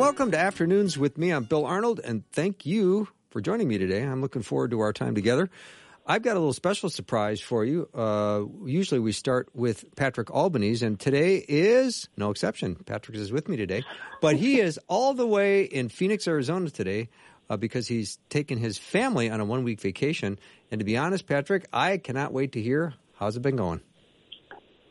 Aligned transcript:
Welcome 0.00 0.30
to 0.30 0.38
Afternoons 0.38 0.96
with 0.96 1.18
me. 1.18 1.30
I'm 1.30 1.44
Bill 1.44 1.66
Arnold, 1.66 2.00
and 2.02 2.26
thank 2.32 2.64
you 2.64 3.06
for 3.28 3.42
joining 3.42 3.68
me 3.68 3.76
today. 3.76 4.02
I'm 4.02 4.22
looking 4.22 4.40
forward 4.40 4.70
to 4.70 4.80
our 4.80 4.94
time 4.94 5.14
together. 5.14 5.50
I've 6.06 6.22
got 6.22 6.38
a 6.38 6.40
little 6.40 6.54
special 6.54 6.88
surprise 6.88 7.42
for 7.42 7.66
you. 7.66 7.86
Uh, 7.94 8.44
usually 8.64 8.98
we 8.98 9.12
start 9.12 9.50
with 9.52 9.84
Patrick 9.96 10.30
Albanese, 10.30 10.86
and 10.86 10.98
today 10.98 11.44
is 11.46 12.08
no 12.16 12.30
exception. 12.30 12.76
Patrick 12.76 13.18
is 13.18 13.30
with 13.30 13.46
me 13.46 13.58
today, 13.58 13.84
but 14.22 14.36
he 14.36 14.58
is 14.58 14.80
all 14.88 15.12
the 15.12 15.26
way 15.26 15.64
in 15.64 15.90
Phoenix, 15.90 16.26
Arizona 16.26 16.70
today 16.70 17.10
uh, 17.50 17.58
because 17.58 17.86
he's 17.86 18.18
taken 18.30 18.56
his 18.56 18.78
family 18.78 19.28
on 19.28 19.38
a 19.38 19.44
one 19.44 19.64
week 19.64 19.82
vacation. 19.82 20.38
And 20.70 20.78
to 20.78 20.84
be 20.86 20.96
honest, 20.96 21.26
Patrick, 21.26 21.66
I 21.74 21.98
cannot 21.98 22.32
wait 22.32 22.52
to 22.52 22.62
hear 22.62 22.94
how's 23.16 23.36
it 23.36 23.42
been 23.42 23.56
going. 23.56 23.82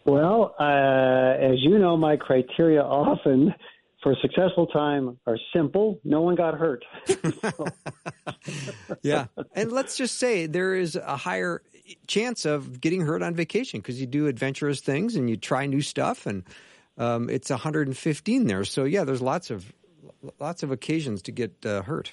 Well, 0.05 0.53
uh, 0.59 0.63
as 0.63 1.63
you 1.63 1.79
know, 1.79 1.97
my 1.97 2.15
criteria 2.15 2.83
often 2.83 3.55
for 4.01 4.13
a 4.13 4.15
successful 4.21 4.67
time 4.67 5.17
are 5.27 5.37
simple. 5.53 5.99
No 6.03 6.21
one 6.21 6.35
got 6.35 6.55
hurt. 6.55 6.85
yeah. 9.01 9.25
And 9.53 9.71
let's 9.71 9.97
just 9.97 10.17
say 10.17 10.45
there 10.45 10.73
is 10.75 10.95
a 10.95 11.17
higher 11.17 11.61
chance 12.07 12.45
of 12.45 12.79
getting 12.79 13.01
hurt 13.01 13.21
on 13.21 13.35
vacation 13.35 13.79
because 13.79 13.99
you 13.99 14.07
do 14.07 14.27
adventurous 14.27 14.79
things 14.79 15.15
and 15.15 15.29
you 15.29 15.35
try 15.35 15.65
new 15.65 15.81
stuff 15.81 16.25
and 16.25 16.43
um, 16.97 17.29
it's 17.29 17.49
115 17.49 18.47
there. 18.47 18.63
So 18.63 18.83
yeah, 18.83 19.03
there's 19.03 19.21
lots 19.21 19.49
of 19.49 19.71
lots 20.39 20.63
of 20.63 20.71
occasions 20.71 21.21
to 21.23 21.31
get 21.31 21.65
uh, 21.65 21.81
hurt. 21.81 22.11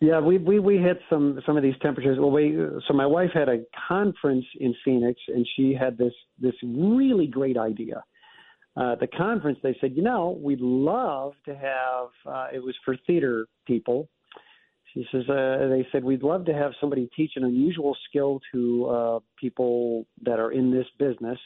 Yeah, 0.00 0.20
we, 0.20 0.36
we 0.36 0.58
we 0.58 0.78
hit 0.78 1.00
some 1.08 1.40
some 1.46 1.56
of 1.56 1.62
these 1.62 1.76
temperatures. 1.80 2.18
Well, 2.18 2.30
we 2.30 2.58
so 2.86 2.92
my 2.92 3.06
wife 3.06 3.30
had 3.32 3.48
a 3.48 3.58
conference 3.88 4.44
in 4.58 4.74
Phoenix, 4.84 5.20
and 5.28 5.46
she 5.56 5.74
had 5.74 5.96
this 5.96 6.12
this 6.40 6.54
really 6.62 7.26
great 7.26 7.56
idea 7.56 8.02
uh, 8.76 8.94
the 8.96 9.06
conference, 9.06 9.58
they 9.62 9.76
said, 9.80 9.92
you 9.94 10.02
know, 10.02 10.38
we'd 10.40 10.60
love 10.60 11.34
to 11.44 11.54
have. 11.54 12.08
Uh, 12.26 12.46
it 12.54 12.62
was 12.62 12.74
for 12.84 12.96
theater 13.06 13.46
people. 13.66 14.08
She 14.94 15.06
says 15.10 15.22
uh, 15.28 15.68
they 15.70 15.86
said 15.90 16.04
we'd 16.04 16.22
love 16.22 16.44
to 16.46 16.54
have 16.54 16.72
somebody 16.80 17.08
teach 17.16 17.32
an 17.36 17.44
unusual 17.44 17.96
skill 18.08 18.40
to 18.52 18.86
uh, 18.86 19.18
people 19.38 20.06
that 20.22 20.38
are 20.38 20.52
in 20.52 20.70
this 20.70 20.86
business. 20.98 21.38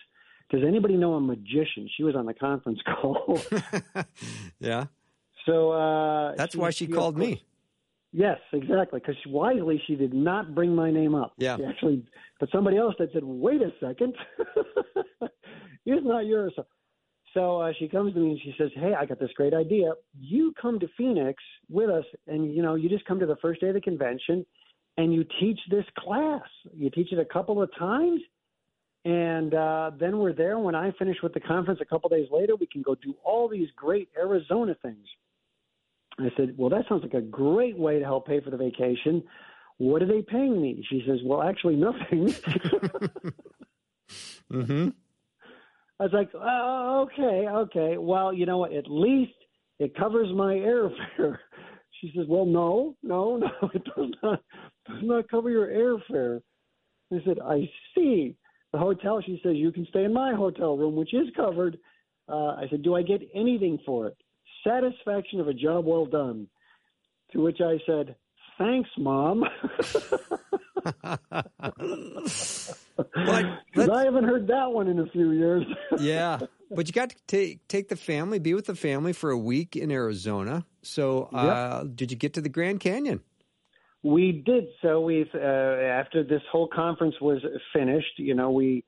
Does 0.50 0.62
anybody 0.66 0.96
know 0.96 1.14
a 1.14 1.20
magician? 1.20 1.88
She 1.96 2.02
was 2.02 2.14
on 2.16 2.26
the 2.26 2.34
conference 2.34 2.80
call. 3.00 3.40
yeah. 4.60 4.86
So 5.46 5.72
uh, 5.72 6.34
that's 6.36 6.52
she, 6.52 6.58
why 6.58 6.70
she, 6.70 6.86
she 6.86 6.92
called 6.92 7.16
me. 7.16 7.44
Yes, 8.12 8.38
exactly. 8.52 9.00
Because 9.00 9.16
wisely, 9.26 9.82
she 9.86 9.94
did 9.94 10.14
not 10.14 10.54
bring 10.54 10.74
my 10.74 10.90
name 10.90 11.14
up. 11.14 11.34
Yeah. 11.38 11.56
She 11.56 11.64
actually, 11.64 12.04
but 12.40 12.48
somebody 12.50 12.78
else 12.78 12.94
that 12.98 13.12
said, 13.12 13.22
"Wait 13.24 13.60
a 13.62 13.72
second, 13.78 14.14
it's 15.84 16.06
not 16.06 16.26
yours." 16.26 16.54
So 17.36 17.60
uh, 17.60 17.72
she 17.78 17.86
comes 17.86 18.14
to 18.14 18.20
me 18.20 18.30
and 18.30 18.40
she 18.40 18.54
says, 18.56 18.70
"Hey, 18.74 18.94
I 18.98 19.04
got 19.04 19.20
this 19.20 19.30
great 19.36 19.52
idea. 19.52 19.92
You 20.18 20.54
come 20.60 20.80
to 20.80 20.88
Phoenix 20.96 21.42
with 21.68 21.90
us, 21.90 22.06
and 22.26 22.54
you 22.54 22.62
know, 22.62 22.76
you 22.76 22.88
just 22.88 23.04
come 23.04 23.20
to 23.20 23.26
the 23.26 23.36
first 23.36 23.60
day 23.60 23.68
of 23.68 23.74
the 23.74 23.80
convention, 23.80 24.46
and 24.96 25.12
you 25.12 25.22
teach 25.38 25.60
this 25.70 25.84
class. 25.98 26.40
You 26.74 26.88
teach 26.88 27.12
it 27.12 27.18
a 27.18 27.26
couple 27.26 27.60
of 27.60 27.68
times, 27.78 28.22
and 29.04 29.52
uh, 29.52 29.90
then 30.00 30.16
we're 30.16 30.32
there. 30.32 30.58
When 30.58 30.74
I 30.74 30.92
finish 30.92 31.18
with 31.22 31.34
the 31.34 31.40
conference 31.40 31.80
a 31.82 31.84
couple 31.84 32.08
days 32.08 32.28
later, 32.32 32.56
we 32.56 32.66
can 32.66 32.80
go 32.80 32.94
do 32.94 33.14
all 33.22 33.48
these 33.48 33.68
great 33.76 34.08
Arizona 34.18 34.74
things." 34.80 35.06
I 36.18 36.30
said, 36.38 36.54
"Well, 36.56 36.70
that 36.70 36.88
sounds 36.88 37.02
like 37.02 37.12
a 37.12 37.20
great 37.20 37.76
way 37.76 37.98
to 37.98 38.04
help 38.06 38.26
pay 38.26 38.40
for 38.40 38.48
the 38.48 38.56
vacation. 38.56 39.22
What 39.76 40.00
are 40.00 40.06
they 40.06 40.22
paying 40.22 40.58
me?" 40.62 40.82
She 40.88 41.04
says, 41.06 41.18
"Well, 41.22 41.42
actually, 41.42 41.76
nothing." 41.76 42.28
mm-hmm. 44.50 44.88
I 45.98 46.04
was 46.04 46.12
like, 46.12 46.30
oh, 46.34 47.06
okay, 47.06 47.48
okay. 47.48 47.96
Well, 47.98 48.32
you 48.32 48.46
know 48.46 48.58
what? 48.58 48.72
At 48.72 48.90
least 48.90 49.32
it 49.78 49.96
covers 49.96 50.28
my 50.34 50.54
airfare. 50.54 51.38
She 52.00 52.12
says, 52.14 52.26
well, 52.28 52.44
no, 52.44 52.94
no, 53.02 53.36
no, 53.62 53.70
it 53.74 53.82
does 53.84 54.10
not 54.22 54.40
does 54.86 55.02
not 55.02 55.28
cover 55.28 55.50
your 55.50 55.68
airfare. 55.68 56.40
I 57.12 57.18
said, 57.24 57.38
I 57.44 57.68
see. 57.94 58.36
The 58.72 58.78
hotel, 58.78 59.22
she 59.24 59.40
says, 59.42 59.54
you 59.54 59.72
can 59.72 59.86
stay 59.86 60.04
in 60.04 60.12
my 60.12 60.34
hotel 60.34 60.76
room, 60.76 60.96
which 60.96 61.14
is 61.14 61.28
covered. 61.36 61.78
Uh, 62.28 62.56
I 62.56 62.66
said, 62.68 62.82
do 62.82 62.94
I 62.94 63.02
get 63.02 63.22
anything 63.34 63.78
for 63.86 64.08
it? 64.08 64.16
Satisfaction 64.66 65.40
of 65.40 65.48
a 65.48 65.54
job 65.54 65.86
well 65.86 66.04
done. 66.04 66.48
To 67.32 67.42
which 67.42 67.60
I 67.60 67.78
said, 67.86 68.16
thanks, 68.58 68.90
mom. 68.98 69.44
Because 72.96 73.90
I 73.90 74.04
haven't 74.04 74.24
heard 74.24 74.46
that 74.48 74.72
one 74.72 74.88
in 74.88 74.98
a 74.98 75.06
few 75.06 75.32
years. 75.32 75.64
yeah, 75.98 76.38
but 76.70 76.86
you 76.86 76.92
got 76.92 77.10
to 77.10 77.16
take 77.26 77.66
take 77.68 77.88
the 77.88 77.96
family, 77.96 78.38
be 78.38 78.54
with 78.54 78.66
the 78.66 78.74
family 78.74 79.12
for 79.12 79.30
a 79.30 79.38
week 79.38 79.76
in 79.76 79.90
Arizona. 79.90 80.64
So, 80.82 81.28
uh, 81.32 81.82
yep. 81.82 81.96
did 81.96 82.10
you 82.10 82.16
get 82.16 82.32
to 82.34 82.40
the 82.40 82.48
Grand 82.48 82.80
Canyon? 82.80 83.20
We 84.02 84.42
did. 84.46 84.68
So 84.82 85.00
we, 85.00 85.28
uh, 85.34 85.38
after 85.38 86.22
this 86.22 86.42
whole 86.50 86.68
conference 86.68 87.16
was 87.20 87.42
finished, 87.72 88.18
you 88.18 88.34
know, 88.34 88.50
we 88.50 88.84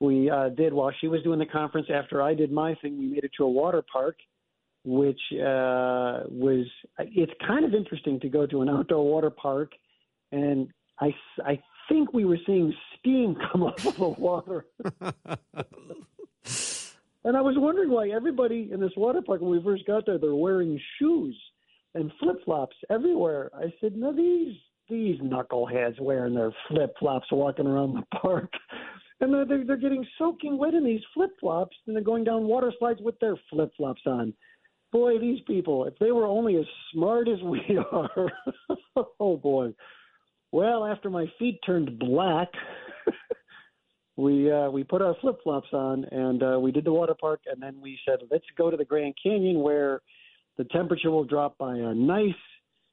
we 0.00 0.28
uh, 0.30 0.48
did 0.48 0.72
while 0.72 0.92
she 1.00 1.06
was 1.06 1.22
doing 1.22 1.38
the 1.38 1.46
conference. 1.46 1.88
After 1.92 2.20
I 2.22 2.34
did 2.34 2.50
my 2.50 2.74
thing, 2.82 2.98
we 2.98 3.06
made 3.06 3.24
it 3.24 3.32
to 3.36 3.44
a 3.44 3.50
water 3.50 3.84
park, 3.92 4.16
which 4.84 5.20
uh, 5.34 6.24
was. 6.28 6.66
It's 6.98 7.32
kind 7.46 7.64
of 7.64 7.74
interesting 7.74 8.20
to 8.20 8.28
go 8.28 8.46
to 8.46 8.62
an 8.62 8.68
outdoor 8.68 9.04
water 9.04 9.30
park, 9.30 9.72
and 10.30 10.68
I 11.00 11.14
I 11.44 11.60
think 11.88 12.12
we 12.12 12.24
were 12.24 12.38
seeing 12.46 12.72
steam 12.98 13.36
come 13.52 13.62
up 13.62 13.84
of 13.84 13.96
the 13.96 14.08
water. 14.08 14.66
and 17.24 17.36
I 17.36 17.40
was 17.40 17.54
wondering 17.56 17.90
why 17.90 18.10
everybody 18.10 18.70
in 18.72 18.80
this 18.80 18.92
water 18.96 19.22
park, 19.22 19.40
when 19.40 19.50
we 19.50 19.62
first 19.62 19.86
got 19.86 20.06
there, 20.06 20.18
they're 20.18 20.34
wearing 20.34 20.80
shoes 20.98 21.36
and 21.94 22.10
flip 22.20 22.36
flops 22.44 22.76
everywhere. 22.90 23.50
I 23.54 23.72
said, 23.80 23.96
no, 23.96 24.14
these 24.14 24.56
these 24.88 25.18
knuckleheads 25.20 26.00
wearing 26.00 26.34
their 26.34 26.52
flip 26.68 26.94
flops 26.98 27.26
walking 27.30 27.66
around 27.66 27.94
the 27.94 28.18
park. 28.20 28.52
And 29.20 29.32
they're, 29.32 29.46
they're, 29.46 29.64
they're 29.64 29.76
getting 29.76 30.04
soaking 30.18 30.58
wet 30.58 30.74
in 30.74 30.84
these 30.84 31.00
flip 31.14 31.30
flops, 31.40 31.76
and 31.86 31.94
they're 31.94 32.02
going 32.02 32.24
down 32.24 32.44
water 32.44 32.72
slides 32.78 33.00
with 33.00 33.18
their 33.20 33.36
flip 33.48 33.70
flops 33.76 34.02
on. 34.04 34.34
Boy, 34.92 35.18
these 35.18 35.40
people, 35.46 35.86
if 35.86 35.98
they 35.98 36.12
were 36.12 36.26
only 36.26 36.56
as 36.56 36.66
smart 36.92 37.26
as 37.26 37.40
we 37.42 37.60
are, 37.92 38.30
oh 39.18 39.36
boy. 39.36 39.74
Well, 40.52 40.84
after 40.84 41.08
my 41.08 41.26
feet 41.38 41.58
turned 41.64 41.98
black, 41.98 42.48
we 44.16 44.52
uh, 44.52 44.68
we 44.70 44.84
put 44.84 45.00
our 45.00 45.16
flip 45.22 45.38
flops 45.42 45.68
on 45.72 46.04
and 46.04 46.42
uh, 46.42 46.60
we 46.60 46.72
did 46.72 46.84
the 46.84 46.92
water 46.92 47.14
park, 47.18 47.40
and 47.50 47.60
then 47.60 47.80
we 47.80 47.98
said, 48.06 48.18
let's 48.30 48.44
go 48.56 48.70
to 48.70 48.76
the 48.76 48.84
Grand 48.84 49.14
Canyon 49.22 49.60
where 49.60 50.02
the 50.58 50.64
temperature 50.64 51.10
will 51.10 51.24
drop 51.24 51.56
by 51.56 51.74
a 51.76 51.94
nice. 51.94 52.34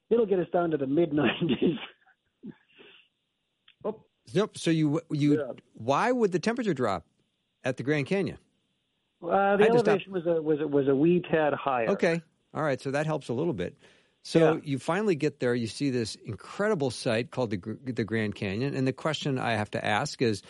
It'll 0.08 0.26
get 0.26 0.38
us 0.38 0.48
down 0.52 0.70
to 0.70 0.78
the 0.78 0.86
mid 0.86 1.12
90s. 1.12 1.78
oh. 3.84 4.02
Yep. 4.32 4.56
So 4.56 4.70
you 4.70 5.00
you 5.10 5.38
yeah. 5.38 5.52
why 5.74 6.10
would 6.12 6.32
the 6.32 6.38
temperature 6.38 6.74
drop 6.74 7.04
at 7.62 7.76
the 7.76 7.82
Grand 7.82 8.06
Canyon? 8.06 8.38
Uh, 9.22 9.56
the 9.56 9.68
elevation 9.68 10.12
was 10.12 10.26
a 10.26 10.40
was 10.40 10.60
a, 10.60 10.66
was 10.66 10.88
a 10.88 10.94
wee 10.94 11.22
tad 11.30 11.52
higher. 11.52 11.88
Okay. 11.90 12.22
All 12.54 12.62
right. 12.62 12.80
So 12.80 12.90
that 12.90 13.06
helps 13.06 13.28
a 13.28 13.32
little 13.32 13.52
bit. 13.52 13.76
So 14.22 14.54
yeah. 14.54 14.60
you 14.64 14.78
finally 14.78 15.14
get 15.14 15.40
there, 15.40 15.54
you 15.54 15.66
see 15.66 15.90
this 15.90 16.14
incredible 16.26 16.90
site 16.90 17.30
called 17.30 17.50
the 17.50 17.78
the 17.84 18.04
Grand 18.04 18.34
Canyon, 18.34 18.74
and 18.74 18.86
the 18.86 18.92
question 18.92 19.38
I 19.38 19.52
have 19.52 19.70
to 19.72 19.84
ask 19.84 20.20
is, 20.20 20.42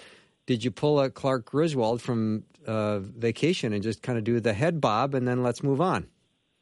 did 0.46 0.64
you 0.64 0.70
pull 0.70 1.00
a 1.00 1.10
Clark 1.10 1.46
Griswold 1.46 2.02
from 2.02 2.44
uh, 2.66 2.98
vacation 2.98 3.72
and 3.72 3.82
just 3.82 4.02
kind 4.02 4.18
of 4.18 4.24
do 4.24 4.40
the 4.40 4.52
head 4.52 4.80
bob 4.80 5.14
and 5.14 5.26
then 5.26 5.42
let's 5.42 5.62
move 5.62 5.80
on? 5.80 6.06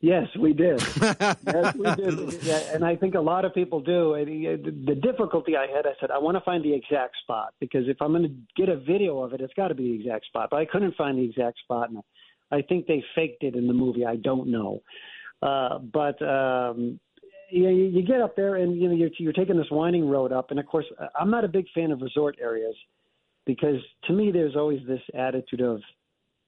Yes, 0.01 0.29
we 0.39 0.53
did. 0.53 0.81
yes, 1.01 1.75
we 1.75 1.91
did. 1.97 2.53
And 2.73 2.85
I 2.85 2.95
think 2.95 3.15
a 3.17 3.21
lot 3.21 3.45
of 3.45 3.53
people 3.53 3.81
do. 3.81 4.15
The 4.15 4.95
difficulty 4.95 5.57
I 5.57 5.67
had, 5.67 5.87
I 5.87 5.93
said, 6.01 6.13
I 6.13 6.19
want 6.19 6.37
to 6.37 6.41
find 6.43 6.65
the 6.65 6.73
exact 6.73 7.17
spot 7.23 7.55
because 7.59 7.89
if 7.89 7.97
I'm 8.01 8.13
going 8.13 8.23
to 8.23 8.35
get 8.57 8.69
a 8.69 8.77
video 8.77 9.21
of 9.23 9.33
it, 9.33 9.41
it's 9.41 9.55
got 9.55 9.69
to 9.69 9.75
be 9.75 9.99
the 9.99 10.05
exact 10.05 10.27
spot. 10.27 10.49
But 10.51 10.59
I 10.59 10.67
couldn't 10.67 10.95
find 10.95 11.19
the 11.19 11.25
exact 11.25 11.59
spot, 11.59 11.91
and 11.91 12.01
I 12.53 12.63
think 12.63 12.87
they 12.87 13.03
faked 13.17 13.43
it 13.43 13.57
in 13.57 13.67
the 13.67 13.75
movie. 13.75 14.07
I 14.07 14.17
don't 14.17 14.49
know. 14.49 14.83
Uh, 15.43 15.79
but 15.79 16.21
um, 16.23 17.01
you, 17.51 17.69
you 17.69 18.03
get 18.03 18.21
up 18.21 18.37
there 18.37 18.57
and 18.57 18.77
you 18.77 18.89
know 18.89 18.95
you're, 18.95 19.11
you're 19.19 19.33
taking 19.33 19.57
this 19.57 19.71
winding 19.71 20.09
road 20.09 20.33
up, 20.33 20.51
and 20.51 20.61
of 20.61 20.67
course 20.67 20.87
I'm 21.19 21.31
not 21.31 21.45
a 21.45 21.49
big 21.49 21.67
fan 21.75 21.91
of 21.91 22.01
resort 22.03 22.37
areas 22.41 22.75
because 23.47 23.81
to 24.05 24.13
me 24.13 24.31
there's 24.31 24.57
always 24.57 24.81
this 24.87 25.01
attitude 25.15 25.61
of 25.61 25.81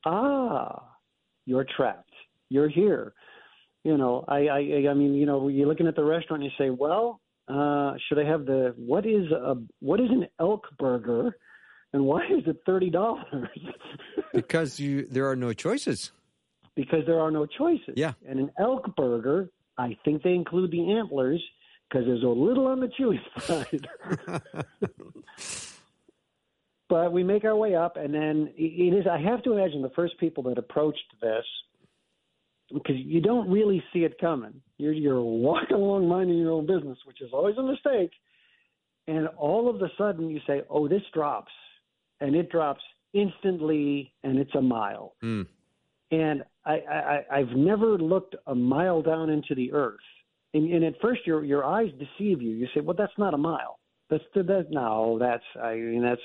ah 0.04 0.84
you're 1.46 1.66
trapped, 1.76 2.12
you're 2.48 2.68
here. 2.68 3.12
You 3.84 3.96
know, 3.96 4.24
I, 4.28 4.46
I, 4.46 4.58
I 4.90 4.94
mean, 4.94 5.14
you 5.14 5.24
know, 5.24 5.48
you're 5.48 5.66
looking 5.66 5.86
at 5.86 5.96
the 5.96 6.04
restaurant 6.04 6.42
and 6.42 6.52
you 6.52 6.64
say, 6.64 6.70
well, 6.70 7.20
uh, 7.48 7.94
should 8.08 8.18
I 8.18 8.24
have 8.24 8.46
the 8.46 8.74
what 8.76 9.06
is 9.06 9.30
a 9.32 9.56
what 9.80 10.00
is 10.00 10.10
an 10.10 10.28
elk 10.38 10.66
burger, 10.78 11.36
and 11.92 12.04
why 12.04 12.24
is 12.26 12.46
it 12.46 12.58
thirty 12.64 12.90
dollars? 12.90 13.48
because 14.34 14.78
you 14.78 15.06
there 15.06 15.28
are 15.28 15.36
no 15.36 15.52
choices. 15.52 16.12
Because 16.76 17.04
there 17.06 17.18
are 17.18 17.30
no 17.30 17.46
choices. 17.46 17.94
Yeah. 17.96 18.12
And 18.28 18.38
an 18.38 18.52
elk 18.58 18.94
burger, 18.96 19.50
I 19.76 19.96
think 20.04 20.22
they 20.22 20.34
include 20.34 20.70
the 20.70 20.92
antlers 20.92 21.42
because 21.88 22.06
there's 22.06 22.22
a 22.22 22.28
little 22.28 22.68
on 22.68 22.78
the 22.80 22.86
chewy 22.86 23.18
side. 23.40 23.88
but 26.88 27.12
we 27.12 27.24
make 27.24 27.44
our 27.44 27.56
way 27.56 27.74
up, 27.74 27.96
and 27.96 28.14
then 28.14 28.52
it 28.56 28.94
is. 28.94 29.06
I 29.10 29.18
have 29.18 29.42
to 29.44 29.54
imagine 29.54 29.82
the 29.82 29.90
first 29.90 30.18
people 30.20 30.44
that 30.44 30.58
approached 30.58 31.02
this 31.20 31.44
because 32.72 32.96
you 32.96 33.20
don't 33.20 33.50
really 33.50 33.82
see 33.92 34.00
it 34.00 34.18
coming. 34.20 34.60
You're 34.78 34.92
you're 34.92 35.22
walking 35.22 35.76
along 35.76 36.08
minding 36.08 36.38
your 36.38 36.52
own 36.52 36.66
business, 36.66 36.98
which 37.04 37.20
is 37.20 37.30
always 37.32 37.56
a 37.58 37.62
mistake. 37.62 38.12
And 39.06 39.28
all 39.36 39.68
of 39.68 39.76
a 39.82 39.88
sudden 39.98 40.30
you 40.30 40.40
say, 40.46 40.62
"Oh, 40.70 40.88
this 40.88 41.02
drops," 41.12 41.52
and 42.20 42.34
it 42.34 42.50
drops 42.50 42.82
instantly, 43.12 44.12
and 44.22 44.38
it's 44.38 44.54
a 44.54 44.62
mile. 44.62 45.14
Mm. 45.22 45.46
And 46.12 46.44
I, 46.64 46.72
I 46.72 47.24
I've 47.30 47.56
never 47.56 47.98
looked 47.98 48.36
a 48.46 48.54
mile 48.54 49.02
down 49.02 49.30
into 49.30 49.54
the 49.54 49.72
earth. 49.72 49.98
And, 50.52 50.72
and 50.72 50.84
at 50.84 50.94
first 51.00 51.26
your 51.26 51.44
your 51.44 51.64
eyes 51.64 51.90
deceive 51.92 52.42
you. 52.42 52.50
You 52.50 52.68
say, 52.74 52.80
"Well, 52.80 52.96
that's 52.96 53.16
not 53.18 53.34
a 53.34 53.38
mile. 53.38 53.78
That's 54.10 54.24
that 54.34 54.66
no, 54.70 55.18
that's 55.18 55.44
I 55.60 55.74
mean 55.74 56.02
that's 56.02 56.20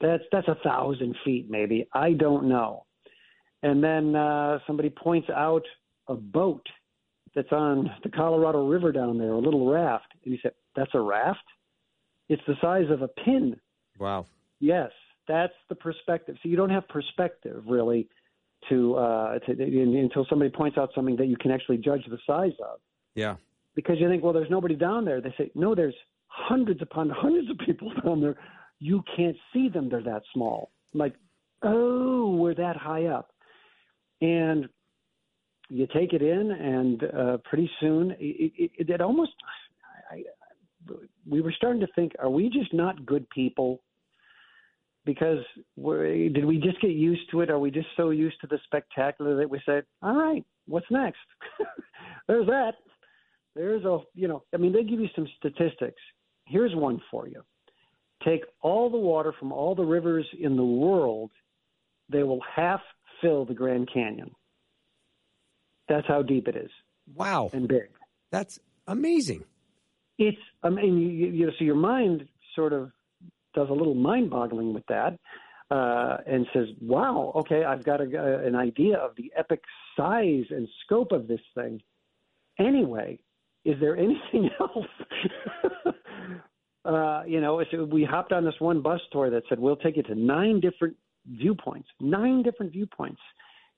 that's 0.00 0.24
that's 0.32 0.48
a 0.48 0.56
thousand 0.62 1.16
feet 1.24 1.50
maybe. 1.50 1.88
I 1.92 2.12
don't 2.12 2.48
know." 2.48 2.85
And 3.62 3.82
then 3.82 4.14
uh, 4.14 4.58
somebody 4.66 4.90
points 4.90 5.28
out 5.30 5.64
a 6.08 6.14
boat 6.14 6.66
that's 7.34 7.52
on 7.52 7.90
the 8.02 8.08
Colorado 8.08 8.66
River 8.66 8.92
down 8.92 9.18
there, 9.18 9.32
a 9.32 9.38
little 9.38 9.70
raft, 9.70 10.06
and 10.24 10.32
he 10.32 10.40
said, 10.42 10.52
"That's 10.74 10.94
a 10.94 11.00
raft? 11.00 11.44
It's 12.28 12.42
the 12.46 12.54
size 12.60 12.90
of 12.90 13.02
a 13.02 13.08
pin." 13.08 13.60
Wow. 13.98 14.26
Yes, 14.60 14.90
that's 15.28 15.52
the 15.68 15.74
perspective. 15.74 16.36
So 16.42 16.48
you 16.48 16.56
don't 16.56 16.70
have 16.70 16.88
perspective 16.88 17.62
really 17.66 18.08
to, 18.68 18.96
uh, 18.96 19.38
to 19.40 19.52
until 19.52 20.26
somebody 20.28 20.50
points 20.50 20.78
out 20.78 20.90
something 20.94 21.16
that 21.16 21.26
you 21.26 21.36
can 21.36 21.50
actually 21.50 21.78
judge 21.78 22.04
the 22.08 22.18
size 22.26 22.54
of. 22.60 22.78
Yeah. 23.14 23.36
Because 23.74 23.96
you 24.00 24.08
think, 24.08 24.22
well, 24.22 24.32
there's 24.32 24.50
nobody 24.50 24.74
down 24.74 25.04
there. 25.04 25.20
They 25.20 25.34
say, 25.36 25.50
no, 25.54 25.74
there's 25.74 25.94
hundreds 26.28 26.80
upon 26.80 27.10
hundreds 27.10 27.50
of 27.50 27.58
people 27.58 27.92
down 28.04 28.20
there. 28.20 28.36
You 28.78 29.02
can't 29.14 29.36
see 29.52 29.68
them; 29.68 29.88
they're 29.88 30.02
that 30.02 30.22
small. 30.32 30.70
I'm 30.92 31.00
like, 31.00 31.14
oh, 31.62 32.34
we're 32.36 32.54
that 32.54 32.76
high 32.76 33.06
up 33.06 33.32
and 34.20 34.68
you 35.68 35.86
take 35.94 36.12
it 36.12 36.22
in, 36.22 36.50
and 36.50 37.04
uh, 37.04 37.36
pretty 37.44 37.70
soon 37.80 38.12
it, 38.18 38.52
it, 38.78 38.90
it 38.90 39.00
almost. 39.00 39.32
I, 40.10 40.22
we 41.28 41.40
were 41.40 41.52
starting 41.52 41.80
to 41.80 41.88
think, 41.94 42.12
are 42.20 42.30
we 42.30 42.48
just 42.48 42.72
not 42.72 43.04
good 43.04 43.28
people? 43.30 43.82
Because 45.04 45.38
we're, 45.76 46.28
did 46.28 46.44
we 46.44 46.58
just 46.58 46.80
get 46.80 46.92
used 46.92 47.30
to 47.30 47.40
it? 47.40 47.50
Are 47.50 47.58
we 47.58 47.70
just 47.70 47.88
so 47.96 48.10
used 48.10 48.40
to 48.40 48.46
the 48.46 48.58
spectacular 48.64 49.36
that 49.36 49.48
we 49.48 49.60
said, 49.64 49.84
all 50.02 50.16
right, 50.16 50.44
what's 50.66 50.86
next? 50.90 51.18
There's 52.28 52.46
that. 52.46 52.72
There's 53.54 53.84
a, 53.84 53.98
you 54.14 54.28
know, 54.28 54.42
I 54.52 54.58
mean, 54.58 54.72
they 54.72 54.82
give 54.82 55.00
you 55.00 55.08
some 55.14 55.26
statistics. 55.38 56.00
Here's 56.44 56.74
one 56.74 57.00
for 57.10 57.28
you. 57.28 57.42
Take 58.24 58.42
all 58.62 58.90
the 58.90 58.96
water 58.96 59.32
from 59.38 59.52
all 59.52 59.74
the 59.74 59.84
rivers 59.84 60.26
in 60.38 60.56
the 60.56 60.64
world, 60.64 61.30
they 62.08 62.22
will 62.22 62.40
half 62.54 62.80
fill 63.20 63.44
the 63.44 63.54
Grand 63.54 63.88
Canyon. 63.92 64.30
That's 65.88 66.06
how 66.06 66.22
deep 66.22 66.48
it 66.48 66.56
is. 66.56 66.70
Wow. 67.14 67.50
And 67.52 67.68
big. 67.68 67.88
That's 68.30 68.58
amazing. 68.86 69.44
It's, 70.18 70.38
I 70.62 70.70
mean, 70.70 70.98
you, 70.98 71.28
you 71.28 71.46
know, 71.46 71.52
so 71.58 71.64
your 71.64 71.76
mind 71.76 72.26
sort 72.54 72.72
of 72.72 72.90
does 73.54 73.68
a 73.70 73.72
little 73.72 73.94
mind 73.94 74.30
boggling 74.30 74.74
with 74.74 74.84
that 74.88 75.18
uh, 75.70 76.18
and 76.26 76.46
says, 76.52 76.66
wow, 76.80 77.32
okay, 77.36 77.64
I've 77.64 77.84
got 77.84 78.00
a, 78.00 78.44
an 78.44 78.54
idea 78.54 78.96
of 78.96 79.12
the 79.16 79.32
epic 79.36 79.62
size 79.96 80.44
and 80.50 80.68
scope 80.84 81.12
of 81.12 81.28
this 81.28 81.40
thing. 81.54 81.80
Anyway, 82.58 83.18
is 83.64 83.74
there 83.80 83.96
anything 83.96 84.50
else? 84.60 85.94
uh, 86.84 87.22
you 87.26 87.40
know, 87.40 87.62
so 87.70 87.84
we 87.84 88.04
hopped 88.04 88.32
on 88.32 88.44
this 88.44 88.54
one 88.58 88.80
bus 88.80 89.00
tour 89.12 89.30
that 89.30 89.42
said, 89.48 89.58
we'll 89.58 89.76
take 89.76 89.96
you 89.96 90.02
to 90.04 90.14
nine 90.14 90.60
different 90.60 90.96
viewpoints, 91.30 91.88
nine 92.00 92.42
different 92.42 92.72
viewpoints. 92.72 93.20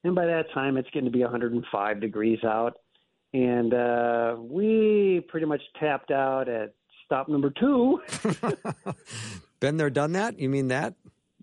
And 0.05 0.15
by 0.15 0.27
that 0.27 0.47
time, 0.55 0.77
it's 0.77 0.89
getting 0.91 1.11
to 1.11 1.11
be 1.11 1.23
105 1.23 2.01
degrees 2.01 2.39
out. 2.45 2.79
And 3.35 3.75
uh, 3.75 4.37
we 4.39 5.25
pretty 5.29 5.47
much 5.47 5.61
tapped 5.79 6.11
out 6.11 6.49
at 6.49 6.75
stop 7.05 7.29
number 7.29 7.51
two. 7.51 8.01
been 9.61 9.77
there, 9.77 9.91
done 9.91 10.13
that? 10.13 10.39
You 10.39 10.49
mean 10.49 10.69
that? 10.69 10.95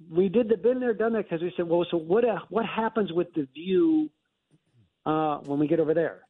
We 0.10 0.30
did 0.30 0.50
the 0.50 0.58
been 0.58 0.80
there, 0.80 0.94
done 0.94 1.14
that 1.14 1.24
because 1.24 1.42
we 1.42 1.54
said, 1.58 1.68
well, 1.68 1.86
so 1.90 1.98
what? 1.98 2.24
Uh, 2.26 2.40
what 2.50 2.66
happens 2.66 3.12
with 3.12 3.34
the 3.34 3.48
view 3.54 4.10
uh, 5.06 5.38
when 5.40 5.60
we 5.60 5.68
get 5.68 5.80
over 5.80 5.94
there? 5.94 6.22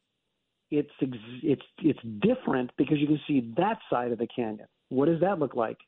It's 0.70 0.90
it's 1.00 1.62
it's 1.78 2.00
different 2.20 2.70
because 2.76 2.98
you 2.98 3.06
can 3.06 3.20
see 3.26 3.52
that 3.56 3.78
side 3.90 4.12
of 4.12 4.18
the 4.18 4.26
canyon. 4.26 4.66
What 4.88 5.06
does 5.06 5.20
that 5.20 5.38
look 5.38 5.54
like? 5.54 5.78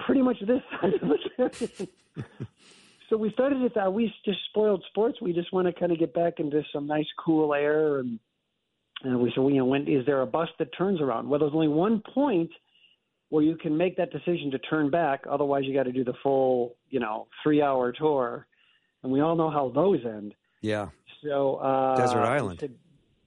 Pretty 0.00 0.22
much 0.22 0.36
this 0.40 0.62
side 0.80 0.94
of 0.94 1.08
the 1.08 1.18
canyon 1.36 1.88
so 3.08 3.16
we 3.16 3.30
started 3.32 3.62
it. 3.62 3.72
Uh, 3.76 3.90
we 3.90 4.12
just 4.24 4.38
spoiled 4.50 4.84
sports. 4.88 5.18
We 5.20 5.32
just 5.32 5.52
want 5.52 5.66
to 5.66 5.72
kind 5.72 5.92
of 5.92 5.98
get 5.98 6.14
back 6.14 6.34
into 6.38 6.62
some 6.72 6.86
nice 6.86 7.06
cool 7.24 7.54
air, 7.54 7.98
and, 7.98 8.18
and 9.02 9.20
we 9.20 9.30
said, 9.34 9.42
you 9.42 9.58
know, 9.58 9.64
when 9.64 9.88
is 9.88 10.04
there 10.06 10.22
a 10.22 10.26
bus 10.26 10.48
that 10.58 10.68
turns 10.76 11.00
around? 11.00 11.28
Well, 11.28 11.40
there's 11.40 11.52
only 11.54 11.68
one 11.68 12.02
point 12.14 12.50
where 13.30 13.42
you 13.42 13.56
can 13.56 13.76
make 13.76 13.96
that 13.96 14.10
decision 14.10 14.50
to 14.50 14.58
turn 14.58 14.90
back. 14.90 15.24
Otherwise, 15.28 15.64
you 15.66 15.74
got 15.74 15.84
to 15.84 15.92
do 15.92 16.04
the 16.04 16.14
full, 16.22 16.76
you 16.90 17.00
know, 17.00 17.26
three-hour 17.42 17.92
tour, 17.92 18.46
and 19.02 19.12
we 19.12 19.20
all 19.20 19.36
know 19.36 19.50
how 19.50 19.70
those 19.74 20.00
end. 20.04 20.34
Yeah. 20.60 20.88
So 21.22 21.56
uh, 21.56 21.96
desert 21.96 22.24
island. 22.24 22.60
We 22.60 22.68
said, 22.68 22.74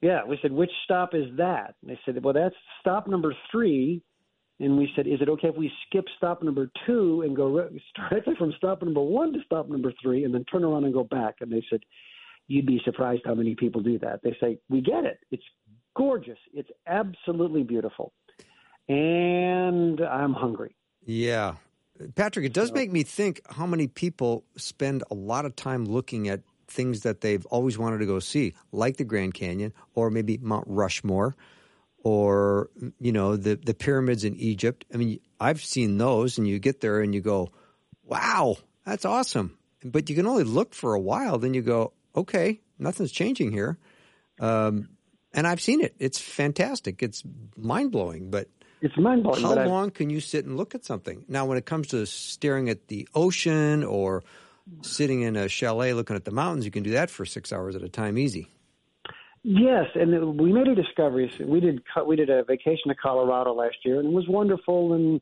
yeah, 0.00 0.24
we 0.24 0.38
said, 0.42 0.52
which 0.52 0.70
stop 0.84 1.14
is 1.14 1.26
that? 1.36 1.74
And 1.80 1.90
they 1.90 1.98
said, 2.04 2.22
well, 2.22 2.34
that's 2.34 2.54
stop 2.80 3.06
number 3.06 3.34
three 3.50 4.02
and 4.60 4.76
we 4.76 4.90
said, 4.94 5.06
"Is 5.06 5.20
it 5.20 5.28
okay 5.28 5.48
if 5.48 5.56
we 5.56 5.70
skip 5.86 6.06
stop 6.16 6.42
number 6.42 6.70
two 6.86 7.22
and 7.22 7.36
go 7.36 7.70
directly 7.94 8.34
from 8.38 8.52
stop 8.56 8.82
number 8.82 9.02
one 9.02 9.32
to 9.32 9.40
stop 9.44 9.68
number 9.68 9.92
three, 10.02 10.24
and 10.24 10.34
then 10.34 10.44
turn 10.44 10.64
around 10.64 10.84
and 10.84 10.92
go 10.92 11.04
back?" 11.04 11.36
And 11.40 11.52
they 11.52 11.64
said, 11.68 11.80
"You'd 12.48 12.66
be 12.66 12.80
surprised 12.84 13.22
how 13.24 13.34
many 13.34 13.54
people 13.54 13.82
do 13.82 13.98
that." 14.00 14.20
They 14.22 14.36
say, 14.40 14.58
"We 14.68 14.80
get 14.80 15.04
it. 15.04 15.18
It's 15.30 15.44
gorgeous. 15.96 16.38
It's 16.52 16.70
absolutely 16.86 17.62
beautiful." 17.62 18.12
And 18.88 20.00
I'm 20.00 20.34
hungry. 20.34 20.74
Yeah. 21.04 21.54
Patrick, 22.14 22.46
it 22.46 22.52
does 22.52 22.68
so, 22.68 22.74
make 22.74 22.90
me 22.90 23.02
think 23.04 23.40
how 23.48 23.66
many 23.66 23.86
people 23.86 24.44
spend 24.56 25.04
a 25.10 25.14
lot 25.14 25.44
of 25.44 25.54
time 25.54 25.84
looking 25.84 26.28
at 26.28 26.40
things 26.66 27.00
that 27.00 27.20
they've 27.20 27.44
always 27.46 27.78
wanted 27.78 27.98
to 27.98 28.06
go 28.06 28.18
see, 28.18 28.54
like 28.72 28.96
the 28.96 29.04
Grand 29.04 29.34
Canyon 29.34 29.72
or 29.94 30.10
maybe 30.10 30.38
Mount 30.38 30.64
Rushmore 30.66 31.36
or 32.02 32.70
you 33.00 33.12
know 33.12 33.36
the 33.36 33.56
the 33.56 33.74
pyramids 33.74 34.24
in 34.24 34.36
Egypt. 34.36 34.84
I 34.92 34.96
mean, 34.96 35.20
I've 35.40 35.64
seen 35.64 35.98
those, 35.98 36.38
and 36.38 36.46
you 36.46 36.58
get 36.58 36.80
there 36.80 37.00
and 37.00 37.14
you 37.14 37.20
go, 37.20 37.50
"Wow, 38.04 38.56
that's 38.84 39.04
awesome!" 39.04 39.56
But 39.84 40.10
you 40.10 40.16
can 40.16 40.26
only 40.26 40.44
look 40.44 40.74
for 40.74 40.94
a 40.94 41.00
while. 41.00 41.38
Then 41.38 41.54
you 41.54 41.62
go, 41.62 41.92
"Okay, 42.14 42.60
nothing's 42.78 43.12
changing 43.12 43.52
here." 43.52 43.78
Um, 44.40 44.88
and 45.32 45.46
I've 45.46 45.60
seen 45.60 45.80
it. 45.80 45.94
It's 45.98 46.18
fantastic. 46.18 47.02
It's 47.02 47.22
mind 47.56 47.92
blowing. 47.92 48.30
But 48.30 48.48
it's 48.80 48.96
mind 48.98 49.22
blowing. 49.22 49.42
How 49.42 49.64
long 49.64 49.90
can 49.90 50.10
you 50.10 50.20
sit 50.20 50.44
and 50.44 50.56
look 50.56 50.74
at 50.74 50.84
something? 50.84 51.24
Now, 51.28 51.46
when 51.46 51.56
it 51.56 51.66
comes 51.66 51.88
to 51.88 52.04
staring 52.06 52.68
at 52.68 52.88
the 52.88 53.08
ocean 53.14 53.84
or 53.84 54.24
sitting 54.82 55.22
in 55.22 55.36
a 55.36 55.48
chalet 55.48 55.92
looking 55.92 56.16
at 56.16 56.24
the 56.24 56.30
mountains, 56.32 56.64
you 56.64 56.70
can 56.70 56.82
do 56.82 56.90
that 56.90 57.10
for 57.10 57.24
six 57.24 57.52
hours 57.52 57.76
at 57.76 57.82
a 57.82 57.88
time, 57.88 58.18
easy. 58.18 58.48
Yes, 59.44 59.86
and 59.94 60.38
we 60.40 60.52
made 60.52 60.68
a 60.68 60.74
discovery. 60.74 61.30
We 61.44 61.58
did 61.58 61.82
we 62.06 62.14
did 62.14 62.30
a 62.30 62.44
vacation 62.44 62.88
to 62.88 62.94
Colorado 62.94 63.52
last 63.52 63.76
year, 63.84 63.98
and 63.98 64.08
it 64.08 64.12
was 64.12 64.28
wonderful. 64.28 64.92
And 64.92 65.20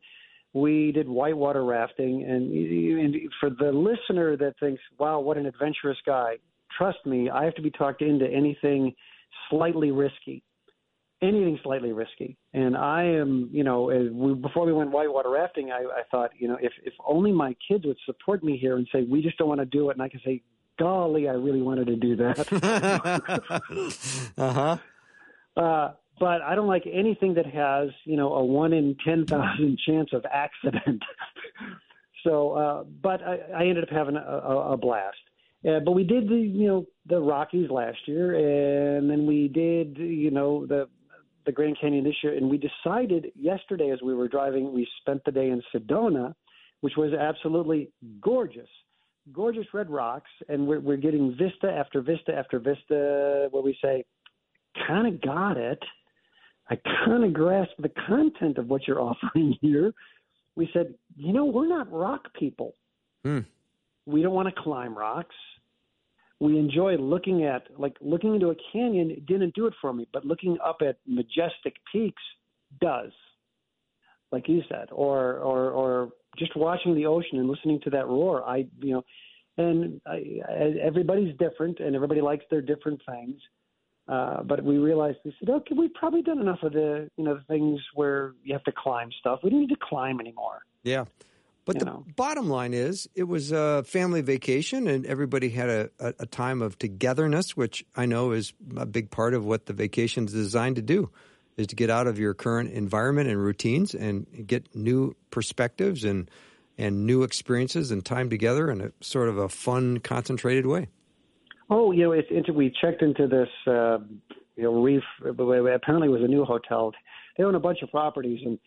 we 0.52 0.92
did 0.92 1.08
whitewater 1.08 1.64
rafting. 1.64 2.24
And, 2.24 2.52
and 2.52 3.16
for 3.40 3.48
the 3.50 3.72
listener 3.72 4.36
that 4.36 4.58
thinks, 4.60 4.82
"Wow, 4.98 5.20
what 5.20 5.38
an 5.38 5.46
adventurous 5.46 5.96
guy," 6.04 6.36
trust 6.76 6.98
me, 7.06 7.30
I 7.30 7.44
have 7.44 7.54
to 7.54 7.62
be 7.62 7.70
talked 7.70 8.02
into 8.02 8.26
anything 8.26 8.94
slightly 9.48 9.90
risky, 9.90 10.42
anything 11.22 11.58
slightly 11.62 11.92
risky. 11.92 12.36
And 12.52 12.76
I 12.76 13.04
am, 13.04 13.48
you 13.50 13.64
know, 13.64 13.84
we, 14.12 14.34
before 14.34 14.66
we 14.66 14.74
went 14.74 14.90
whitewater 14.90 15.30
rafting, 15.30 15.70
I, 15.70 15.78
I 15.78 16.02
thought, 16.10 16.32
you 16.38 16.46
know, 16.46 16.58
if 16.60 16.72
if 16.84 16.92
only 17.06 17.32
my 17.32 17.56
kids 17.66 17.86
would 17.86 17.98
support 18.04 18.44
me 18.44 18.58
here 18.58 18.76
and 18.76 18.86
say, 18.92 19.02
"We 19.02 19.22
just 19.22 19.38
don't 19.38 19.48
want 19.48 19.60
to 19.60 19.66
do 19.66 19.88
it," 19.88 19.94
and 19.94 20.02
I 20.02 20.10
can 20.10 20.20
say, 20.22 20.42
golly, 20.80 21.28
I 21.28 21.32
really 21.32 21.62
wanted 21.62 21.86
to 21.88 21.96
do 21.96 22.16
that. 22.16 22.38
uh-huh. 24.38 24.78
Uh, 25.56 25.92
but 26.18 26.42
I 26.42 26.54
don't 26.54 26.66
like 26.66 26.84
anything 26.90 27.34
that 27.34 27.46
has, 27.46 27.90
you 28.04 28.16
know, 28.16 28.32
a 28.34 28.44
one 28.44 28.72
in 28.72 28.96
10,000 29.04 29.78
chance 29.86 30.10
of 30.12 30.24
accident. 30.30 31.02
so, 32.24 32.52
uh, 32.52 32.84
but 33.02 33.22
I, 33.22 33.38
I 33.56 33.66
ended 33.66 33.84
up 33.84 33.90
having 33.90 34.16
a, 34.16 34.20
a, 34.20 34.72
a 34.72 34.76
blast. 34.76 35.16
Uh, 35.66 35.78
but 35.84 35.92
we 35.92 36.04
did 36.04 36.26
the 36.26 36.36
you 36.36 36.66
know 36.66 36.86
the 37.04 37.20
Rockies 37.20 37.68
last 37.70 37.98
year, 38.06 38.34
and 38.96 39.10
then 39.10 39.26
we 39.26 39.46
did 39.48 39.98
you 39.98 40.30
know 40.30 40.64
the 40.64 40.88
the 41.44 41.52
Grand 41.52 41.76
Canyon 41.78 42.02
this 42.02 42.14
year, 42.22 42.34
and 42.34 42.48
we 42.48 42.58
decided 42.58 43.26
yesterday 43.34 43.90
as 43.90 44.00
we 44.02 44.14
were 44.14 44.28
driving, 44.28 44.72
we 44.72 44.88
spent 45.02 45.22
the 45.24 45.32
day 45.32 45.50
in 45.50 45.62
Sedona, 45.74 46.34
which 46.80 46.94
was 46.96 47.12
absolutely 47.12 47.90
gorgeous, 48.22 48.68
gorgeous 49.32 49.66
red 49.72 49.90
rocks, 49.90 50.30
and 50.48 50.66
we're 50.66 50.80
we're 50.80 50.96
getting 50.96 51.36
vista 51.36 51.70
after 51.70 52.00
vista 52.00 52.32
after 52.32 52.58
vista, 52.58 53.48
where 53.50 53.62
we 53.62 53.76
say, 53.82 54.04
kind 54.86 55.06
of 55.06 55.20
got 55.20 55.56
it. 55.56 55.82
I 56.68 56.78
kind 57.04 57.24
of 57.24 57.32
grasp 57.32 57.72
the 57.78 57.90
content 58.06 58.58
of 58.58 58.68
what 58.68 58.86
you're 58.86 59.00
offering 59.10 59.56
here. 59.60 59.92
We 60.56 60.68
said, 60.72 60.94
you 61.16 61.32
know, 61.32 61.44
we're 61.44 61.68
not 61.68 61.90
rock 61.92 62.32
people. 62.38 62.74
Hmm. 63.24 63.40
We 64.06 64.22
don't 64.22 64.34
want 64.34 64.54
to 64.54 64.62
climb 64.62 64.96
rocks 64.96 65.34
we 66.40 66.58
enjoy 66.58 66.96
looking 66.96 67.44
at 67.44 67.64
like 67.78 67.96
looking 68.00 68.34
into 68.34 68.48
a 68.48 68.56
canyon 68.72 69.10
it 69.10 69.26
didn't 69.26 69.54
do 69.54 69.66
it 69.66 69.74
for 69.80 69.92
me 69.92 70.08
but 70.12 70.24
looking 70.24 70.56
up 70.64 70.78
at 70.80 70.96
majestic 71.06 71.76
peaks 71.92 72.22
does 72.80 73.12
like 74.32 74.48
you 74.48 74.62
said 74.68 74.88
or 74.90 75.38
or 75.38 75.70
or 75.70 76.08
just 76.38 76.56
watching 76.56 76.94
the 76.94 77.06
ocean 77.06 77.38
and 77.38 77.48
listening 77.48 77.80
to 77.80 77.90
that 77.90 78.06
roar 78.06 78.44
i 78.48 78.66
you 78.80 78.92
know 78.92 79.04
and 79.60 80.00
I, 80.06 80.40
everybody's 80.82 81.36
different 81.36 81.80
and 81.80 81.94
everybody 81.94 82.20
likes 82.20 82.44
their 82.50 82.62
different 82.62 83.00
things. 83.08 83.40
Uh, 84.08 84.42
but 84.42 84.64
we 84.64 84.78
realized 84.78 85.18
we 85.24 85.32
said 85.38 85.50
okay 85.50 85.74
we've 85.76 85.94
probably 85.94 86.22
done 86.22 86.40
enough 86.40 86.58
of 86.62 86.72
the 86.72 87.08
you 87.16 87.22
know 87.22 87.34
the 87.34 87.42
things 87.42 87.78
where 87.94 88.32
you 88.42 88.52
have 88.52 88.64
to 88.64 88.72
climb 88.72 89.10
stuff. 89.20 89.40
We 89.44 89.50
don't 89.50 89.60
need 89.60 89.68
to 89.68 89.76
climb 89.80 90.20
anymore. 90.20 90.62
Yeah. 90.82 91.04
But 91.66 91.78
the 91.78 91.84
know. 91.84 92.04
bottom 92.16 92.48
line 92.48 92.74
is, 92.74 93.08
it 93.14 93.24
was 93.24 93.52
a 93.52 93.84
family 93.84 94.22
vacation, 94.22 94.88
and 94.88 95.06
everybody 95.06 95.50
had 95.50 95.68
a, 95.68 95.90
a, 96.00 96.14
a, 96.20 96.26
time 96.26 96.62
of 96.62 96.78
togetherness, 96.78 97.56
which 97.56 97.84
I 97.94 98.06
know 98.06 98.32
is 98.32 98.54
a 98.76 98.86
big 98.86 99.10
part 99.10 99.34
of 99.34 99.44
what 99.44 99.66
the 99.66 99.72
vacation 99.74 100.24
is 100.24 100.32
designed 100.32 100.76
to 100.76 100.82
do, 100.82 101.10
is 101.60 101.66
to 101.68 101.76
get 101.76 101.90
out 101.90 102.06
of 102.06 102.18
your 102.18 102.34
current 102.34 102.70
environment 102.72 103.28
and 103.28 103.38
routines 103.38 103.94
and 103.94 104.26
get 104.46 104.74
new 104.74 105.14
perspectives 105.30 106.04
and 106.04 106.30
and 106.78 107.06
new 107.06 107.22
experiences 107.22 107.90
and 107.90 108.04
time 108.04 108.30
together 108.30 108.70
in 108.70 108.80
a 108.80 108.90
sort 109.02 109.28
of 109.28 109.36
a 109.36 109.50
fun, 109.50 109.98
concentrated 109.98 110.66
way. 110.66 110.88
Oh, 111.68 111.92
you 111.92 112.04
know, 112.04 112.12
it's, 112.12 112.28
it's 112.30 112.48
we 112.48 112.72
checked 112.80 113.02
into 113.02 113.26
this. 113.26 113.48
Uh, 113.66 113.98
you 114.56 114.64
know, 114.64 114.82
reef 114.82 115.02
apparently 115.24 116.08
it 116.08 116.10
was 116.10 116.22
a 116.22 116.28
new 116.28 116.44
hotel. 116.44 116.92
They 117.36 117.44
own 117.44 117.54
a 117.54 117.60
bunch 117.60 117.82
of 117.82 117.90
properties, 117.90 118.40
and 118.44 118.58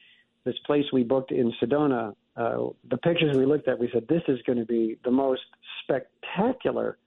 this 0.45 0.55
place 0.65 0.85
we 0.93 1.03
booked 1.03 1.31
in 1.31 1.51
Sedona 1.61 2.13
uh, 2.35 2.69
the 2.89 2.97
pictures 2.97 3.37
we 3.37 3.45
looked 3.45 3.67
at, 3.67 3.77
we 3.77 3.89
said 3.93 4.07
this 4.07 4.23
is 4.27 4.39
going 4.45 4.57
to 4.57 4.65
be 4.65 4.97
the 5.03 5.11
most 5.11 5.41
spectacular 5.83 6.97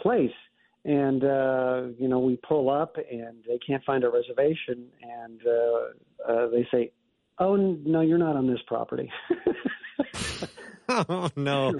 place. 0.00 0.30
And 0.88 1.22
uh, 1.22 1.82
you 1.98 2.08
know, 2.08 2.18
we 2.18 2.36
pull 2.36 2.70
up 2.70 2.96
and 2.96 3.44
they 3.46 3.58
can't 3.58 3.84
find 3.84 4.04
a 4.04 4.08
reservation, 4.08 4.86
and 5.02 5.40
uh, 5.46 6.32
uh, 6.32 6.48
they 6.48 6.66
say, 6.72 6.92
"Oh 7.38 7.56
no, 7.56 8.00
you're 8.00 8.16
not 8.16 8.36
on 8.36 8.46
this 8.46 8.60
property." 8.66 9.10
oh 10.88 11.28
no, 11.36 11.74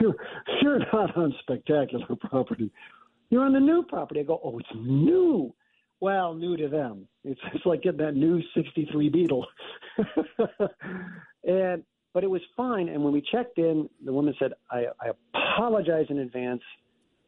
you're, 0.00 0.14
you're 0.62 0.78
not 0.92 1.16
on 1.16 1.34
spectacular 1.40 2.06
property. 2.20 2.70
You're 3.30 3.44
on 3.44 3.52
the 3.52 3.58
new 3.58 3.82
property. 3.82 4.20
I 4.20 4.22
go, 4.22 4.40
"Oh, 4.44 4.58
it's 4.60 4.68
new." 4.76 5.52
well, 5.98 6.34
new 6.34 6.58
to 6.58 6.68
them. 6.68 7.08
It's, 7.24 7.40
it's 7.54 7.64
like 7.64 7.82
getting 7.82 8.04
that 8.04 8.14
new 8.14 8.42
63 8.54 9.08
Beetle. 9.08 9.46
and 11.42 11.82
but 12.12 12.24
it 12.24 12.30
was 12.30 12.42
fine. 12.56 12.88
And 12.88 13.02
when 13.02 13.12
we 13.12 13.22
checked 13.32 13.58
in, 13.58 13.88
the 14.04 14.12
woman 14.12 14.34
said, 14.38 14.52
I, 14.70 14.86
I 15.00 15.10
apologize 15.34 16.06
in 16.08 16.18
advance. 16.18 16.62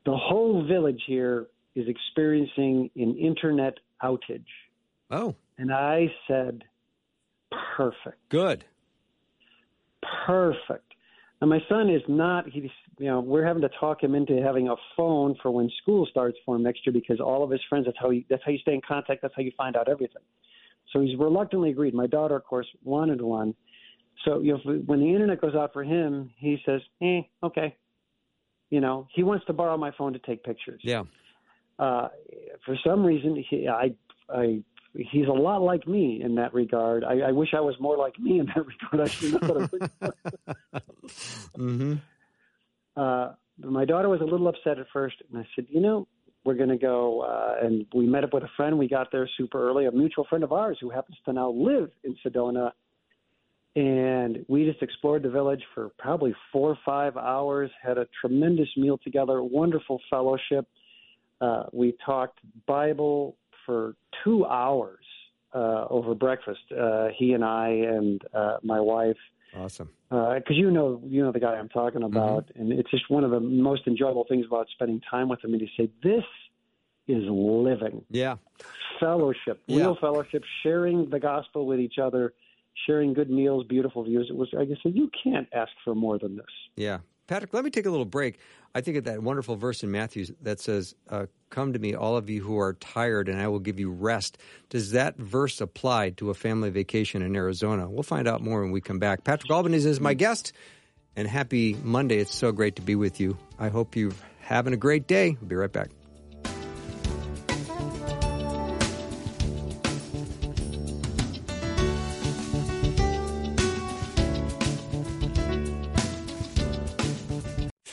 The 0.08 0.16
whole 0.16 0.66
village 0.66 1.02
here 1.06 1.48
is 1.74 1.86
experiencing 1.86 2.88
an 2.96 3.14
internet 3.18 3.74
outage. 4.02 4.40
Oh. 5.10 5.34
And 5.58 5.70
I 5.70 6.06
said, 6.26 6.64
perfect. 7.76 8.16
Good. 8.30 8.64
Perfect. 10.26 10.94
And 11.42 11.50
my 11.50 11.58
son 11.68 11.90
is 11.90 12.00
not, 12.08 12.48
he's, 12.48 12.70
you 12.98 13.04
know, 13.04 13.20
we're 13.20 13.44
having 13.44 13.60
to 13.60 13.68
talk 13.78 14.02
him 14.02 14.14
into 14.14 14.40
having 14.42 14.70
a 14.70 14.76
phone 14.96 15.36
for 15.42 15.50
when 15.50 15.70
school 15.82 16.06
starts 16.10 16.38
for 16.46 16.56
him 16.56 16.62
next 16.62 16.86
year 16.86 16.94
because 16.94 17.20
all 17.20 17.44
of 17.44 17.50
his 17.50 17.60
friends, 17.68 17.84
that's 17.84 17.98
how, 18.00 18.08
he, 18.08 18.24
that's 18.30 18.42
how 18.46 18.50
you 18.50 18.58
stay 18.60 18.72
in 18.72 18.80
contact. 18.80 19.20
That's 19.20 19.34
how 19.36 19.42
you 19.42 19.52
find 19.58 19.76
out 19.76 19.90
everything. 19.90 20.22
So 20.90 21.02
he's 21.02 21.18
reluctantly 21.18 21.68
agreed. 21.68 21.92
My 21.92 22.06
daughter, 22.06 22.34
of 22.34 22.44
course, 22.44 22.66
wanted 22.82 23.20
one. 23.20 23.54
So 24.24 24.40
you 24.40 24.54
know, 24.54 24.72
when 24.86 25.00
the 25.00 25.12
internet 25.12 25.42
goes 25.42 25.54
out 25.54 25.74
for 25.74 25.84
him, 25.84 26.30
he 26.38 26.56
says, 26.64 26.80
"Eh, 27.02 27.20
okay." 27.42 27.76
You 28.70 28.80
know, 28.80 29.06
he 29.14 29.22
wants 29.22 29.46
to 29.46 29.52
borrow 29.52 29.76
my 29.76 29.92
phone 29.96 30.12
to 30.12 30.18
take 30.18 30.44
pictures. 30.44 30.80
Yeah. 30.82 31.04
Uh, 31.78 32.08
for 32.66 32.76
some 32.84 33.04
reason, 33.04 33.42
he, 33.48 33.68
I, 33.68 33.94
I, 34.28 34.62
he's 34.94 35.26
a 35.26 35.32
lot 35.32 35.62
like 35.62 35.86
me 35.86 36.20
in 36.22 36.34
that 36.36 36.52
regard. 36.52 37.04
I, 37.04 37.20
I 37.20 37.32
wish 37.32 37.50
I 37.54 37.60
was 37.60 37.76
more 37.80 37.96
like 37.96 38.18
me 38.18 38.40
in 38.40 38.46
that 38.46 38.66
regard. 38.92 39.08
I 39.08 39.10
should 39.10 39.32
know 39.32 39.48
what 39.48 40.10
I 40.72 40.80
mm-hmm. 41.56 41.94
uh, 42.96 43.32
my 43.64 43.84
daughter 43.84 44.08
was 44.08 44.20
a 44.20 44.24
little 44.24 44.48
upset 44.48 44.78
at 44.78 44.86
first, 44.92 45.16
and 45.30 45.38
I 45.38 45.46
said, 45.54 45.66
"You 45.68 45.80
know, 45.80 46.08
we're 46.44 46.54
going 46.54 46.68
to 46.68 46.76
go." 46.76 47.22
Uh, 47.22 47.64
and 47.64 47.86
we 47.94 48.06
met 48.06 48.24
up 48.24 48.34
with 48.34 48.42
a 48.42 48.50
friend. 48.56 48.78
We 48.78 48.88
got 48.88 49.10
there 49.12 49.28
super 49.36 49.68
early. 49.68 49.86
A 49.86 49.92
mutual 49.92 50.26
friend 50.28 50.44
of 50.44 50.52
ours 50.52 50.78
who 50.80 50.90
happens 50.90 51.16
to 51.24 51.32
now 51.32 51.50
live 51.50 51.90
in 52.04 52.16
Sedona 52.24 52.72
and 53.76 54.44
we 54.48 54.64
just 54.64 54.82
explored 54.82 55.22
the 55.22 55.30
village 55.30 55.62
for 55.74 55.90
probably 55.98 56.34
four 56.52 56.70
or 56.70 56.78
five 56.84 57.16
hours 57.16 57.70
had 57.82 57.98
a 57.98 58.06
tremendous 58.20 58.68
meal 58.76 58.98
together 58.98 59.42
wonderful 59.42 60.00
fellowship. 60.10 60.66
Uh, 61.40 61.64
we 61.72 61.94
talked 62.04 62.40
bible 62.66 63.36
for 63.64 63.94
two 64.24 64.44
hours 64.46 65.04
uh, 65.54 65.84
over 65.90 66.14
breakfast 66.14 66.60
uh, 66.78 67.08
he 67.16 67.32
and 67.34 67.44
i 67.44 67.68
and 67.68 68.22
uh, 68.34 68.56
my 68.62 68.80
wife. 68.80 69.16
Awesome. 69.56 69.88
Because 70.10 70.42
uh, 70.50 70.54
you 70.54 70.70
know 70.70 71.00
you 71.06 71.22
know 71.22 71.30
the 71.32 71.40
guy 71.40 71.54
i'm 71.54 71.68
talking 71.68 72.00
Mm-hmm. 72.00 72.16
about 72.16 72.50
and 72.56 72.72
it's 72.72 72.90
just 72.90 73.08
one 73.10 73.22
of 73.24 73.30
the 73.30 73.40
most 73.40 73.86
enjoyable 73.86 74.24
things 74.28 74.46
about 74.46 74.66
spending 74.74 75.00
time 75.08 75.28
with 75.28 75.44
him 75.44 75.52
and 75.52 75.60
he 75.62 75.70
said 75.76 75.90
this 76.02 76.24
is 77.06 77.24
living. 77.28 78.04
Yeah. 78.10 78.36
Fellowship 78.98 79.62
Yeah. 79.66 79.76
real 79.76 79.96
fellowship 80.00 80.42
sharing 80.62 81.08
the 81.10 81.20
gospel 81.20 81.66
with 81.66 81.78
each 81.80 81.98
other 82.02 82.32
sharing 82.86 83.14
good 83.14 83.30
meals, 83.30 83.64
beautiful 83.68 84.04
views. 84.04 84.28
It 84.30 84.36
was, 84.36 84.48
I 84.58 84.64
guess, 84.64 84.78
you 84.84 85.10
can't 85.22 85.48
ask 85.52 85.70
for 85.84 85.94
more 85.94 86.18
than 86.18 86.36
this. 86.36 86.46
Yeah. 86.76 86.98
Patrick, 87.26 87.52
let 87.52 87.62
me 87.62 87.70
take 87.70 87.84
a 87.84 87.90
little 87.90 88.06
break. 88.06 88.38
I 88.74 88.80
think 88.80 88.96
of 88.96 89.04
that 89.04 89.22
wonderful 89.22 89.56
verse 89.56 89.82
in 89.82 89.90
Matthew 89.90 90.26
that 90.42 90.60
says, 90.60 90.94
uh, 91.08 91.26
Come 91.50 91.74
to 91.74 91.78
me, 91.78 91.94
all 91.94 92.16
of 92.16 92.28
you 92.28 92.42
who 92.42 92.58
are 92.58 92.74
tired, 92.74 93.28
and 93.28 93.40
I 93.40 93.48
will 93.48 93.58
give 93.58 93.78
you 93.78 93.90
rest. 93.90 94.38
Does 94.70 94.92
that 94.92 95.16
verse 95.16 95.60
apply 95.60 96.10
to 96.10 96.30
a 96.30 96.34
family 96.34 96.70
vacation 96.70 97.22
in 97.22 97.36
Arizona? 97.36 97.88
We'll 97.88 98.02
find 98.02 98.28
out 98.28 98.42
more 98.42 98.62
when 98.62 98.70
we 98.70 98.80
come 98.80 98.98
back. 98.98 99.24
Patrick 99.24 99.50
Albanese 99.50 99.88
is 99.88 100.00
my 100.00 100.14
guest, 100.14 100.52
and 101.16 101.28
happy 101.28 101.76
Monday. 101.82 102.18
It's 102.18 102.34
so 102.34 102.52
great 102.52 102.76
to 102.76 102.82
be 102.82 102.96
with 102.96 103.20
you. 103.20 103.36
I 103.58 103.68
hope 103.68 103.96
you're 103.96 104.12
having 104.40 104.72
a 104.72 104.78
great 104.78 105.06
day. 105.06 105.36
I'll 105.40 105.48
be 105.48 105.56
right 105.56 105.72
back. 105.72 105.90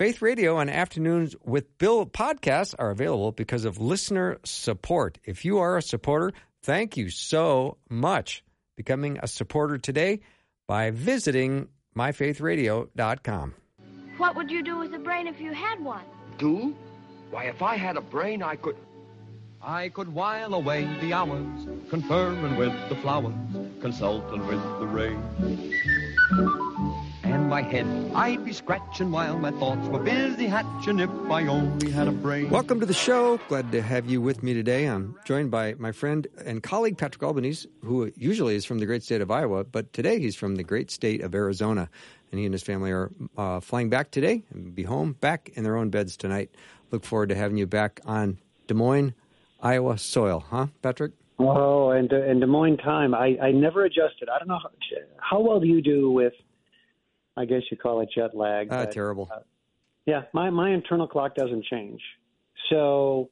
Faith 0.05 0.21
Radio 0.21 0.59
and 0.59 0.69
Afternoons 0.69 1.35
with 1.43 1.79
Bill 1.79 2.05
podcasts 2.05 2.75
are 2.77 2.91
available 2.91 3.31
because 3.31 3.65
of 3.65 3.79
listener 3.79 4.37
support. 4.45 5.17
If 5.23 5.43
you 5.43 5.57
are 5.57 5.77
a 5.77 5.81
supporter, 5.81 6.31
thank 6.61 6.95
you 6.95 7.09
so 7.09 7.77
much. 7.89 8.43
Becoming 8.77 9.17
a 9.23 9.27
supporter 9.27 9.79
today 9.79 10.19
by 10.67 10.91
visiting 10.91 11.69
myfaithradio.com. 11.97 13.55
What 14.17 14.35
would 14.35 14.51
you 14.51 14.61
do 14.61 14.77
with 14.77 14.93
a 14.93 14.99
brain 14.99 15.25
if 15.25 15.41
you 15.41 15.53
had 15.53 15.83
one? 15.83 16.03
Do? 16.37 16.75
Why, 17.31 17.45
if 17.45 17.63
I 17.63 17.75
had 17.75 17.97
a 17.97 18.01
brain, 18.01 18.43
I 18.43 18.57
could. 18.57 18.77
I 19.59 19.89
could 19.89 20.13
while 20.13 20.53
away 20.53 20.87
the 21.01 21.13
hours, 21.13 21.65
conferring 21.89 22.57
with 22.57 22.73
the 22.89 22.95
flowers, 22.97 23.33
consulting 23.81 24.45
with 24.45 24.61
the 24.79 24.85
rain. 24.85 26.74
And 27.45 27.51
my 27.51 27.61
head 27.61 27.85
I'd 28.15 28.43
be 28.43 28.53
scratching 28.53 29.11
while 29.11 29.37
my 29.37 29.51
thoughts 29.51 29.87
were 29.89 29.99
busy 29.99 30.47
hatching 30.47 30.97
if 30.97 31.11
I 31.29 31.45
only 31.45 31.91
had 31.91 32.07
a 32.07 32.11
brain. 32.11 32.49
Welcome 32.49 32.79
to 32.79 32.87
the 32.87 32.93
show. 32.93 33.39
Glad 33.49 33.71
to 33.71 33.83
have 33.83 34.09
you 34.09 34.19
with 34.19 34.41
me 34.41 34.55
today. 34.55 34.85
I'm 34.85 35.15
joined 35.25 35.51
by 35.51 35.75
my 35.75 35.91
friend 35.91 36.25
and 36.43 36.63
colleague 36.63 36.97
Patrick 36.97 37.21
Albanese, 37.21 37.69
who 37.83 38.11
usually 38.17 38.55
is 38.55 38.65
from 38.65 38.79
the 38.79 38.87
great 38.87 39.03
state 39.03 39.21
of 39.21 39.29
Iowa, 39.29 39.63
but 39.63 39.93
today 39.93 40.19
he's 40.19 40.35
from 40.35 40.55
the 40.55 40.63
great 40.63 40.89
state 40.89 41.21
of 41.21 41.35
Arizona. 41.35 41.87
And 42.31 42.39
he 42.39 42.45
and 42.45 42.53
his 42.53 42.63
family 42.63 42.89
are 42.89 43.11
uh, 43.37 43.59
flying 43.59 43.91
back 43.91 44.09
today 44.09 44.41
and 44.51 44.73
be 44.73 44.81
home 44.81 45.13
back 45.13 45.51
in 45.53 45.63
their 45.63 45.77
own 45.77 45.91
beds 45.91 46.17
tonight. 46.17 46.49
Look 46.89 47.05
forward 47.05 47.29
to 47.29 47.35
having 47.35 47.57
you 47.57 47.67
back 47.67 48.01
on 48.05 48.39
Des 48.65 48.73
Moines, 48.73 49.13
Iowa 49.61 49.99
soil, 49.99 50.43
huh, 50.49 50.65
Patrick? 50.81 51.11
Oh, 51.37 51.91
and 51.91 52.11
uh, 52.11 52.15
and 52.15 52.41
Des 52.41 52.47
Moines 52.47 52.77
time. 52.77 53.13
I 53.13 53.37
I 53.39 53.51
never 53.51 53.85
adjusted. 53.85 54.29
I 54.33 54.39
don't 54.39 54.47
know 54.47 54.57
how, 54.57 54.71
how 55.17 55.39
well 55.41 55.59
do 55.59 55.67
you 55.67 55.83
do 55.83 56.09
with. 56.09 56.33
I 57.37 57.45
guess 57.45 57.61
you 57.69 57.77
call 57.77 58.01
it 58.01 58.09
jet 58.15 58.35
lag. 58.35 58.71
Uh, 58.71 58.85
but, 58.85 58.91
terrible. 58.91 59.29
uh, 59.31 59.39
Yeah, 60.05 60.23
my 60.33 60.49
my 60.49 60.71
internal 60.71 61.07
clock 61.07 61.35
doesn't 61.35 61.65
change. 61.65 62.01
So 62.69 63.29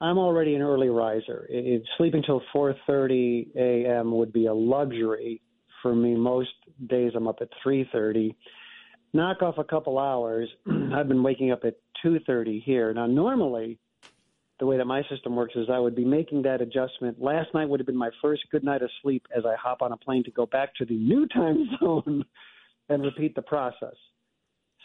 I'm 0.00 0.18
already 0.18 0.54
an 0.54 0.62
early 0.62 0.88
riser. 0.88 1.46
It, 1.48 1.66
it, 1.66 1.82
sleeping 1.96 2.22
till 2.22 2.42
4:30 2.54 3.54
a.m. 3.56 4.12
would 4.12 4.32
be 4.32 4.46
a 4.46 4.54
luxury 4.54 5.42
for 5.82 5.94
me. 5.94 6.14
Most 6.14 6.50
days 6.86 7.12
I'm 7.14 7.28
up 7.28 7.38
at 7.40 7.48
3:30. 7.64 8.34
Knock 9.12 9.42
off 9.42 9.58
a 9.58 9.64
couple 9.64 9.98
hours. 9.98 10.48
I've 10.94 11.08
been 11.08 11.22
waking 11.22 11.50
up 11.52 11.64
at 11.64 11.76
2:30 12.04 12.62
here. 12.62 12.92
Now 12.92 13.06
normally 13.06 13.78
the 14.58 14.66
way 14.66 14.78
that 14.78 14.86
my 14.86 15.02
system 15.10 15.36
works 15.36 15.54
is 15.54 15.68
I 15.70 15.78
would 15.78 15.94
be 15.94 16.04
making 16.04 16.42
that 16.42 16.62
adjustment. 16.62 17.20
Last 17.20 17.52
night 17.52 17.68
would 17.68 17.78
have 17.78 17.86
been 17.86 17.96
my 17.96 18.10
first 18.22 18.42
good 18.50 18.64
night 18.64 18.80
of 18.80 18.90
sleep 19.02 19.26
as 19.36 19.44
I 19.44 19.54
hop 19.54 19.82
on 19.82 19.92
a 19.92 19.98
plane 19.98 20.24
to 20.24 20.30
go 20.30 20.46
back 20.46 20.74
to 20.76 20.86
the 20.86 20.96
new 20.96 21.26
time 21.26 21.68
zone 21.80 22.24
and 22.88 23.02
repeat 23.02 23.34
the 23.34 23.42
process. 23.42 23.94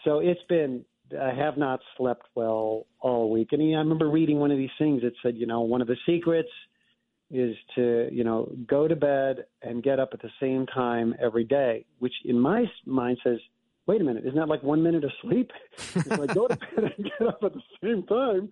So 0.03 0.19
it's 0.19 0.41
been 0.49 0.83
I 1.19 1.33
have 1.33 1.57
not 1.57 1.79
slept 1.97 2.27
well 2.35 2.85
all 2.99 3.31
week. 3.31 3.49
And 3.51 3.61
I 3.61 3.79
remember 3.79 4.09
reading 4.09 4.39
one 4.39 4.51
of 4.51 4.57
these 4.57 4.69
things 4.77 5.01
that 5.01 5.13
said, 5.21 5.35
you 5.35 5.45
know, 5.45 5.61
one 5.61 5.81
of 5.81 5.87
the 5.87 5.97
secrets 6.05 6.49
is 7.29 7.55
to, 7.75 8.09
you 8.11 8.23
know, 8.23 8.51
go 8.67 8.87
to 8.87 8.95
bed 8.95 9.45
and 9.61 9.81
get 9.81 9.99
up 9.99 10.09
at 10.13 10.21
the 10.21 10.29
same 10.39 10.65
time 10.67 11.15
every 11.21 11.43
day, 11.43 11.85
which 11.99 12.13
in 12.25 12.37
my 12.37 12.65
mind 12.85 13.17
says, 13.23 13.37
wait 13.87 14.01
a 14.01 14.03
minute, 14.03 14.23
isn't 14.25 14.37
that 14.37 14.47
like 14.47 14.63
one 14.63 14.83
minute 14.83 15.03
of 15.03 15.11
sleep? 15.21 15.51
If 15.95 16.11
I 16.11 16.25
go 16.27 16.47
to 16.47 16.55
bed 16.55 16.93
and 16.97 17.05
get 17.05 17.27
up 17.27 17.43
at 17.43 17.53
the 17.53 17.61
same 17.81 18.03
time, 18.03 18.49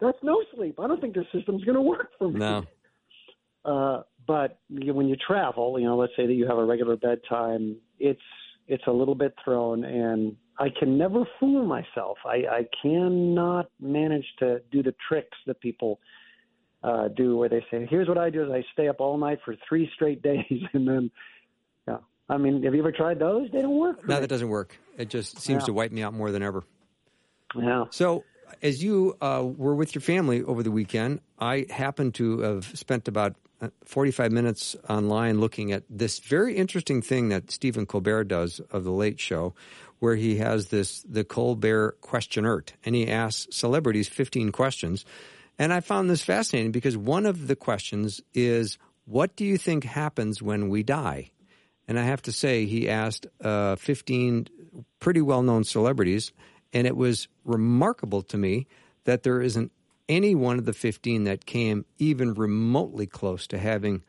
that's 0.00 0.18
no 0.22 0.42
sleep. 0.54 0.78
I 0.80 0.86
don't 0.86 1.00
think 1.00 1.14
this 1.14 1.26
system's 1.32 1.64
going 1.64 1.76
to 1.76 1.82
work 1.82 2.10
for 2.18 2.28
me. 2.28 2.38
No. 2.38 2.64
Uh, 3.64 4.02
but 4.26 4.58
when 4.68 5.08
you 5.08 5.16
travel, 5.16 5.78
you 5.78 5.86
know, 5.86 5.96
let's 5.96 6.12
say 6.16 6.26
that 6.26 6.34
you 6.34 6.46
have 6.46 6.58
a 6.58 6.64
regular 6.64 6.96
bedtime, 6.96 7.76
it's 7.98 8.20
it's 8.68 8.84
a 8.86 8.90
little 8.92 9.14
bit 9.14 9.34
thrown, 9.44 9.84
and 9.84 10.36
I 10.58 10.68
can 10.78 10.96
never 10.98 11.24
fool 11.38 11.64
myself. 11.64 12.18
I, 12.24 12.36
I 12.50 12.66
cannot 12.82 13.66
manage 13.80 14.26
to 14.40 14.60
do 14.72 14.82
the 14.82 14.94
tricks 15.08 15.36
that 15.46 15.60
people 15.60 16.00
uh, 16.82 17.08
do, 17.08 17.36
where 17.36 17.48
they 17.48 17.64
say, 17.70 17.86
"Here's 17.88 18.08
what 18.08 18.18
I 18.18 18.30
do: 18.30 18.44
is 18.44 18.50
I 18.50 18.64
stay 18.72 18.88
up 18.88 19.00
all 19.00 19.16
night 19.18 19.38
for 19.44 19.54
three 19.68 19.90
straight 19.94 20.22
days, 20.30 20.62
and 20.72 20.86
then." 20.86 21.10
Yeah, 21.88 21.98
I 22.28 22.36
mean, 22.36 22.62
have 22.64 22.74
you 22.74 22.80
ever 22.80 22.92
tried 22.92 23.18
those? 23.18 23.48
They 23.52 23.62
don't 23.62 23.78
work. 23.78 24.06
no, 24.08 24.14
me. 24.16 24.20
that 24.20 24.26
doesn't 24.28 24.48
work. 24.48 24.76
It 24.98 25.08
just 25.08 25.38
seems 25.40 25.62
Yeah. 25.62 25.66
to 25.66 25.72
wipe 25.72 25.92
me 25.92 26.02
out 26.02 26.14
more 26.14 26.30
than 26.32 26.42
ever. 26.42 26.64
Yeah. 27.54 27.84
So, 27.90 28.24
as 28.62 28.82
you 28.82 29.16
uh, 29.20 29.44
were 29.44 29.74
with 29.74 29.94
your 29.94 30.02
family 30.02 30.42
over 30.42 30.62
the 30.62 30.70
weekend, 30.70 31.20
I 31.38 31.66
happened 31.70 32.14
to 32.14 32.40
have 32.40 32.64
spent 32.78 33.08
about 33.08 33.36
uh, 33.60 33.68
45 33.84 34.32
minutes 34.32 34.76
online 34.88 35.40
looking 35.40 35.72
at 35.72 35.84
this 35.88 36.18
very 36.18 36.56
interesting 36.56 37.02
thing 37.02 37.30
that 37.30 37.50
Stephen 37.50 37.86
Colbert 37.86 38.24
does 38.24 38.60
of 38.70 38.84
The 38.84 38.90
Late 38.90 39.20
Show, 39.20 39.54
where 39.98 40.16
he 40.16 40.36
has 40.36 40.68
this, 40.68 41.02
the 41.02 41.24
Colbert 41.24 42.00
Questionert, 42.02 42.70
and 42.84 42.94
he 42.94 43.08
asks 43.08 43.56
celebrities 43.56 44.08
15 44.08 44.52
questions. 44.52 45.04
And 45.58 45.72
I 45.72 45.80
found 45.80 46.10
this 46.10 46.22
fascinating 46.22 46.72
because 46.72 46.96
one 46.96 47.24
of 47.24 47.46
the 47.46 47.56
questions 47.56 48.20
is, 48.34 48.76
What 49.06 49.36
do 49.36 49.44
you 49.44 49.56
think 49.56 49.84
happens 49.84 50.42
when 50.42 50.68
we 50.68 50.82
die? 50.82 51.30
And 51.88 51.98
I 51.98 52.02
have 52.02 52.22
to 52.22 52.32
say, 52.32 52.66
he 52.66 52.88
asked 52.88 53.26
uh, 53.40 53.76
15 53.76 54.48
pretty 55.00 55.22
well 55.22 55.42
known 55.42 55.64
celebrities, 55.64 56.32
and 56.76 56.86
it 56.86 56.94
was 56.94 57.26
remarkable 57.46 58.20
to 58.20 58.36
me 58.36 58.66
that 59.04 59.22
there 59.22 59.40
isn't 59.40 59.72
any 60.10 60.34
one 60.34 60.58
of 60.58 60.66
the 60.66 60.74
15 60.74 61.24
that 61.24 61.46
came 61.46 61.86
even 61.96 62.34
remotely 62.34 63.06
close 63.06 63.46
to 63.46 63.56
having 63.56 64.02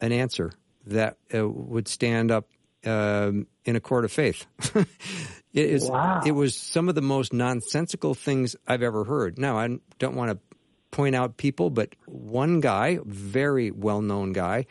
an 0.00 0.12
answer 0.12 0.52
that 0.86 1.16
uh, 1.34 1.48
would 1.48 1.88
stand 1.88 2.30
up 2.30 2.48
um, 2.86 3.48
in 3.64 3.74
a 3.74 3.80
court 3.80 4.04
of 4.04 4.12
faith. 4.12 4.46
it, 4.76 4.86
is, 5.52 5.90
Wow. 5.90 6.20
it 6.24 6.30
was 6.30 6.54
some 6.54 6.88
of 6.88 6.94
the 6.94 7.02
most 7.02 7.32
nonsensical 7.32 8.14
things 8.14 8.54
I've 8.64 8.84
ever 8.84 9.02
heard. 9.02 9.36
Now, 9.36 9.58
I 9.58 9.78
don't 9.98 10.14
want 10.14 10.30
to 10.30 10.38
point 10.92 11.16
out 11.16 11.36
people, 11.36 11.68
but 11.68 11.96
one 12.06 12.60
guy, 12.60 13.00
very 13.04 13.72
well 13.72 14.02
known 14.02 14.32
guy, 14.32 14.66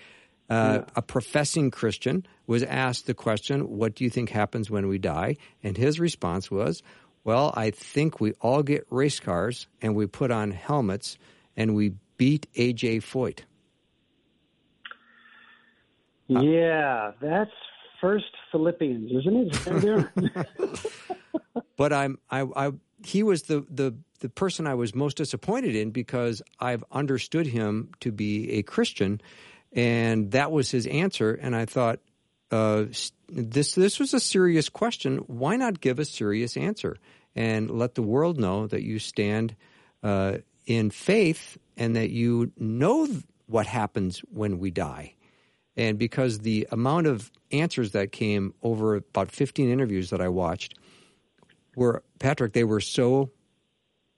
uh, 0.50 0.84
a 0.96 1.02
professing 1.02 1.72
Christian, 1.72 2.26
was 2.48 2.64
asked 2.64 3.06
the 3.06 3.14
question, 3.14 3.78
What 3.78 3.96
do 3.96 4.06
you 4.06 4.10
think 4.10 4.30
happens 4.30 4.72
when 4.72 4.88
we 4.88 4.98
die? 4.98 5.36
And 5.62 5.76
his 5.76 6.00
response 6.00 6.50
was, 6.50 6.82
Well, 7.28 7.54
I 7.58 7.72
think 7.72 8.22
we 8.22 8.32
all 8.40 8.64
get 8.64 8.88
race 8.90 9.20
cars 9.20 9.68
and 9.82 9.96
we 9.96 10.08
put 10.08 10.32
on 10.32 10.50
helmets 10.52 11.18
and 11.58 11.76
we 11.76 11.96
beat 12.16 12.48
AJ 12.54 13.00
Foyt. 13.00 13.40
Yeah, 16.28 17.12
that's 17.20 17.52
First 18.00 18.32
Philippians, 18.50 19.12
isn't 19.12 19.76
it? 19.76 20.48
but 21.78 21.92
I'm 21.92 22.18
I, 22.30 22.44
I 22.56 22.72
he 23.04 23.24
was 23.24 23.44
the 23.44 23.66
the 23.70 23.94
the 24.22 24.30
person 24.30 24.66
I 24.66 24.76
was 24.76 24.96
most 24.96 25.18
disappointed 25.18 25.76
in 25.76 25.92
because 25.92 26.42
I've 26.62 26.86
understood 26.94 27.46
him 27.46 27.90
to 28.00 28.14
be 28.14 28.54
a 28.54 28.64
Christian, 28.64 29.20
and 29.74 30.32
that 30.32 30.54
was 30.54 30.72
his 30.72 30.88
answer. 30.88 31.34
And 31.34 31.58
I 31.58 31.66
thought 31.66 32.00
uh, 32.52 32.86
this 33.28 33.74
this 33.74 34.00
was 34.00 34.14
a 34.14 34.20
serious 34.22 34.70
question. 34.70 35.18
Why 35.28 35.58
not 35.58 35.82
give 35.82 36.00
a 36.00 36.06
serious 36.06 36.56
answer 36.56 36.96
and 37.38 37.70
let 37.70 37.94
the 37.96 38.02
world 38.02 38.40
know 38.40 38.66
that 38.68 38.82
you 38.82 38.98
stand 38.98 39.56
uh, 40.04 40.40
in 40.66 40.90
faith 40.90 41.58
and 41.78 41.96
that 41.96 42.10
you 42.10 42.52
know 42.58 43.08
what 43.46 43.68
happens 43.68 44.20
when 44.32 44.58
we 44.58 44.72
die? 44.72 45.14
And 45.78 46.00
because 46.00 46.40
the 46.40 46.68
amount 46.72 47.06
of 47.06 47.32
answers 47.52 47.92
that 47.92 48.12
came 48.12 48.56
over 48.64 48.96
about 48.96 49.32
15 49.32 49.70
interviews 49.70 50.10
that 50.10 50.20
I 50.20 50.28
watched 50.28 50.80
were, 51.76 52.04
Patrick, 52.18 52.54
they 52.54 52.64
were 52.64 52.82
so 52.82 53.30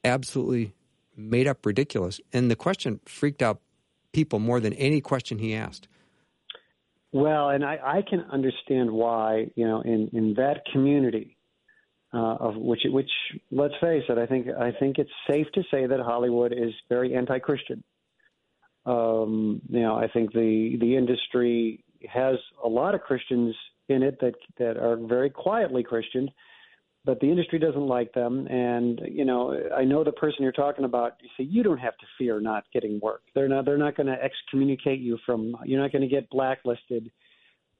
absolutely 0.06 0.74
made 1.18 1.46
up 1.46 1.66
ridiculous. 1.66 2.22
And 2.32 2.50
the 2.50 2.56
question 2.56 3.02
freaked 3.06 3.42
out 3.42 3.60
people 4.14 4.40
more 4.40 4.62
than 4.62 4.72
any 4.74 5.02
question 5.02 5.38
he 5.38 5.54
asked. 5.54 5.90
Well, 7.12 7.50
and 7.50 7.66
I, 7.66 7.80
I 7.84 8.02
can 8.10 8.22
understand 8.32 8.92
why, 8.92 9.52
you 9.56 9.68
know, 9.68 9.82
in, 9.82 10.10
in 10.14 10.36
that 10.36 10.62
community, 10.72 11.36
uh, 12.14 12.36
of 12.40 12.56
which, 12.56 12.82
which 12.86 13.10
let's 13.52 13.74
face 13.82 14.04
it, 14.10 14.18
I 14.18 14.26
think 14.26 14.48
I 14.48 14.72
think 14.80 14.98
it's 14.98 15.12
safe 15.30 15.48
to 15.54 15.62
say 15.70 15.86
that 15.86 16.00
Hollywood 16.00 16.54
is 16.54 16.74
very 16.90 17.16
anti-Christian. 17.16 17.84
Um, 18.86 19.62
you 19.70 19.82
know, 19.82 19.96
I 19.96 20.08
think 20.08 20.34
the 20.34 20.78
the 20.80 20.96
industry 20.96 21.84
has 22.12 22.38
a 22.64 22.68
lot 22.68 22.96
of 22.96 23.02
Christians 23.02 23.56
in 23.90 24.04
it 24.04 24.20
that 24.22 24.36
that 24.58 24.78
are 24.78 24.96
very 24.96 25.30
quietly 25.30 25.84
Christian, 25.84 26.30
but 27.06 27.20
the 27.20 27.28
industry 27.28 27.60
doesn't 27.60 27.88
like 27.88 28.14
them. 28.14 28.48
And 28.48 29.02
you 29.06 29.26
know, 29.26 29.60
I 29.76 29.84
know 29.84 30.04
the 30.04 30.12
person 30.12 30.44
you're 30.44 30.52
talking 30.52 30.86
about. 30.86 31.14
You 31.22 31.30
say 31.38 31.44
you 31.44 31.62
don't 31.62 31.78
have 31.78 31.98
to 31.98 32.06
fear 32.18 32.40
not 32.40 32.64
getting 32.74 33.00
work. 33.02 33.22
They're 33.36 33.48
not. 33.48 33.66
They're 33.66 33.78
not 33.78 33.96
going 33.96 34.08
to 34.08 34.18
excommunicate 34.24 35.00
you 35.00 35.18
from. 35.26 35.56
You're 35.66 35.82
not 35.82 35.92
going 35.92 36.02
to 36.02 36.08
get 36.08 36.30
blacklisted 36.30 37.12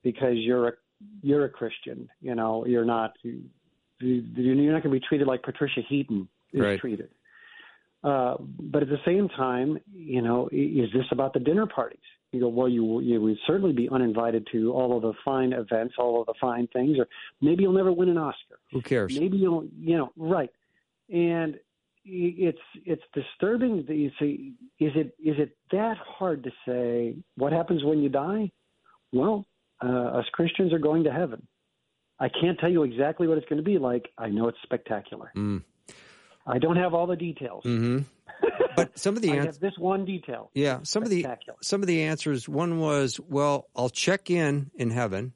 because 0.04 0.36
you're 0.36 0.68
a 0.68 0.72
you're 1.22 1.46
a 1.46 1.50
Christian. 1.50 2.10
You 2.22 2.36
know, 2.36 2.66
you're 2.66 2.86
not. 2.86 3.14
You, 4.00 4.24
you're 4.36 4.74
not 4.74 4.84
going 4.84 4.94
to 4.94 5.00
be 5.00 5.06
treated 5.08 5.28
like 5.28 5.44
Patricia 5.44 5.82
Heaton 5.88 6.28
is 6.54 6.62
Right. 6.62 6.80
treated. 6.80 7.10
Uh, 8.04 8.36
but 8.40 8.82
at 8.82 8.90
the 8.90 9.00
same 9.06 9.28
time, 9.30 9.78
you 9.94 10.22
know, 10.22 10.48
is 10.52 10.90
this 10.94 11.06
about 11.12 11.34
the 11.34 11.40
dinner 11.40 11.66
parties? 11.66 12.00
You 12.32 12.42
go, 12.42 12.48
well, 12.48 12.70
you 12.70 13.00
you 13.02 13.20
would 13.20 13.38
certainly 13.48 13.74
be 13.74 13.90
uninvited 13.90 14.48
to 14.52 14.72
all 14.72 14.96
of 14.96 15.02
the 15.02 15.14
fine 15.26 15.52
events, 15.52 15.96
all 15.98 16.22
of 16.22 16.28
the 16.28 16.36
fine 16.40 16.68
things, 16.68 16.98
or 16.98 17.08
maybe 17.42 17.64
you'll 17.64 17.74
never 17.74 17.92
win 17.92 18.08
an 18.08 18.18
Oscar. 18.18 18.60
Who 18.72 18.82
cares? 18.82 19.20
Maybe 19.20 19.38
you'll, 19.38 19.66
you 19.78 19.98
know, 19.98 20.12
right. 20.16 20.52
And 21.12 21.60
it's 22.06 22.60
it's 22.86 23.02
disturbing 23.14 23.84
that 23.88 23.96
you 23.96 24.12
say, 24.20 24.52
is 24.80 24.94
it 24.96 25.16
is 25.20 25.36
it 25.40 25.58
that 25.72 25.98
hard 25.98 26.44
to 26.44 26.52
say 26.68 27.16
what 27.36 27.52
happens 27.52 27.84
when 27.84 28.00
you 28.00 28.10
die? 28.10 28.52
Well, 29.12 29.46
uh, 29.84 29.88
us 30.20 30.26
Christians 30.32 30.72
are 30.72 30.80
going 30.80 31.04
to 31.06 31.12
heaven. 31.12 31.46
I 32.20 32.30
can't 32.30 32.60
tell 32.60 32.70
you 32.70 32.84
exactly 32.84 33.28
what 33.28 33.38
it's 33.38 33.48
going 33.48 33.58
to 33.58 33.64
be 33.64 33.78
like. 33.78 34.10
I 34.18 34.30
know 34.30 34.48
it's 34.48 34.58
spectacular. 34.64 35.32
Mm. 35.36 35.64
I 36.46 36.58
don't 36.58 36.76
have 36.78 36.94
all 36.94 37.08
the 37.08 37.16
details. 37.16 37.64
hmm 37.64 38.00
But 38.76 38.98
some 38.98 39.16
of 39.16 39.22
the 39.22 39.32
answers. 39.32 39.58
this 39.58 39.78
one 39.78 40.06
detail. 40.06 40.52
Yeah, 40.54 40.80
some 40.84 41.04
of 41.04 41.10
the 41.10 41.26
some 41.62 41.82
of 41.82 41.88
the 41.88 42.04
answers. 42.04 42.48
One 42.48 42.80
was, 42.80 43.20
well, 43.28 43.68
I'll 43.76 43.90
check 43.90 44.30
in 44.30 44.72
in 44.76 44.90
heaven, 44.90 45.34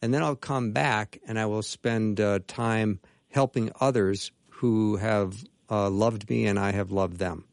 and 0.00 0.14
then 0.14 0.22
I'll 0.22 0.36
come 0.36 0.70
back 0.72 1.18
and 1.26 1.38
I 1.38 1.46
will 1.46 1.62
spend 1.62 2.20
uh, 2.20 2.40
time 2.46 3.00
helping 3.30 3.72
others 3.80 4.30
who 4.48 4.96
have 4.96 5.42
uh, 5.68 5.90
loved 5.90 6.30
me 6.30 6.46
and 6.46 6.58
I 6.58 6.70
have 6.70 6.92
loved 6.92 7.16
them. 7.16 7.46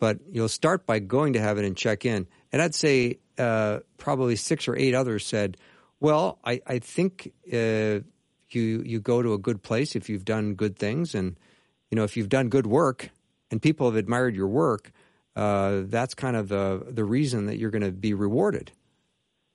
But 0.00 0.20
you'll 0.30 0.48
start 0.48 0.86
by 0.86 1.00
going 1.00 1.34
to 1.34 1.40
heaven 1.40 1.64
and 1.64 1.76
check 1.76 2.06
in, 2.06 2.26
and 2.50 2.62
I'd 2.62 2.74
say 2.74 3.18
uh, 3.36 3.80
probably 3.98 4.36
six 4.36 4.68
or 4.68 4.76
eight 4.76 4.94
others 4.94 5.26
said, 5.26 5.56
well, 6.02 6.38
I, 6.44 6.60
I 6.66 6.78
think 6.80 7.32
uh, 7.52 8.00
you 8.50 8.82
you 8.84 9.00
go 9.00 9.22
to 9.22 9.34
a 9.34 9.38
good 9.38 9.62
place 9.62 9.94
if 9.94 10.08
you've 10.08 10.24
done 10.24 10.54
good 10.54 10.76
things, 10.76 11.14
and 11.14 11.38
you 11.90 11.96
know 11.96 12.02
if 12.02 12.16
you've 12.16 12.28
done 12.28 12.48
good 12.48 12.66
work 12.66 13.10
and 13.52 13.62
people 13.62 13.86
have 13.86 13.94
admired 13.96 14.34
your 14.34 14.48
work, 14.48 14.90
uh, 15.36 15.82
that's 15.84 16.14
kind 16.14 16.36
of 16.36 16.48
the 16.48 16.84
the 16.88 17.04
reason 17.04 17.46
that 17.46 17.56
you're 17.58 17.70
going 17.70 17.84
to 17.84 17.92
be 17.92 18.14
rewarded. 18.14 18.72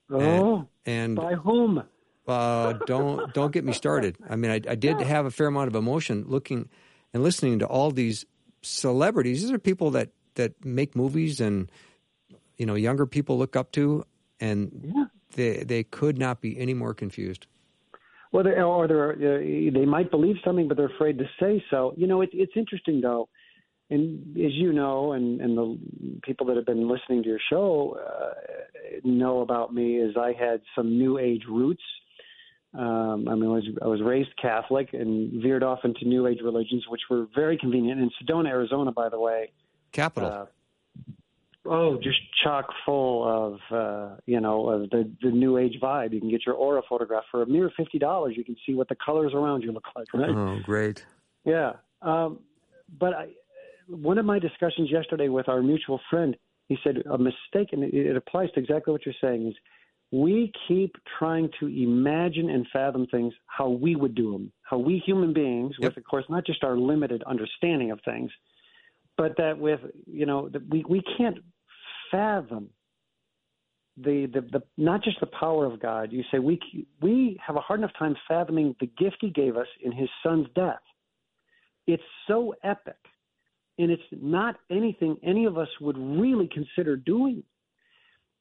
Oh, 0.10 0.68
And 0.86 1.18
by 1.18 1.36
whom? 1.36 1.84
uh, 2.28 2.74
don't 2.86 3.34
don't 3.34 3.52
get 3.52 3.66
me 3.66 3.74
started. 3.74 4.16
I 4.30 4.38
mean, 4.38 4.52
I, 4.52 4.62
I 4.72 4.76
did 4.76 5.02
have 5.02 5.26
a 5.26 5.32
fair 5.32 5.48
amount 5.48 5.68
of 5.68 5.76
emotion 5.76 6.24
looking 6.28 6.70
and 7.14 7.24
listening 7.24 7.60
to 7.60 7.68
all 7.68 7.92
these 7.92 8.26
celebrities. 8.62 9.42
These 9.42 9.52
are 9.52 9.60
people 9.60 9.92
that 9.92 10.12
that 10.36 10.64
make 10.64 10.96
movies 10.96 11.42
and 11.42 11.70
you 12.58 12.66
know 12.66 12.76
younger 12.76 13.06
people 13.06 13.38
look 13.38 13.58
up 13.58 13.74
to, 13.74 14.06
and 14.40 14.94
Yeah. 14.96 15.06
They 15.38 15.64
they 15.64 15.84
could 15.84 16.18
not 16.18 16.42
be 16.42 16.60
any 16.60 16.74
more 16.74 16.94
confused. 16.94 17.48
Well, 18.34 18.44
they, 18.44 18.62
or 18.62 18.88
they're, 18.88 19.14
uh, 19.14 19.72
they 19.74 19.86
might 19.86 20.12
believe 20.12 20.36
something, 20.44 20.68
but 20.68 20.76
they're 20.76 20.94
afraid 20.94 21.18
to 21.20 21.26
say 21.40 21.64
so. 21.72 21.94
You 21.96 22.08
know, 22.08 22.22
it, 22.22 22.30
it's 22.34 22.52
interesting 22.58 23.00
though, 23.00 23.30
and 23.90 24.38
as 24.38 24.52
you 24.54 24.74
know, 24.74 25.14
and 25.14 25.40
and 25.40 25.58
the 25.58 25.80
people 26.24 26.46
that 26.48 26.58
have 26.58 26.66
been 26.66 26.90
listening 26.90 27.24
to 27.24 27.30
your 27.30 27.40
show 27.50 27.98
uh, 28.06 29.00
know 29.06 29.40
about 29.40 29.74
me, 29.74 29.96
is 29.96 30.18
I 30.18 30.34
had 30.34 30.62
some 30.76 30.98
New 30.98 31.18
Age 31.20 31.44
roots. 31.50 31.84
Um, 32.78 33.28
I 33.30 33.36
mean, 33.36 33.46
I 33.46 33.54
was 33.54 33.64
I 33.82 33.88
was 33.88 34.02
raised 34.02 34.30
Catholic 34.42 34.90
and 34.94 35.42
veered 35.42 35.64
off 35.64 35.80
into 35.86 36.06
New 36.06 36.28
Age 36.28 36.40
religions, 36.44 36.84
which 36.90 37.02
were 37.10 37.28
very 37.34 37.58
convenient. 37.58 38.02
In 38.02 38.12
Sedona, 38.22 38.50
Arizona, 38.50 38.92
by 38.92 39.08
the 39.08 39.20
way, 39.20 39.52
Capital. 39.94 40.30
uh, 40.30 40.46
oh, 41.70 41.98
just 42.02 42.18
chock 42.44 42.68
full 42.86 43.24
of 43.24 43.60
uh, 43.72 44.16
you 44.26 44.40
know 44.40 44.70
of 44.70 44.90
the 44.90 45.12
the 45.22 45.30
new 45.30 45.58
age 45.58 45.78
vibe. 45.82 46.14
You 46.14 46.20
can 46.20 46.30
get 46.30 46.46
your 46.46 46.56
aura 46.56 46.82
photograph 46.88 47.24
for 47.32 47.42
a 47.44 47.46
mere 47.46 47.72
fifty 47.76 48.00
dollars. 48.00 48.36
You 48.38 48.44
can 48.44 48.56
see 48.66 48.74
what 48.74 48.90
the 48.90 48.96
colors 48.96 49.34
around 49.34 49.64
you 49.64 49.72
look 49.72 49.86
like, 49.96 50.08
right? 50.14 50.30
oh, 50.30 50.60
great. 50.64 51.06
Yeah. 51.46 51.74
Um, 52.02 52.40
but 53.00 53.14
I, 53.14 53.28
one 53.88 54.18
of 54.18 54.26
my 54.26 54.40
discussions 54.40 54.90
yesterday 54.92 55.30
with 55.30 55.48
our 55.50 55.62
mutual 55.62 56.00
friend, 56.10 56.36
he 56.68 56.78
said 56.84 57.04
a 57.10 57.18
mistake, 57.18 57.70
and 57.72 57.84
it, 57.84 57.94
it 57.94 58.16
applies 58.18 58.52
to 58.52 58.60
exactly 58.60 58.92
what 58.92 59.06
you're 59.06 59.16
saying, 59.22 59.48
is 59.48 59.56
we 60.12 60.52
keep 60.68 60.96
trying 61.20 61.50
to 61.60 61.68
imagine 61.68 62.50
and 62.50 62.66
fathom 62.72 63.08
things 63.08 63.34
how 63.46 63.70
we 63.70 63.96
would 63.96 64.16
do 64.16 64.32
them, 64.32 64.52
how 64.64 64.78
we 64.78 65.02
human 65.06 65.34
beings, 65.34 65.76
Yep. 65.80 65.90
with 65.92 65.98
of 65.98 66.04
course 66.06 66.26
not 66.30 66.46
just 66.46 66.64
our 66.64 66.78
limited 66.78 67.24
understanding 67.24 67.92
of 67.92 68.00
things, 68.06 68.32
but 69.18 69.36
that 69.38 69.58
with 69.58 69.80
you 70.06 70.26
know 70.26 70.48
that 70.50 70.68
we 70.70 70.86
we 70.88 71.02
can't 71.18 71.38
fathom 72.12 72.70
the, 73.98 74.30
the 74.32 74.42
the 74.42 74.64
not 74.78 75.04
just 75.04 75.20
the 75.20 75.28
power 75.28 75.66
of 75.66 75.82
God. 75.82 76.12
You 76.12 76.24
say 76.32 76.40
we 76.40 76.60
we 77.02 77.40
have 77.46 77.56
a 77.56 77.60
hard 77.60 77.80
enough 77.80 77.92
time 77.98 78.16
fathoming 78.28 78.76
the 78.80 78.88
gift 78.98 79.18
He 79.22 79.30
gave 79.30 79.58
us 79.58 79.68
in 79.84 79.92
His 79.92 80.10
Son's 80.24 80.48
death. 80.56 80.76
It's 81.88 82.04
so 82.28 82.54
epic, 82.64 82.98
and 83.80 83.90
it's 83.90 84.04
not 84.12 84.58
anything 84.70 85.18
any 85.24 85.46
of 85.46 85.58
us 85.58 85.70
would 85.82 85.98
really 85.98 86.50
consider 86.54 86.96
doing. 86.96 87.44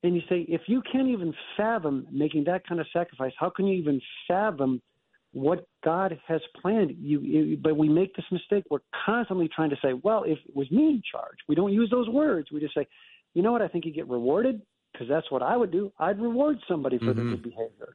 And 0.03 0.15
you 0.15 0.23
say, 0.29 0.45
if 0.49 0.63
you 0.67 0.83
can't 0.93 1.09
even 1.09 1.33
fathom 1.57 2.07
making 2.13 2.45
that 2.45 2.67
kind 2.67 2.81
of 2.81 2.87
sacrifice, 2.93 3.33
how 3.39 3.51
can 3.51 3.67
you 3.67 3.79
even 3.79 4.01
fathom 4.29 4.83
what 5.33 5.67
God 5.85 6.19
has 6.29 6.41
planned? 6.61 6.95
You, 7.01 7.21
you, 7.21 7.57
but 7.57 7.77
we 7.77 7.89
make 7.89 8.15
this 8.15 8.27
mistake. 8.31 8.65
We're 8.71 8.81
constantly 9.07 9.49
trying 9.49 9.71
to 9.71 9.77
say, 9.83 9.95
well, 9.95 10.23
if 10.25 10.39
it 10.47 10.55
was 10.55 10.71
me 10.71 10.87
in 10.87 11.03
charge, 11.11 11.39
we 11.49 11.55
don't 11.55 11.73
use 11.73 11.91
those 11.91 12.09
words. 12.09 12.53
We 12.53 12.61
just 12.61 12.75
say, 12.75 12.87
you 13.37 13.43
know 13.43 13.53
what? 13.53 13.61
I 13.63 13.69
think 13.69 13.85
you 13.85 13.93
get 13.93 14.09
rewarded 14.09 14.57
because 14.93 15.09
that's 15.09 15.31
what 15.31 15.43
I 15.43 15.55
would 15.61 15.71
do. 15.71 15.93
I'd 15.99 16.19
reward 16.21 16.57
somebody 16.67 16.99
for 16.99 17.13
their 17.13 17.25
Mhm. 17.25 17.33
good 17.33 17.43
behavior, 17.43 17.91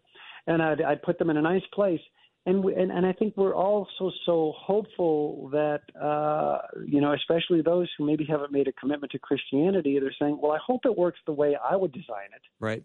and 0.45 0.61
I'd, 0.61 0.81
I'd 0.89 1.01
put 1.01 1.17
them 1.17 1.29
in 1.31 1.37
a 1.37 1.41
nice 1.41 1.65
place. 1.73 1.99
And, 2.45 2.63
we, 2.63 2.73
and 2.75 2.91
and 2.91 3.05
I 3.05 3.13
think 3.13 3.35
we're 3.37 3.55
also 3.55 4.11
so 4.25 4.53
hopeful 4.55 5.49
that 5.49 5.81
uh, 6.09 6.59
you 6.85 7.01
know, 7.01 7.13
especially 7.13 7.61
those 7.61 7.87
who 7.97 8.05
maybe 8.05 8.25
haven't 8.25 8.51
made 8.51 8.67
a 8.67 8.73
commitment 8.73 9.11
to 9.13 9.19
Christianity, 9.19 9.97
they're 9.99 10.13
saying, 10.19 10.37
"Well, 10.41 10.51
I 10.51 10.59
hope 10.69 10.81
it 10.85 10.95
works 10.95 11.19
the 11.25 11.33
way 11.33 11.55
I 11.71 11.75
would 11.75 11.91
design 11.91 12.29
it, 12.35 12.41
Right. 12.59 12.83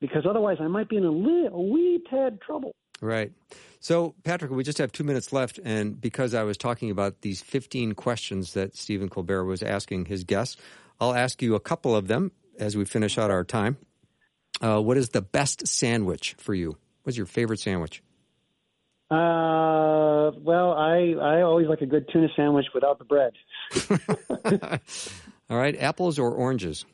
because 0.00 0.24
otherwise 0.26 0.58
I 0.60 0.68
might 0.68 0.88
be 0.90 0.96
in 0.98 1.04
a, 1.04 1.10
li- 1.10 1.48
a 1.50 1.60
wee 1.72 2.02
tad 2.10 2.40
trouble." 2.40 2.72
Right. 3.02 3.32
So, 3.80 4.14
Patrick, 4.22 4.52
we 4.52 4.62
just 4.62 4.78
have 4.78 4.92
two 4.92 5.02
minutes 5.02 5.32
left. 5.32 5.58
And 5.64 6.00
because 6.00 6.34
I 6.34 6.44
was 6.44 6.56
talking 6.56 6.88
about 6.88 7.22
these 7.22 7.42
15 7.42 7.94
questions 7.94 8.54
that 8.54 8.76
Stephen 8.76 9.08
Colbert 9.08 9.44
was 9.44 9.60
asking 9.60 10.04
his 10.04 10.22
guests, 10.22 10.56
I'll 11.00 11.12
ask 11.12 11.42
you 11.42 11.56
a 11.56 11.60
couple 11.60 11.96
of 11.96 12.06
them 12.06 12.30
as 12.60 12.76
we 12.76 12.84
finish 12.84 13.18
out 13.18 13.32
our 13.32 13.42
time. 13.42 13.76
Uh, 14.60 14.80
what 14.80 14.96
is 14.96 15.08
the 15.08 15.20
best 15.20 15.66
sandwich 15.66 16.36
for 16.38 16.54
you? 16.54 16.78
What's 17.02 17.16
your 17.16 17.26
favorite 17.26 17.58
sandwich? 17.58 18.04
Uh, 19.10 20.30
well, 20.38 20.72
I 20.72 21.14
I 21.20 21.42
always 21.42 21.66
like 21.66 21.80
a 21.80 21.86
good 21.86 22.08
tuna 22.12 22.28
sandwich 22.36 22.66
without 22.72 22.98
the 22.98 23.04
bread. 23.04 23.32
All 25.50 25.58
right. 25.58 25.76
Apples 25.78 26.18
or 26.20 26.32
oranges? 26.32 26.86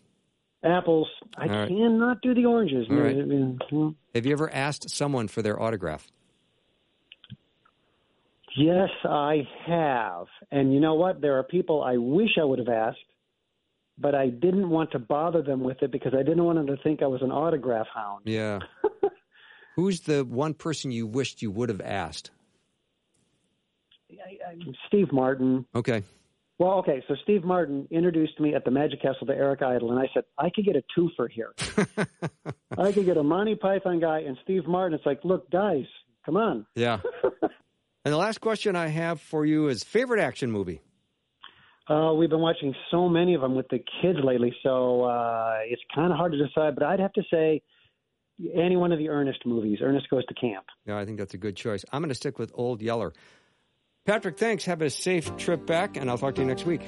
Apples. 0.68 1.08
I 1.36 1.46
right. 1.46 1.68
cannot 1.68 2.20
do 2.22 2.34
the 2.34 2.44
oranges. 2.44 2.86
All 2.90 2.96
right. 2.96 3.16
Mm, 3.16 3.94
Have 4.14 4.26
you 4.26 4.32
ever 4.32 4.52
asked 4.52 4.90
someone 4.90 5.28
for 5.28 5.42
their 5.42 5.60
autograph? 5.60 6.08
Yes, 8.56 8.88
I 9.04 9.46
have. 9.66 10.26
And 10.50 10.74
you 10.74 10.80
know 10.80 10.94
what? 10.94 11.20
There 11.20 11.38
are 11.38 11.44
people 11.44 11.82
I 11.82 11.96
wish 11.96 12.30
I 12.40 12.44
would 12.44 12.58
have 12.58 12.68
asked, 12.68 12.98
but 13.98 14.14
I 14.14 14.28
didn't 14.28 14.68
want 14.68 14.90
to 14.92 14.98
bother 14.98 15.42
them 15.42 15.60
with 15.60 15.82
it 15.82 15.92
because 15.92 16.12
I 16.14 16.22
didn't 16.22 16.44
want 16.44 16.58
them 16.58 16.66
to 16.66 16.82
think 16.82 17.02
I 17.02 17.06
was 17.06 17.22
an 17.22 17.30
autograph 17.30 17.86
hound. 17.94 18.22
Yeah. 18.24 18.58
Who's 19.76 20.00
the 20.00 20.24
one 20.24 20.54
person 20.54 20.90
you 20.90 21.06
wished 21.06 21.40
you 21.40 21.52
would 21.52 21.68
have 21.68 21.80
asked? 21.80 22.32
I, 24.10 24.50
I, 24.50 24.56
Steve 24.88 25.12
Martin. 25.12 25.64
Okay. 25.74 26.02
Well, 26.58 26.72
okay, 26.78 27.04
so 27.06 27.14
Steve 27.22 27.44
Martin 27.44 27.86
introduced 27.90 28.40
me 28.40 28.54
at 28.54 28.64
the 28.64 28.72
Magic 28.72 29.00
Castle 29.00 29.28
to 29.28 29.32
Eric 29.32 29.62
Idle, 29.62 29.92
and 29.92 30.00
I 30.00 30.10
said, 30.12 30.24
I 30.36 30.50
could 30.52 30.64
get 30.64 30.74
a 30.74 30.82
twofer 30.96 31.30
here. 31.30 31.54
I 32.78 32.90
could 32.90 33.06
get 33.06 33.16
a 33.16 33.22
Monty 33.22 33.54
Python 33.54 34.00
guy 34.00 34.20
and 34.20 34.36
Steve 34.42 34.66
Martin. 34.66 34.94
It's 34.94 35.06
like, 35.06 35.20
look, 35.24 35.48
guys, 35.52 35.84
come 36.26 36.36
on. 36.36 36.66
Yeah. 36.74 36.98
and 37.42 38.12
the 38.12 38.16
last 38.16 38.40
question 38.40 38.74
I 38.74 38.88
have 38.88 39.20
for 39.20 39.46
you 39.46 39.68
is 39.68 39.84
favorite 39.84 40.20
action 40.20 40.50
movie. 40.50 40.80
Uh, 41.88 42.12
we've 42.12 42.28
been 42.28 42.40
watching 42.40 42.74
so 42.90 43.08
many 43.08 43.34
of 43.34 43.40
them 43.40 43.54
with 43.54 43.68
the 43.68 43.78
kids 44.02 44.18
lately, 44.22 44.52
so 44.64 45.04
uh, 45.04 45.58
it's 45.64 45.80
kind 45.94 46.10
of 46.10 46.18
hard 46.18 46.32
to 46.32 46.38
decide. 46.38 46.74
But 46.74 46.82
I'd 46.82 47.00
have 47.00 47.12
to 47.14 47.22
say 47.30 47.62
any 48.54 48.76
one 48.76 48.92
of 48.92 48.98
the 48.98 49.08
Ernest 49.08 49.46
movies. 49.46 49.78
Ernest 49.82 50.08
Goes 50.10 50.24
to 50.26 50.34
Camp. 50.34 50.66
Yeah, 50.86 50.98
I 50.98 51.04
think 51.04 51.18
that's 51.18 51.34
a 51.34 51.38
good 51.38 51.56
choice. 51.56 51.84
I'm 51.92 52.02
going 52.02 52.10
to 52.10 52.14
stick 52.14 52.38
with 52.38 52.50
Old 52.54 52.82
Yeller. 52.82 53.12
Patrick, 54.08 54.38
thanks. 54.38 54.64
Have 54.64 54.80
a 54.80 54.88
safe 54.88 55.36
trip 55.36 55.66
back, 55.66 55.98
and 55.98 56.08
I'll 56.08 56.16
talk 56.16 56.34
to 56.36 56.40
you 56.40 56.46
next 56.46 56.64
week. 56.64 56.80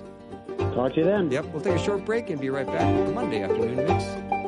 Talk 0.56 0.94
to 0.94 1.00
you 1.00 1.04
then. 1.04 1.30
Yep, 1.30 1.44
we'll 1.52 1.60
take 1.60 1.74
a 1.74 1.78
short 1.78 2.06
break 2.06 2.30
and 2.30 2.40
be 2.40 2.48
right 2.48 2.66
back 2.66 3.14
Monday 3.14 3.42
afternoon 3.42 3.76
mix. 3.76 4.39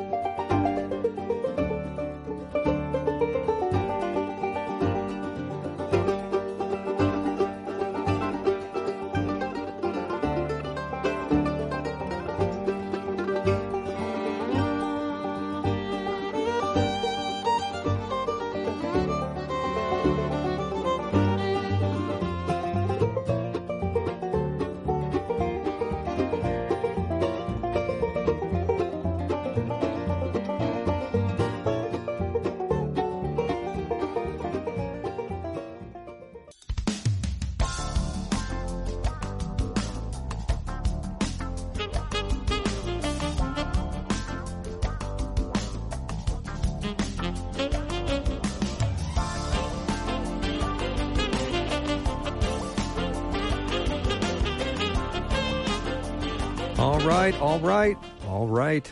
Right, 57.03 57.35
all 57.41 57.59
right, 57.59 57.97
all 58.27 58.47
right. 58.47 58.91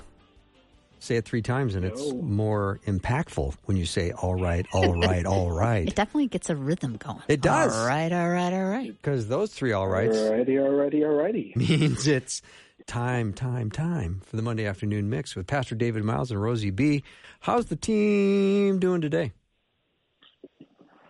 Say 1.00 1.16
it 1.16 1.24
three 1.24 1.42
times, 1.42 1.76
and 1.76 1.86
it's 1.86 2.12
more 2.12 2.82
impactful 2.86 3.56
when 3.66 3.78
you 3.78 3.86
say 3.86 4.12
"all 4.12 4.36
right, 4.36 4.66
all 4.74 4.94
right, 4.96 5.26
all 5.26 5.50
It 5.88 5.96
definitely 5.96 6.28
gets 6.28 6.50
a 6.50 6.56
rhythm 6.58 6.98
going. 6.98 7.22
It 7.30 7.40
does. 7.40 7.74
All 7.74 7.86
right, 7.88 8.12
all 8.12 8.30
right, 8.30 8.52
all 8.54 8.66
right. 8.70 8.88
Because 9.02 9.30
those 9.30 9.54
three 9.54 9.72
"all 9.72 9.88
rights" 9.88 10.14
Alrighty, 10.14 10.50
alrighty, 10.50 11.02
alrighty. 11.02 11.56
means 11.80 12.06
it's 12.06 12.42
time, 12.86 13.32
time, 13.32 13.72
time 13.72 14.22
for 14.26 14.36
the 14.36 14.42
Monday 14.42 14.66
afternoon 14.66 15.10
mix 15.10 15.34
with 15.34 15.48
Pastor 15.48 15.76
David 15.76 16.04
Myles 16.04 16.32
and 16.32 16.42
Rosey 16.42 16.76
B. 16.76 17.04
How's 17.40 17.68
the 17.68 17.78
team 17.78 18.78
doing 18.80 19.00
today? 19.00 19.32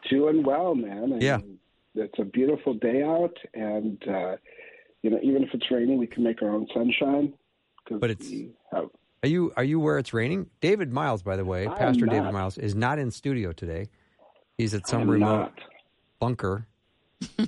Doing 0.08 0.44
well, 0.44 0.76
man. 0.76 1.14
I 1.14 1.18
Yeah. 1.18 1.38
mean, 1.38 1.58
it's 1.96 2.20
a 2.20 2.26
beautiful 2.26 2.76
day 2.76 3.02
out, 3.02 3.36
and 3.56 4.02
uh, 4.08 4.36
you 5.04 5.10
know, 5.10 5.20
even 5.22 5.44
if 5.44 5.50
it's 5.54 5.70
raining, 5.72 5.98
we 5.98 6.08
can 6.08 6.24
make 6.24 6.42
our 6.42 6.50
own 6.50 6.68
sunshine. 6.74 7.34
But 7.90 8.12
it's- 8.12 8.32
have, 8.72 8.90
Are 9.24 9.28
you 9.30 9.52
are 9.58 9.64
you 9.64 9.80
where 9.80 9.98
it's 9.98 10.14
raining? 10.14 10.50
David 10.62 10.92
Myles, 10.94 11.22
by 11.24 11.36
the 11.36 11.46
way, 11.46 11.66
I 11.68 11.72
am 11.72 11.78
Pastor 11.78 12.06
David. 12.06 12.32
Myles 12.32 12.58
is 12.58 12.76
not 12.76 13.00
in 13.00 13.12
studio 13.12 13.52
today. 13.52 13.88
He's 14.58 14.74
at 14.74 14.88
some 14.88 15.10
remote 15.10 15.38
not. 15.40 15.60
bunker 16.20 16.68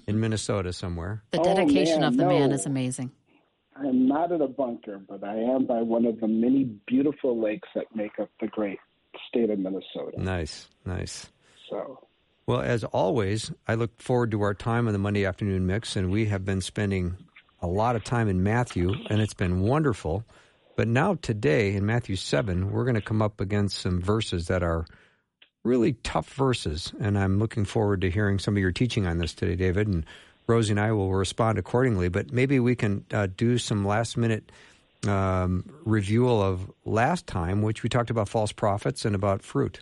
in 0.08 0.20
Minnesota 0.20 0.74
somewhere. 0.74 1.24
The 1.32 1.40
Oh, 1.40 1.44
dedication 1.44 2.02
man, 2.02 2.10
of 2.10 2.18
the 2.18 2.26
man 2.26 2.52
is 2.52 2.66
amazing. 2.66 3.12
I 3.76 3.86
am 3.88 4.08
not 4.08 4.32
at 4.32 4.42
a 4.42 4.48
bunker, 4.48 5.00
but 5.08 5.24
I 5.24 5.36
am 5.36 5.66
by 5.66 5.82
one 5.82 6.06
of 6.06 6.20
the 6.20 6.28
many 6.28 6.64
beautiful 6.88 7.40
lakes 7.40 7.68
that 7.76 7.86
make 7.96 8.20
up 8.20 8.30
the 8.40 8.48
great 8.48 8.78
state 9.28 9.50
of 9.50 9.58
Minnesota. 9.60 10.12
Nice, 10.22 10.70
nice. 10.86 11.32
So, 11.70 12.00
Well, 12.46 12.62
as 12.62 12.84
always, 12.84 13.52
I 13.68 13.76
look 13.76 14.00
forward 14.02 14.30
to 14.32 14.42
our 14.42 14.54
time 14.54 14.86
on 14.88 14.94
the 14.94 15.00
Monday 15.00 15.26
afternoon 15.26 15.66
mix, 15.66 15.96
and 15.96 16.12
we 16.12 16.26
have 16.26 16.44
been 16.46 16.62
spending 16.62 17.18
a 17.64 17.68
lot 17.68 17.96
of 17.96 18.04
time 18.04 18.28
in 18.28 18.44
Matthew, 18.44 18.94
and 19.10 19.22
it's 19.22 19.34
been 19.34 19.62
wonderful. 19.62 20.26
But 20.76 20.90
now, 20.90 21.16
today, 21.16 21.76
in 21.76 21.86
Matthew 21.86 22.18
7, 22.18 22.72
we're 22.72 22.84
going 22.84 22.96
to 22.96 23.02
come 23.02 23.22
up 23.22 23.40
against 23.40 23.80
some 23.80 24.02
verses 24.02 24.48
that 24.48 24.64
are 24.64 24.86
really 25.64 25.94
tough 25.94 26.28
verses, 26.34 26.92
and 27.00 27.18
I'm 27.18 27.40
looking 27.40 27.64
forward 27.64 28.02
to 28.02 28.10
hearing 28.10 28.38
some 28.38 28.58
of 28.58 28.62
your 28.62 28.74
teaching 28.74 29.08
on 29.08 29.18
this 29.18 29.34
today, 29.34 29.56
David. 29.56 29.88
And 29.88 30.06
Rosey 30.46 30.72
and 30.72 30.80
I 30.80 30.92
will 30.92 31.14
respond 31.14 31.58
accordingly, 31.58 32.10
but 32.10 32.34
maybe 32.34 32.60
we 32.60 32.76
can 32.76 33.06
uh, 33.14 33.28
do 33.38 33.58
some 33.58 33.86
last 33.88 34.18
minute 34.18 34.52
um, 35.08 35.64
review 35.86 36.30
of 36.30 36.70
last 36.84 37.28
time, 37.28 37.62
which 37.62 37.82
we 37.82 37.88
talked 37.88 38.10
about 38.10 38.28
false 38.28 38.52
prophets 38.52 39.06
and 39.06 39.16
about 39.16 39.42
fruit. 39.42 39.82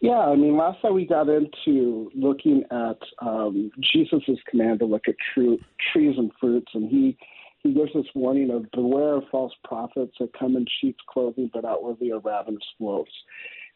Yeah, 0.00 0.18
I 0.18 0.36
mean, 0.36 0.56
last 0.56 0.80
time 0.80 0.94
we 0.94 1.06
got 1.06 1.28
into 1.28 2.10
looking 2.14 2.62
at 2.70 2.98
um, 3.20 3.70
Jesus' 3.80 4.38
command 4.48 4.78
to 4.80 4.86
look 4.86 5.08
at 5.08 5.16
true, 5.34 5.58
trees 5.92 6.14
and 6.16 6.30
fruits, 6.40 6.70
and 6.74 6.88
he 6.88 7.16
he 7.64 7.74
gives 7.74 7.92
this 7.92 8.06
warning 8.14 8.50
of 8.50 8.70
beware 8.70 9.14
of 9.14 9.24
false 9.32 9.52
prophets 9.64 10.14
that 10.20 10.30
come 10.38 10.56
in 10.56 10.64
sheep's 10.80 11.02
clothing, 11.08 11.50
but 11.52 11.64
outwardly 11.64 12.12
are 12.12 12.20
ravenous 12.20 12.62
wolves. 12.78 13.10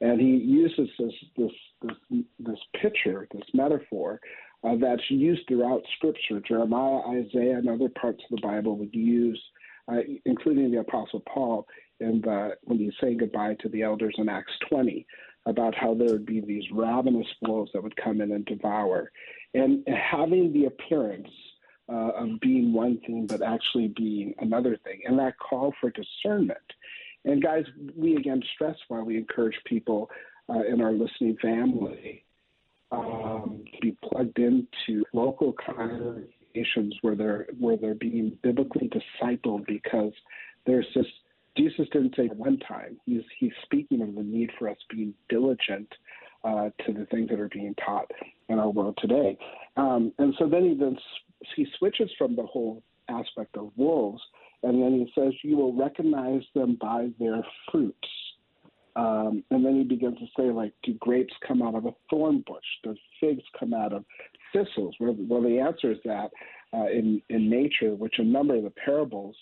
And 0.00 0.20
he 0.20 0.36
uses 0.36 0.88
this 0.98 1.12
this 1.36 1.50
this 1.82 2.22
this 2.38 2.58
picture, 2.80 3.26
this 3.32 3.42
metaphor, 3.52 4.20
uh, 4.62 4.76
that's 4.80 5.02
used 5.10 5.42
throughout 5.48 5.82
Scripture. 5.96 6.40
Jeremiah, 6.46 7.00
Isaiah, 7.08 7.58
and 7.58 7.68
other 7.68 7.88
parts 7.88 8.22
of 8.30 8.36
the 8.36 8.46
Bible 8.46 8.76
would 8.76 8.94
use, 8.94 9.42
uh, 9.90 9.98
including 10.24 10.70
the 10.70 10.78
Apostle 10.78 11.22
Paul, 11.26 11.66
in 11.98 12.20
the, 12.20 12.56
when 12.64 12.78
he's 12.78 12.92
saying 13.00 13.18
goodbye 13.18 13.56
to 13.60 13.68
the 13.68 13.82
elders 13.82 14.14
in 14.18 14.28
Acts 14.28 14.52
20, 14.68 15.06
about 15.46 15.74
how 15.74 15.94
there 15.94 16.08
would 16.08 16.26
be 16.26 16.40
these 16.40 16.64
ravenous 16.72 17.26
wolves 17.42 17.70
that 17.72 17.82
would 17.82 17.96
come 17.96 18.20
in 18.20 18.32
and 18.32 18.44
devour, 18.44 19.10
and 19.54 19.86
having 19.88 20.52
the 20.52 20.66
appearance 20.66 21.28
uh, 21.92 22.10
of 22.10 22.40
being 22.40 22.72
one 22.72 22.98
thing, 23.06 23.26
but 23.26 23.42
actually 23.42 23.88
being 23.88 24.34
another 24.38 24.78
thing, 24.84 25.00
and 25.04 25.18
that 25.18 25.38
call 25.38 25.74
for 25.80 25.90
discernment. 25.90 26.58
And 27.24 27.42
guys, 27.42 27.64
we 27.96 28.16
again 28.16 28.42
stress 28.54 28.76
why 28.88 29.00
we 29.00 29.16
encourage 29.16 29.56
people 29.64 30.10
uh, 30.48 30.62
in 30.62 30.80
our 30.80 30.92
listening 30.92 31.36
family 31.40 32.24
um, 32.90 33.64
to 33.72 33.80
be 33.80 33.96
plugged 34.02 34.38
into 34.38 35.04
local 35.12 35.52
congregations 35.52 36.94
where 37.02 37.14
they're 37.14 37.46
where 37.58 37.76
they're 37.76 37.94
being 37.94 38.38
biblically 38.42 38.88
discipled 38.88 39.66
because 39.66 40.12
there's 40.66 40.86
this 40.94 41.06
Jesus 41.56 41.86
didn't 41.92 42.14
say 42.16 42.28
one 42.28 42.58
time. 42.58 42.98
He's 43.04 43.22
he's 43.38 43.52
speaking 43.64 44.02
of 44.02 44.14
the 44.14 44.22
need 44.22 44.50
for 44.58 44.68
us 44.68 44.76
being 44.90 45.14
diligent 45.28 45.88
uh, 46.44 46.70
to 46.86 46.92
the 46.92 47.06
things 47.10 47.28
that 47.30 47.40
are 47.40 47.48
being 47.48 47.74
taught 47.84 48.10
in 48.48 48.58
our 48.58 48.70
world 48.70 48.98
today. 49.00 49.36
Um, 49.76 50.12
and 50.18 50.34
so 50.38 50.48
then 50.48 50.64
he 50.64 50.74
then 50.74 50.96
he 51.56 51.66
switches 51.78 52.10
from 52.16 52.36
the 52.36 52.44
whole 52.44 52.82
aspect 53.08 53.56
of 53.56 53.70
wolves, 53.76 54.22
and 54.62 54.82
then 54.82 54.92
he 54.92 55.12
says, 55.20 55.32
"You 55.42 55.56
will 55.56 55.74
recognize 55.74 56.42
them 56.54 56.78
by 56.80 57.10
their 57.18 57.44
fruits." 57.70 58.08
Um, 58.94 59.42
and 59.50 59.64
then 59.64 59.76
he 59.76 59.84
begins 59.84 60.18
to 60.18 60.26
say, 60.36 60.50
like, 60.50 60.72
do 60.82 60.92
grapes 60.94 61.32
come 61.46 61.62
out 61.62 61.74
of 61.74 61.86
a 61.86 61.94
thorn 62.10 62.44
bush? 62.46 62.64
Do 62.84 62.94
figs 63.20 63.42
come 63.58 63.72
out 63.72 63.92
of 63.92 64.04
thistles? 64.52 64.94
Well, 65.00 65.16
well 65.18 65.40
the 65.40 65.58
answer 65.58 65.92
is 65.92 65.98
that 66.04 66.30
uh, 66.74 66.88
in, 66.88 67.22
in 67.30 67.48
nature, 67.48 67.94
which 67.94 68.16
a 68.18 68.24
number 68.24 68.54
of 68.54 68.64
the 68.64 68.72
parables 68.84 69.34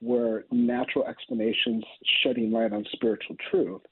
were 0.00 0.44
natural 0.50 1.06
explanations 1.06 1.84
shedding 2.22 2.50
light 2.50 2.72
on 2.72 2.84
spiritual 2.92 3.36
truth. 3.50 3.82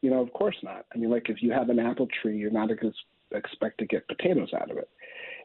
You 0.00 0.10
know, 0.10 0.20
of 0.20 0.32
course 0.32 0.56
not. 0.62 0.86
I 0.94 0.98
mean, 0.98 1.10
like, 1.10 1.28
if 1.28 1.42
you 1.42 1.52
have 1.52 1.70
an 1.70 1.78
apple 1.78 2.08
tree, 2.20 2.36
you're 2.36 2.50
not 2.50 2.68
going 2.68 2.92
to 2.92 3.36
expect 3.36 3.78
to 3.78 3.86
get 3.86 4.06
potatoes 4.08 4.50
out 4.54 4.70
of 4.70 4.76
it. 4.78 4.90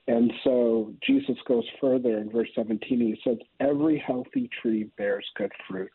And 0.08 0.32
so 0.44 0.94
Jesus 1.06 1.36
goes 1.48 1.66
further 1.80 2.18
in 2.18 2.32
verse 2.32 2.50
17. 2.56 2.80
He 3.00 3.20
says, 3.24 3.38
Every 3.60 4.02
healthy 4.06 4.50
tree 4.62 4.90
bears 4.98 5.26
good 5.36 5.52
fruit 5.70 5.92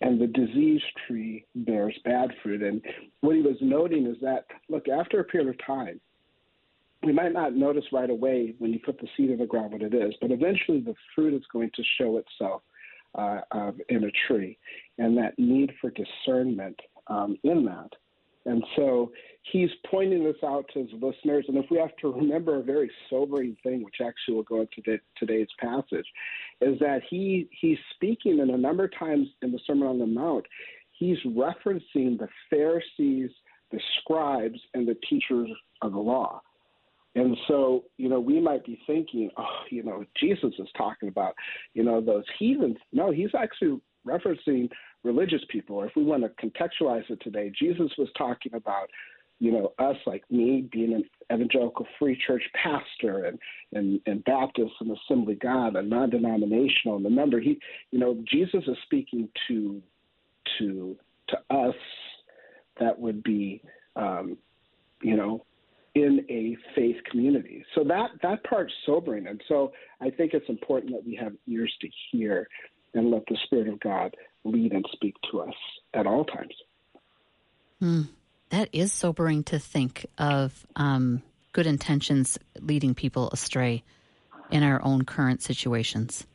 and 0.00 0.20
the 0.20 0.26
diseased 0.26 0.84
tree 1.06 1.46
bears 1.54 1.98
bad 2.04 2.30
fruit. 2.42 2.62
And 2.62 2.82
what 3.20 3.36
he 3.36 3.42
was 3.42 3.56
noting 3.60 4.06
is 4.06 4.16
that, 4.20 4.44
look, 4.68 4.88
after 4.88 5.20
a 5.20 5.24
period 5.24 5.48
of 5.48 5.66
time, 5.66 6.00
we 7.02 7.12
might 7.12 7.32
not 7.32 7.54
notice 7.54 7.84
right 7.92 8.10
away 8.10 8.54
when 8.58 8.72
you 8.72 8.80
put 8.84 8.98
the 8.98 9.08
seed 9.16 9.30
in 9.30 9.38
the 9.38 9.46
ground 9.46 9.72
what 9.72 9.82
it 9.82 9.94
is, 9.94 10.14
but 10.20 10.30
eventually 10.30 10.80
the 10.80 10.94
fruit 11.14 11.34
is 11.34 11.42
going 11.52 11.70
to 11.74 11.82
show 11.98 12.18
itself 12.18 12.62
uh, 13.14 13.40
uh, 13.50 13.72
in 13.88 14.04
a 14.04 14.10
tree, 14.26 14.58
and 14.98 15.16
that 15.16 15.38
need 15.38 15.72
for 15.80 15.90
discernment 15.90 16.78
um, 17.08 17.36
in 17.44 17.64
that. 17.64 17.90
And 18.46 18.62
so 18.76 19.10
he's 19.52 19.70
pointing 19.90 20.22
this 20.22 20.36
out 20.44 20.66
to 20.74 20.80
his 20.80 20.90
listeners. 20.92 21.46
And 21.48 21.56
if 21.56 21.66
we 21.70 21.78
have 21.78 21.96
to 22.02 22.12
remember 22.12 22.56
a 22.56 22.62
very 22.62 22.90
sobering 23.08 23.56
thing, 23.62 23.82
which 23.82 23.96
actually 24.04 24.34
will 24.34 24.42
go 24.42 24.60
into 24.60 24.82
the, 24.84 24.98
today's 25.16 25.48
passage, 25.58 26.06
is 26.60 26.78
that 26.80 27.00
he 27.08 27.48
he's 27.58 27.78
speaking 27.94 28.40
in 28.40 28.50
a 28.50 28.58
number 28.58 28.84
of 28.84 28.98
times 28.98 29.28
in 29.42 29.50
the 29.52 29.60
Sermon 29.66 29.88
on 29.88 29.98
the 29.98 30.06
Mount. 30.06 30.44
He's 30.92 31.18
referencing 31.26 32.18
the 32.18 32.28
Pharisees, 32.50 33.30
the 33.72 33.80
scribes, 34.00 34.60
and 34.74 34.86
the 34.86 34.96
teachers 35.08 35.50
of 35.82 35.92
the 35.92 35.98
law. 35.98 36.42
And 37.14 37.36
so, 37.46 37.84
you 37.96 38.08
know, 38.08 38.18
we 38.18 38.40
might 38.40 38.64
be 38.64 38.80
thinking, 38.86 39.30
oh, 39.36 39.60
you 39.70 39.82
know, 39.82 40.04
Jesus 40.18 40.52
is 40.58 40.68
talking 40.76 41.08
about, 41.08 41.34
you 41.72 41.84
know, 41.84 42.00
those 42.00 42.24
heathens. 42.38 42.76
No, 42.92 43.12
he's 43.12 43.30
actually 43.38 43.80
referencing 44.06 44.68
religious 45.04 45.42
people. 45.48 45.76
Or 45.76 45.86
if 45.86 45.92
we 45.94 46.02
want 46.02 46.24
to 46.24 46.46
contextualize 46.46 47.08
it 47.10 47.20
today, 47.22 47.52
Jesus 47.56 47.90
was 47.98 48.08
talking 48.18 48.54
about, 48.54 48.90
you 49.38 49.52
know, 49.52 49.72
us 49.78 49.96
like 50.06 50.24
me 50.30 50.68
being 50.72 50.92
an 50.92 51.04
evangelical 51.32 51.86
free 51.98 52.20
church 52.26 52.42
pastor 52.54 53.24
and, 53.26 53.38
and, 53.72 54.00
and 54.06 54.24
Baptist 54.24 54.72
and 54.80 54.96
Assembly 54.96 55.36
God 55.36 55.76
and 55.76 55.90
non 55.90 56.10
denominational. 56.10 56.96
And 56.96 57.04
remember, 57.04 57.40
he, 57.40 57.58
you 57.90 57.98
know, 57.98 58.22
Jesus 58.30 58.62
is 58.66 58.76
speaking 58.84 59.28
to, 59.48 59.82
to, 60.58 60.96
to 61.28 61.36
us 61.54 61.74
that 62.80 62.98
would 62.98 63.22
be, 63.22 63.62
um, 63.96 64.36
you 65.02 65.16
know, 65.16 65.44
in 65.94 66.24
a 66.28 66.56
faith 66.74 66.96
community. 67.10 67.64
So 67.74 67.84
that 67.84 68.10
that 68.22 68.44
part's 68.44 68.72
sobering, 68.84 69.26
and 69.26 69.40
so 69.48 69.72
I 70.00 70.10
think 70.10 70.34
it's 70.34 70.48
important 70.48 70.92
that 70.92 71.04
we 71.04 71.14
have 71.16 71.32
ears 71.46 71.72
to 71.80 71.88
hear 72.10 72.48
and 72.94 73.10
let 73.10 73.24
the 73.28 73.36
Spirit 73.44 73.68
of 73.68 73.80
God 73.80 74.14
lead 74.44 74.72
and 74.72 74.84
speak 74.92 75.14
to 75.30 75.40
us 75.40 75.54
at 75.94 76.06
all 76.06 76.24
times. 76.24 76.54
Hmm. 77.80 78.02
That 78.50 78.68
is 78.72 78.92
sobering 78.92 79.42
to 79.44 79.58
think 79.58 80.06
of 80.16 80.66
um, 80.76 81.22
good 81.52 81.66
intentions 81.66 82.38
leading 82.60 82.94
people 82.94 83.30
astray 83.30 83.82
in 84.50 84.62
our 84.62 84.84
own 84.84 85.04
current 85.04 85.42
situations. 85.42 86.26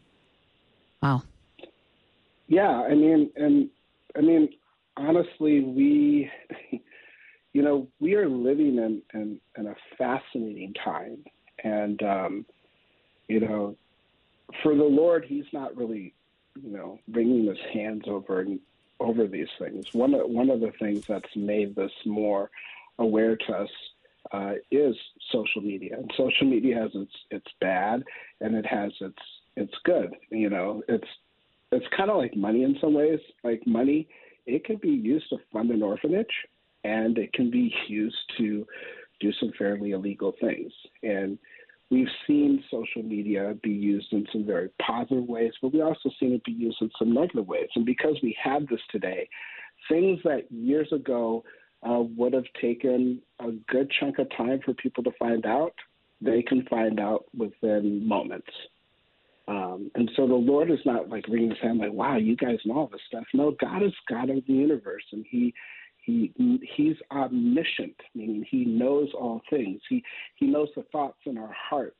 Wow. 1.02 1.24
Yeah, 2.48 2.70
I 2.70 2.96
mean, 2.96 3.30
and 3.36 3.70
I 4.18 4.22
mean, 4.22 4.50
honestly, 4.98 5.62
we, 5.62 6.30
you 7.54 7.62
know, 7.62 7.88
we 8.00 8.16
are 8.16 8.30
living 8.30 8.78
in 8.78 9.02
in, 9.14 9.40
in 9.58 9.68
a 9.68 9.76
fascinating 9.98 10.74
time, 10.74 11.24
and 11.64 12.02
um, 12.04 12.46
you 13.28 13.40
know, 13.40 13.76
for 14.64 14.76
the 14.76 14.84
Lord, 14.84 15.26
He's 15.28 15.46
not 15.52 15.76
really, 15.76 16.14
you 16.62 16.72
know, 16.72 17.00
bringing 17.08 17.46
His 17.46 17.58
hands 17.74 18.04
over 18.08 18.46
over 19.00 19.28
these 19.28 19.48
things. 19.58 19.94
One 19.94 20.14
of, 20.14 20.30
one 20.30 20.50
of 20.50 20.60
the 20.60 20.72
things 20.80 21.06
that's 21.08 21.36
made 21.36 21.76
this 21.76 21.92
more 22.06 22.52
aware 22.98 23.38
to 23.38 23.54
us 23.54 23.70
uh, 24.32 24.54
is 24.72 24.96
social 25.32 25.62
media, 25.62 25.98
and 25.98 26.12
social 26.16 26.48
media 26.48 26.76
has 26.76 26.92
its 26.94 27.14
its 27.32 27.48
bad, 27.60 28.04
and 28.42 28.56
it 28.56 28.66
has 28.66 28.92
its 29.02 29.22
its 29.56 29.74
good. 29.86 30.16
You 30.30 30.50
know, 30.50 30.84
it's 30.88 31.08
it's 31.72 31.86
kind 31.96 32.10
of 32.10 32.18
like 32.18 32.36
money 32.36 32.64
in 32.64 32.78
some 32.80 32.94
ways. 32.94 33.20
Like 33.44 33.66
money, 33.66 34.08
it 34.46 34.66
can 34.66 34.78
be 34.78 34.90
used 34.90 35.30
to 35.30 35.38
fund 35.52 35.72
an 35.72 35.82
orphanage, 35.82 36.28
and 36.84 37.18
it 37.18 37.34
can 37.34 37.50
be 37.50 37.74
used 37.88 38.18
to 38.38 38.66
do 39.20 39.32
some 39.40 39.52
fairly 39.58 39.92
illegal 39.92 40.34
things. 40.40 40.72
And 41.04 41.38
we've 41.90 42.08
seen 42.28 42.64
social 42.72 43.04
media 43.04 43.56
be 43.62 43.72
used 43.72 44.12
in 44.14 44.26
some 44.32 44.46
very 44.46 44.70
positive 44.86 45.26
ways, 45.26 45.52
but 45.62 45.74
we 45.74 45.82
also 45.82 46.10
seen 46.20 46.34
it 46.34 46.44
be 46.44 46.52
used 46.52 46.78
in 46.82 46.90
some 46.98 47.14
negative 47.14 47.48
ways. 47.48 47.70
And 47.76 47.86
because 47.86 48.16
we 48.24 48.36
have 48.42 48.68
this 48.68 48.82
today, 48.92 49.28
things 49.90 50.20
that 50.24 50.52
years 50.52 50.92
ago 50.92 51.44
uh, 51.88 52.04
would 52.16 52.34
have 52.34 52.46
taken 52.62 53.22
a 53.40 53.52
good 53.68 53.92
chunk 54.00 54.20
of 54.20 54.28
time 54.36 54.60
for 54.64 54.74
people 54.74 55.04
to 55.04 55.12
find 55.18 55.46
out, 55.46 55.74
they 56.22 56.42
can 56.42 56.66
find 56.70 57.00
out 57.00 57.26
within 57.38 58.06
moments. 58.08 58.50
Um, 59.48 59.90
and 59.96 60.12
so 60.16 60.28
the 60.28 60.36
Lord 60.36 60.70
is 60.70 60.80
not 60.86 61.10
like 61.10 61.28
wringing 61.28 61.50
his 61.50 61.60
hand, 61.60 61.80
like, 61.80 61.92
"Wow, 61.92 62.18
you 62.18 62.36
guys 62.36 62.60
know 62.66 62.78
all 62.78 62.88
this 62.88 63.02
stuff." 63.08 63.24
No, 63.34 63.52
God 63.60 63.82
is 63.82 63.94
God 64.08 64.30
of 64.30 64.46
the 64.46 64.54
universe, 64.54 65.04
and 65.12 65.26
He 65.28 65.56
He 66.04 66.34
He's 66.76 66.96
omniscient, 67.12 67.96
meaning 68.16 68.46
He 68.50 68.66
knows 68.66 69.10
all 69.14 69.42
things. 69.50 69.82
He 69.90 70.04
He 70.36 70.48
knows 70.48 70.70
the 70.76 70.84
thoughts 70.92 71.20
in 71.26 71.38
our 71.38 71.54
hearts. 71.70 71.96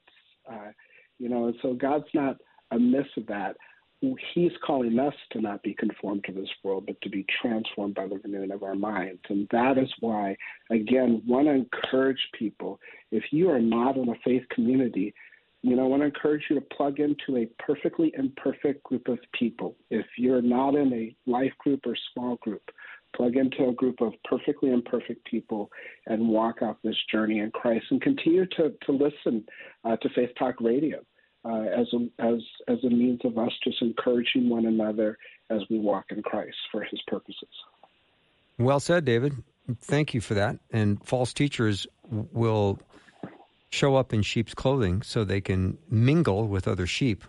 Uh, 0.50 0.72
you 1.20 1.30
know, 1.30 1.46
and 1.46 1.56
so 1.62 1.74
God's 1.74 2.08
not 2.14 2.38
amiss 2.72 3.08
of 3.18 3.28
that. 3.28 3.58
He's 4.34 4.52
calling 4.66 4.98
us 4.98 5.14
to 5.32 5.42
not 5.42 5.62
be 5.62 5.74
conformed 5.74 6.24
to 6.24 6.32
this 6.32 6.48
world, 6.64 6.86
but 6.88 7.00
to 7.02 7.10
be 7.10 7.26
transformed 7.42 7.96
by 7.96 8.08
the 8.08 8.18
renewing 8.24 8.52
of 8.52 8.64
our 8.64 8.76
minds. 8.76 9.20
And 9.28 9.46
that 9.52 9.78
is 9.78 9.90
why, 10.00 10.38
again, 10.70 11.22
want 11.28 11.48
to 11.48 11.52
encourage 11.52 12.22
people 12.38 12.80
if 13.12 13.24
you 13.32 13.50
are 13.50 13.60
not 13.60 13.98
in 13.98 14.08
a 14.08 14.16
faith 14.24 14.44
community, 14.56 15.14
you 15.62 15.76
know, 15.76 15.84
I 15.84 15.88
want 15.88 16.02
to 16.02 16.06
encourage 16.06 16.44
you 16.50 16.56
to 16.56 16.66
plug 16.76 17.00
into 17.00 17.38
a 17.38 17.46
perfectly 17.62 18.14
imperfect 18.18 18.84
group 18.84 19.10
of 19.10 19.20
people. 19.34 19.76
If 19.90 20.06
you're 20.18 20.42
not 20.42 20.76
in 20.76 20.94
a 20.94 21.30
life 21.30 21.52
group 21.60 21.82
or 21.86 21.98
small 22.14 22.38
group, 22.38 22.64
plug 23.16 23.36
into 23.36 23.68
a 23.68 23.74
group 23.74 24.02
of 24.02 24.14
perfectly 24.24 24.72
imperfect 24.72 25.26
people 25.26 25.70
and 26.08 26.28
walk 26.28 26.58
out 26.62 26.78
this 26.84 26.96
journey 27.12 27.40
in 27.40 27.52
Christ 27.52 27.86
and 27.92 28.02
continue 28.02 28.46
to, 28.58 28.74
to 28.86 28.92
listen 28.92 29.46
uh, 29.84 29.98
to 29.98 30.10
Faith 30.16 30.30
Talk 30.38 30.56
Radio 30.62 31.00
uh, 31.46 31.62
as, 31.62 31.88
a, 31.94 32.24
as, 32.24 32.40
as 32.68 32.78
a 32.84 32.90
means 32.90 33.22
of 33.24 33.38
us 33.38 33.52
just 33.64 33.82
encouraging 33.82 34.50
one 34.50 34.66
another 34.66 35.18
as 35.50 35.62
we 35.70 35.80
walk 35.80 36.06
in 36.10 36.22
Christ 36.22 36.58
for 36.72 36.84
his 36.84 37.02
purposes. 37.08 37.50
Well 38.58 38.80
said, 38.80 39.06
David. 39.06 39.36
Thank 39.82 40.14
you 40.14 40.22
for 40.22 40.34
that. 40.34 40.58
And 40.72 41.04
false 41.06 41.34
teachers 41.34 41.88
will 42.10 42.80
show 43.70 43.96
up 43.96 44.14
in 44.14 44.22
sheep's 44.22 44.54
clothing 44.54 45.02
so 45.02 45.24
they 45.24 45.42
can 45.42 45.78
mingle 45.90 46.48
with 46.48 46.68
other 46.68 46.88
sheep 46.88 47.24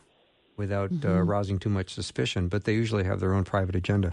without 0.56 0.90
uh, 0.90 0.94
mm-hmm. 0.94 1.10
uh, 1.10 1.14
arousing 1.14 1.58
too 1.58 1.68
much 1.68 1.90
suspicion, 1.90 2.48
but 2.48 2.64
they 2.64 2.74
usually 2.74 3.04
have 3.04 3.20
their 3.20 3.34
own 3.34 3.44
private 3.44 3.76
agenda. 3.76 4.12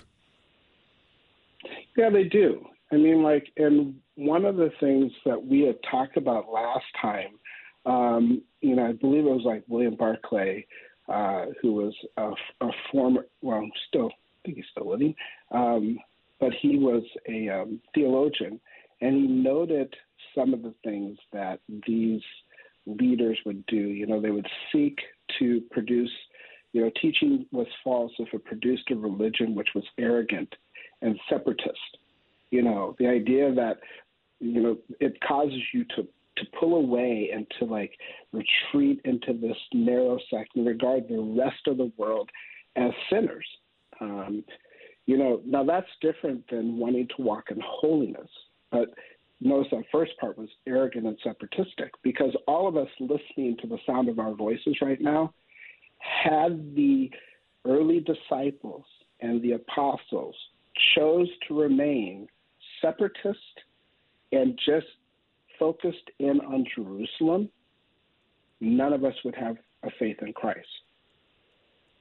Yeah, 1.97 2.11
they 2.11 2.25
do. 2.25 2.63
I 2.91 2.95
mean, 2.95 3.23
like, 3.23 3.47
and 3.57 3.95
one 4.15 4.45
of 4.45 4.55
the 4.55 4.69
things 4.79 5.11
that 5.25 5.43
we 5.43 5.61
had 5.61 5.77
talked 5.89 6.15
about 6.15 6.49
last 6.49 6.85
time, 7.01 7.39
um, 7.85 8.43
you 8.61 8.75
know, 8.75 8.85
I 8.85 8.93
believe 8.93 9.25
it 9.25 9.29
was 9.29 9.43
like 9.43 9.63
William 9.67 9.95
Barclay, 9.95 10.65
uh, 11.09 11.47
who 11.61 11.73
was 11.73 11.95
a, 12.17 12.31
a, 12.61 12.69
former, 12.91 13.25
well, 13.41 13.67
still, 13.87 14.07
I 14.07 14.37
think 14.45 14.57
he's 14.57 14.65
still 14.71 14.91
living, 14.91 15.15
um, 15.51 15.97
but 16.39 16.51
he 16.61 16.77
was 16.77 17.03
a 17.27 17.49
um, 17.49 17.81
theologian, 17.95 18.59
and 19.01 19.15
he 19.15 19.27
noted 19.27 19.93
some 20.35 20.53
of 20.53 20.61
the 20.61 20.73
things 20.83 21.17
that 21.33 21.59
these 21.87 22.21
leaders 22.85 23.39
would 23.45 23.65
do. 23.65 23.75
You 23.75 24.05
know, 24.05 24.21
they 24.21 24.31
would 24.31 24.47
seek 24.71 24.99
to 25.39 25.61
produce, 25.71 26.11
you 26.73 26.81
know, 26.81 26.91
teaching 27.01 27.47
was 27.51 27.67
false 27.83 28.11
if 28.19 28.33
it 28.33 28.45
produced 28.45 28.91
a 28.91 28.95
religion 28.95 29.55
which 29.55 29.69
was 29.73 29.83
arrogant 29.97 30.53
and 31.01 31.19
separatist. 31.29 31.97
You 32.51 32.61
know, 32.61 32.95
the 32.99 33.07
idea 33.07 33.53
that, 33.53 33.79
you 34.39 34.61
know, 34.61 34.77
it 34.99 35.17
causes 35.21 35.61
you 35.73 35.83
to 35.95 36.07
to 36.37 36.45
pull 36.59 36.75
away 36.75 37.31
and 37.33 37.47
to 37.59 37.65
like 37.65 37.91
retreat 38.31 39.01
into 39.05 39.33
this 39.33 39.57
narrow 39.73 40.19
sect 40.29 40.55
and 40.55 40.67
regard 40.67 41.07
the 41.07 41.19
rest 41.19 41.65
of 41.65 41.77
the 41.77 41.91
world 41.97 42.29
as 42.75 42.91
sinners. 43.09 43.47
Um, 43.99 44.43
you 45.07 45.17
know, 45.17 45.41
now 45.45 45.63
that's 45.63 45.87
different 46.01 46.43
than 46.51 46.77
wanting 46.77 47.07
to 47.15 47.23
walk 47.23 47.45
in 47.49 47.59
holiness. 47.65 48.29
But 48.71 48.89
notice 49.41 49.69
that 49.71 49.83
first 49.91 50.11
part 50.19 50.37
was 50.37 50.49
arrogant 50.67 51.07
and 51.07 51.17
separatistic 51.23 51.91
because 52.03 52.35
all 52.47 52.67
of 52.67 52.77
us 52.77 52.89
listening 52.99 53.57
to 53.61 53.67
the 53.67 53.79
sound 53.85 54.09
of 54.09 54.19
our 54.19 54.35
voices 54.35 54.77
right 54.81 55.01
now 55.01 55.33
had 55.99 56.75
the 56.75 57.09
early 57.65 57.99
disciples 58.01 58.85
and 59.21 59.41
the 59.41 59.53
apostles 59.53 60.35
chose 60.95 61.27
to 61.47 61.59
remain 61.59 62.27
separatist 62.81 63.37
and 64.31 64.59
just 64.65 64.87
focused 65.57 66.09
in 66.19 66.39
on 66.41 66.65
Jerusalem, 66.75 67.49
none 68.59 68.93
of 68.93 69.03
us 69.03 69.13
would 69.23 69.35
have 69.35 69.57
a 69.83 69.89
faith 69.99 70.17
in 70.21 70.33
Christ. 70.33 70.67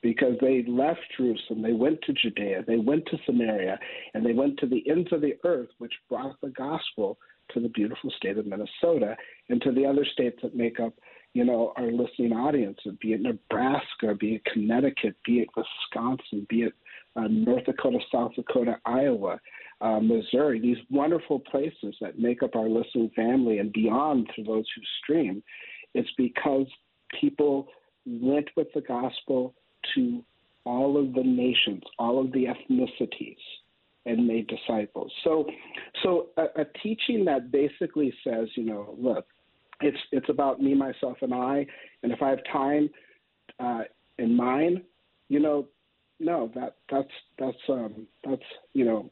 Because 0.03 0.35
they 0.41 0.65
left 0.69 1.01
Jerusalem, 1.17 1.63
they 1.63 1.73
went 1.73 2.01
to 2.03 2.13
Judea, 2.13 2.65
they 2.67 2.77
went 2.77 3.07
to 3.07 3.19
Samaria, 3.27 3.79
and 4.15 4.25
they 4.25 4.33
went 4.33 4.59
to 4.59 4.67
the 4.67 4.89
ends 4.89 5.09
of 5.13 5.21
the 5.21 5.37
earth, 5.45 5.69
which 5.79 5.93
brought 6.09 6.41
the 6.41 6.51
gospel 6.51 7.19
to 7.53 7.61
the 7.61 7.69
beautiful 7.71 8.11
state 8.17 8.39
of 8.39 8.47
Minnesota 8.47 9.17
and 9.49 9.61
to 9.63 9.73
the 9.73 9.87
other 9.87 10.05
states 10.05 10.39
that 10.43 10.55
make 10.55 10.81
up, 10.81 10.95
you 11.33 11.45
know, 11.45 11.73
our 11.77 11.91
listening 11.91 12.33
audience, 12.33 12.79
be 13.01 13.13
it 13.13 13.23
Nebraska, 13.23 14.15
be 14.19 14.37
it 14.37 14.45
Connecticut, 14.45 15.17
be 15.25 15.41
it 15.41 15.49
Wisconsin, 15.57 16.47
be 16.49 16.63
it 16.63 16.73
uh, 17.17 17.29
North 17.29 17.65
Dakota, 17.65 17.99
South 18.13 18.33
Dakota, 18.35 18.77
Iowa, 18.85 19.41
uh, 19.81 20.01
Missouri, 20.01 20.61
these 20.61 20.77
wonderful 20.91 21.41
places 21.41 21.95
that 22.01 22.19
make 22.19 22.43
up 22.43 22.57
our 22.57 22.69
listening 22.69 23.11
family 23.15 23.59
and 23.59 23.73
beyond 23.73 24.29
to 24.37 24.43
those 24.43 24.65
who 24.75 24.83
stream, 25.03 25.43
it's 25.95 26.09
because 26.17 26.67
people 27.21 27.69
went 28.07 28.49
with 28.57 28.69
the 28.75 28.81
gospel 28.83 29.55
to 29.95 30.23
all 30.65 30.99
of 30.99 31.15
the 31.15 31.23
nations, 31.23 31.83
all 31.99 32.21
of 32.21 32.33
the 32.33 32.47
ethnicities, 32.47 33.37
and 34.05 34.27
made 34.27 34.49
disciples. 34.49 35.13
So, 35.25 35.47
so 36.03 36.29
a, 36.37 36.63
a 36.63 36.65
teaching 36.83 37.25
that 37.27 37.51
basically 37.51 38.13
says, 38.25 38.49
you 38.55 38.65
know, 38.65 38.95
look, 38.99 39.27
it's 39.81 39.99
it's 40.11 40.29
about 40.29 40.61
me, 40.61 40.75
myself, 40.75 41.19
and 41.21 41.35
I, 41.35 41.67
and 42.03 42.11
if 42.11 42.23
I 42.23 42.31
have 42.31 42.39
time 42.51 42.89
uh, 43.61 43.83
in 44.19 44.35
mine, 44.35 44.83
you 45.29 45.41
know, 45.41 45.67
no, 46.19 46.51
that 46.55 46.77
that's 46.91 47.11
that's 47.39 47.57
um, 47.69 48.07
that's 48.25 48.43
you 48.73 48.85
know, 48.85 49.11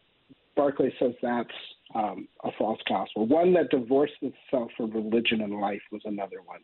Barclay 0.56 0.92
says 0.98 1.12
that's 1.22 1.48
um, 1.94 2.28
a 2.44 2.50
false 2.58 2.80
gospel. 2.88 3.26
One 3.26 3.52
that 3.54 3.70
divorced 3.70 4.14
itself 4.22 4.70
from 4.76 4.90
religion 4.90 5.42
and 5.42 5.60
life 5.60 5.82
was 5.92 6.02
another 6.04 6.38
one. 6.44 6.60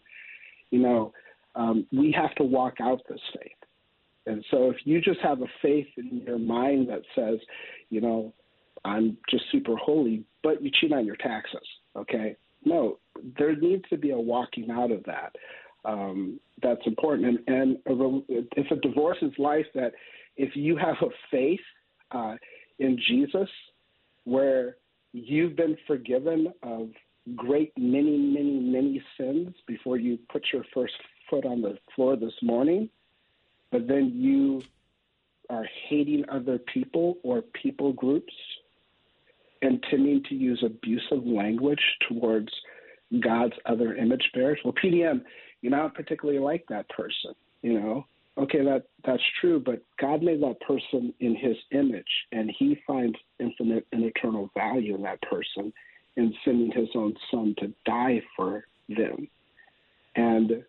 You 0.71 0.81
know, 0.81 1.13
um, 1.55 1.87
we 1.93 2.13
have 2.13 2.35
to 2.37 2.45
walk 2.45 2.75
out 2.81 3.01
this 3.09 3.21
faith. 3.35 3.53
And 4.27 4.45
so 4.51 4.71
if 4.71 4.77
you 4.85 5.01
just 5.01 5.21
have 5.21 5.41
a 5.41 5.47
faith 5.63 5.89
in 5.97 6.23
your 6.27 6.39
mind 6.39 6.89
that 6.89 7.03
says, 7.15 7.39
you 7.89 8.01
know, 8.01 8.33
I'm 8.85 9.17
just 9.29 9.45
super 9.51 9.77
holy, 9.77 10.25
but 10.43 10.63
you 10.63 10.71
cheat 10.81 10.93
on 10.93 11.07
your 11.07 11.17
taxes, 11.17 11.67
okay? 11.97 12.37
No, 12.65 12.99
there 13.39 13.57
needs 13.57 13.85
to 13.91 13.97
be 13.97 14.11
a 14.11 14.19
walking 14.19 14.71
out 14.71 14.91
of 14.91 15.03
that. 15.05 15.35
Um, 15.85 16.39
that's 16.63 16.81
important. 16.87 17.41
And, 17.49 17.59
and 17.59 17.77
a, 17.87 18.21
if 18.57 18.71
a 18.71 18.77
divorce 18.77 19.19
is 19.23 19.33
life, 19.39 19.67
that 19.75 19.93
if 20.37 20.57
you 20.57 20.77
have 20.77 20.97
a 21.03 21.09
faith 21.31 21.61
uh, 22.11 22.37
in 22.79 22.99
Jesus 23.07 23.49
where 24.25 24.77
you've 25.13 25.57
been 25.57 25.77
forgiven 25.87 26.53
of 26.63 26.91
great 27.37 27.73
many, 27.77 28.17
many, 28.17 28.59
many 28.61 29.03
sins 29.17 29.55
before 29.67 29.97
you 29.97 30.19
put 30.31 30.45
your 30.53 30.65
first 30.73 30.95
foot 31.29 31.45
on 31.45 31.63
the 31.63 31.79
floor 31.95 32.17
this 32.17 32.33
morning, 32.43 32.89
but 33.71 33.87
then 33.87 34.13
you 34.15 34.63
are 35.49 35.67
hating 35.89 36.25
other 36.29 36.59
people 36.59 37.19
or 37.23 37.43
people 37.43 37.93
groups 37.93 38.33
intending 39.63 40.23
to 40.25 40.35
use 40.35 40.63
abusive 40.65 41.27
language 41.27 41.83
towards 42.09 42.49
God's 43.21 43.55
other 43.67 43.95
image 43.95 44.31
bearers. 44.33 44.59
Well, 44.65 44.73
PDM, 44.73 45.23
you're 45.61 45.73
not 45.73 45.95
particularly 45.95 46.41
like 46.41 46.65
that 46.69 46.89
person, 46.89 47.35
you 47.63 47.79
know 47.79 48.07
okay, 48.39 48.65
that 48.65 48.85
that's 49.05 49.23
true, 49.41 49.61
but 49.61 49.83
God 50.01 50.23
made 50.23 50.43
that 50.43 50.61
person 50.61 51.13
in 51.21 51.35
His 51.35 51.57
image, 51.73 52.05
and 52.33 52.51
He 52.59 52.79
finds 52.87 53.17
infinite 53.39 53.87
and 53.93 54.05
eternal 54.05 54.51
value 54.55 54.95
in 54.95 55.03
that 55.03 55.21
person, 55.23 55.73
in 56.17 56.35
sending 56.45 56.73
His 56.73 56.89
own 56.95 57.15
Son 57.31 57.55
to 57.59 57.73
die 57.85 58.23
for 58.37 58.65
them. 58.89 59.29
And 60.17 60.65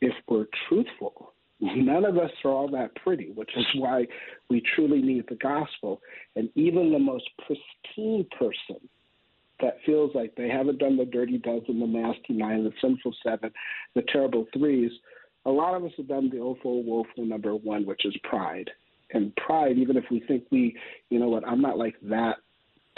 if 0.00 0.14
we're 0.28 0.46
truthful, 0.68 1.32
none 1.60 2.04
of 2.04 2.18
us 2.18 2.30
are 2.44 2.50
all 2.50 2.68
that 2.68 2.94
pretty, 2.96 3.32
which 3.32 3.50
is 3.56 3.66
why 3.76 4.06
we 4.48 4.62
truly 4.74 5.00
need 5.00 5.24
the 5.28 5.36
gospel. 5.36 6.00
And 6.34 6.50
even 6.54 6.92
the 6.92 6.98
most 6.98 7.28
pristine 7.38 8.26
person 8.38 8.88
that 9.60 9.78
feels 9.86 10.14
like 10.14 10.34
they 10.36 10.48
haven't 10.48 10.78
done 10.78 10.96
the 10.96 11.04
dirty 11.06 11.38
dozen, 11.38 11.80
the 11.80 11.86
nasty 11.86 12.34
nine, 12.34 12.64
the 12.64 12.72
sinful 12.80 13.14
seven, 13.22 13.50
the 13.94 14.02
terrible 14.12 14.46
threes 14.52 14.92
a 15.46 15.50
lot 15.50 15.74
of 15.74 15.84
us 15.84 15.92
have 15.96 16.08
done 16.08 16.28
the 16.28 16.40
awful, 16.40 16.82
woeful 16.82 17.24
number 17.24 17.54
one, 17.54 17.86
which 17.86 18.04
is 18.04 18.14
pride. 18.24 18.68
And 19.12 19.34
pride, 19.36 19.78
even 19.78 19.96
if 19.96 20.04
we 20.10 20.20
think 20.26 20.44
we, 20.50 20.76
you 21.08 21.20
know 21.20 21.28
what, 21.28 21.46
I'm 21.46 21.60
not 21.60 21.78
like 21.78 21.94
that 22.02 22.36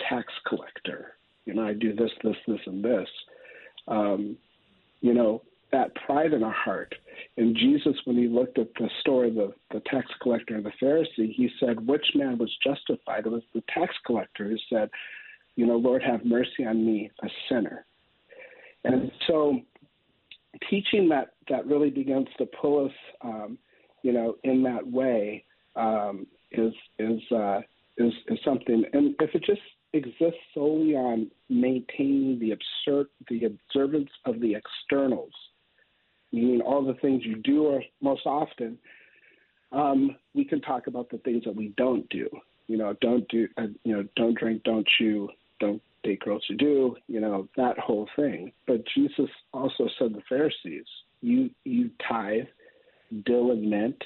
tax 0.09 0.33
collector. 0.47 1.13
You 1.45 1.55
know, 1.55 1.67
I 1.67 1.75
do 1.75 1.95
this, 1.95 2.11
this, 2.25 2.37
this, 2.47 2.61
and 2.67 2.83
this. 2.83 3.09
Um, 3.87 4.37
you 5.03 5.13
know, 5.13 5.43
that 5.71 5.95
pride 6.07 6.33
in 6.33 6.43
our 6.43 6.53
heart. 6.53 6.95
And 7.37 7.55
Jesus, 7.55 7.95
when 8.07 8.17
he 8.17 8.27
looked 8.27 8.59
at 8.59 8.69
the 8.79 8.89
story 9.01 9.29
of 9.29 9.35
the, 9.35 9.53
the 9.71 9.81
tax 9.81 10.07
collector 10.23 10.55
and 10.57 10.65
the 10.65 10.73
Pharisee, 10.83 11.35
he 11.35 11.51
said, 11.61 11.87
Which 11.87 12.05
man 12.15 12.39
was 12.39 12.51
justified? 12.65 13.27
It 13.27 13.31
was 13.31 13.43
the 13.55 13.63
tax 13.73 13.95
collector 14.07 14.49
who 14.49 14.57
said, 14.71 14.89
You 15.57 15.67
know, 15.67 15.77
Lord, 15.77 16.03
have 16.03 16.25
mercy 16.25 16.65
on 16.67 16.87
me, 16.87 17.11
a 17.23 17.29
sinner. 17.51 17.85
And 18.85 19.11
so 19.27 19.61
teaching 20.69 21.09
that 21.11 21.35
that 21.49 21.67
really 21.67 21.91
begins 21.91 22.29
to 22.39 22.47
pull 22.61 22.87
us, 22.87 22.93
um, 23.23 23.59
you 24.03 24.13
know, 24.13 24.37
in 24.45 24.63
that 24.63 24.87
way 24.87 25.45
um, 25.77 26.27
is 26.53 26.73
is, 26.99 27.21
uh, 27.33 27.61
is 27.97 28.13
is 28.29 28.39
something. 28.45 28.85
And 28.93 29.15
if 29.21 29.35
it 29.35 29.45
just 29.45 29.61
exists 29.93 30.41
solely 30.55 30.95
on 30.95 31.31
maintaining 31.49 32.39
the 32.39 32.53
absurd 32.53 33.07
the 33.29 33.45
observance 33.45 34.11
of 34.25 34.41
the 34.41 34.55
externals, 34.55 35.33
meaning 36.33 36.61
all 36.61 36.85
the 36.85 36.95
things 36.95 37.23
you 37.25 37.37
do 37.37 37.65
or 37.65 37.83
most 38.01 38.27
often. 38.27 38.79
Um, 39.71 40.17
we 40.35 40.47
can 40.47 40.63
talk 40.63 40.87
about 40.87 41.11
the 41.11 41.19
things 41.19 41.45
that 41.45 41.55
we 41.55 41.75
don't 41.77 42.09
do. 42.09 42.27
You 42.69 42.79
know, 42.79 42.95
don't 43.01 43.29
do 43.29 43.49
uh, 43.59 43.67
you 43.85 43.97
know, 43.97 44.05
don't 44.17 44.39
drink, 44.39 44.63
don't 44.65 44.87
chew, 44.99 45.29
don't 45.61 45.83
date 46.03 46.21
girls 46.21 46.45
to 46.47 46.55
do. 46.55 46.97
You 47.07 47.21
know 47.21 47.49
that 47.57 47.79
whole 47.79 48.09
thing. 48.17 48.53
But 48.67 48.83
Jesus 48.95 49.31
also 49.53 49.89
said 49.99 50.15
the 50.15 50.23
Pharisees, 50.29 50.87
"You 51.21 51.51
you 51.65 51.91
tithe, 52.09 52.47
dill 53.25 53.53
and 53.53 53.69
mint." 53.69 54.03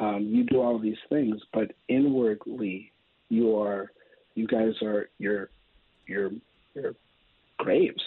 Um, 0.00 0.28
you 0.30 0.44
do 0.44 0.60
all 0.60 0.78
these 0.78 0.98
things, 1.08 1.40
but 1.52 1.72
inwardly 1.88 2.92
you 3.28 3.56
are 3.56 3.90
you 4.34 4.46
guys 4.46 4.74
are 4.82 5.08
you're 5.18 5.50
you're 6.06 6.30
you're 6.74 6.94
graves 7.58 8.02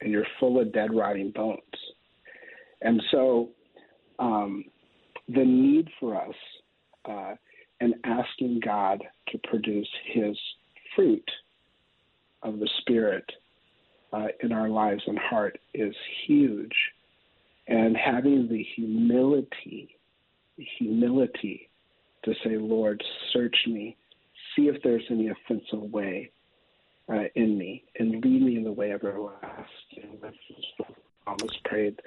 and 0.00 0.10
you're 0.10 0.26
full 0.40 0.60
of 0.60 0.72
dead 0.72 0.92
rotting 0.92 1.30
bones. 1.30 1.60
And 2.80 3.00
so 3.12 3.50
um, 4.18 4.64
the 5.28 5.44
need 5.44 5.88
for 6.00 6.20
us 6.20 6.34
uh, 7.08 7.34
and 7.80 7.94
asking 8.04 8.60
God 8.64 9.02
to 9.28 9.38
produce 9.44 9.88
his 10.12 10.36
fruit 10.94 11.28
of 12.42 12.58
the 12.58 12.68
Spirit 12.80 13.24
uh, 14.12 14.28
in 14.40 14.52
our 14.52 14.68
lives 14.68 15.02
and 15.06 15.18
heart 15.18 15.58
is 15.74 15.94
huge. 16.26 16.74
And 17.68 17.96
having 17.96 18.48
the 18.48 18.64
humility, 18.74 19.96
the 20.58 20.66
humility 20.78 21.70
to 22.24 22.34
say, 22.44 22.56
Lord, 22.56 23.02
search 23.32 23.56
me 23.66 23.96
see 24.54 24.68
if 24.68 24.82
there's 24.82 25.04
any 25.10 25.28
offensive 25.28 25.80
way 25.92 26.30
uh, 27.12 27.24
in 27.34 27.58
me 27.58 27.84
and 27.98 28.24
lead 28.24 28.42
me 28.42 28.56
in 28.56 28.64
the 28.64 28.72
way 28.72 28.92
everlasting. 28.92 30.18
That's 30.20 30.36
what 30.76 30.94
Thomas 31.24 31.56
prayed. 31.64 32.00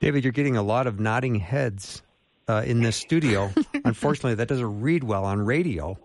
David, 0.00 0.24
you're 0.24 0.32
getting 0.32 0.56
a 0.56 0.62
lot 0.62 0.86
of 0.86 1.00
nodding 1.00 1.34
heads 1.34 2.02
uh, 2.48 2.62
in 2.64 2.80
this 2.80 2.96
studio. 2.96 3.52
Unfortunately, 3.84 4.34
that 4.34 4.48
doesn't 4.48 4.80
read 4.80 5.04
well 5.04 5.24
on 5.24 5.44
radio. 5.44 5.98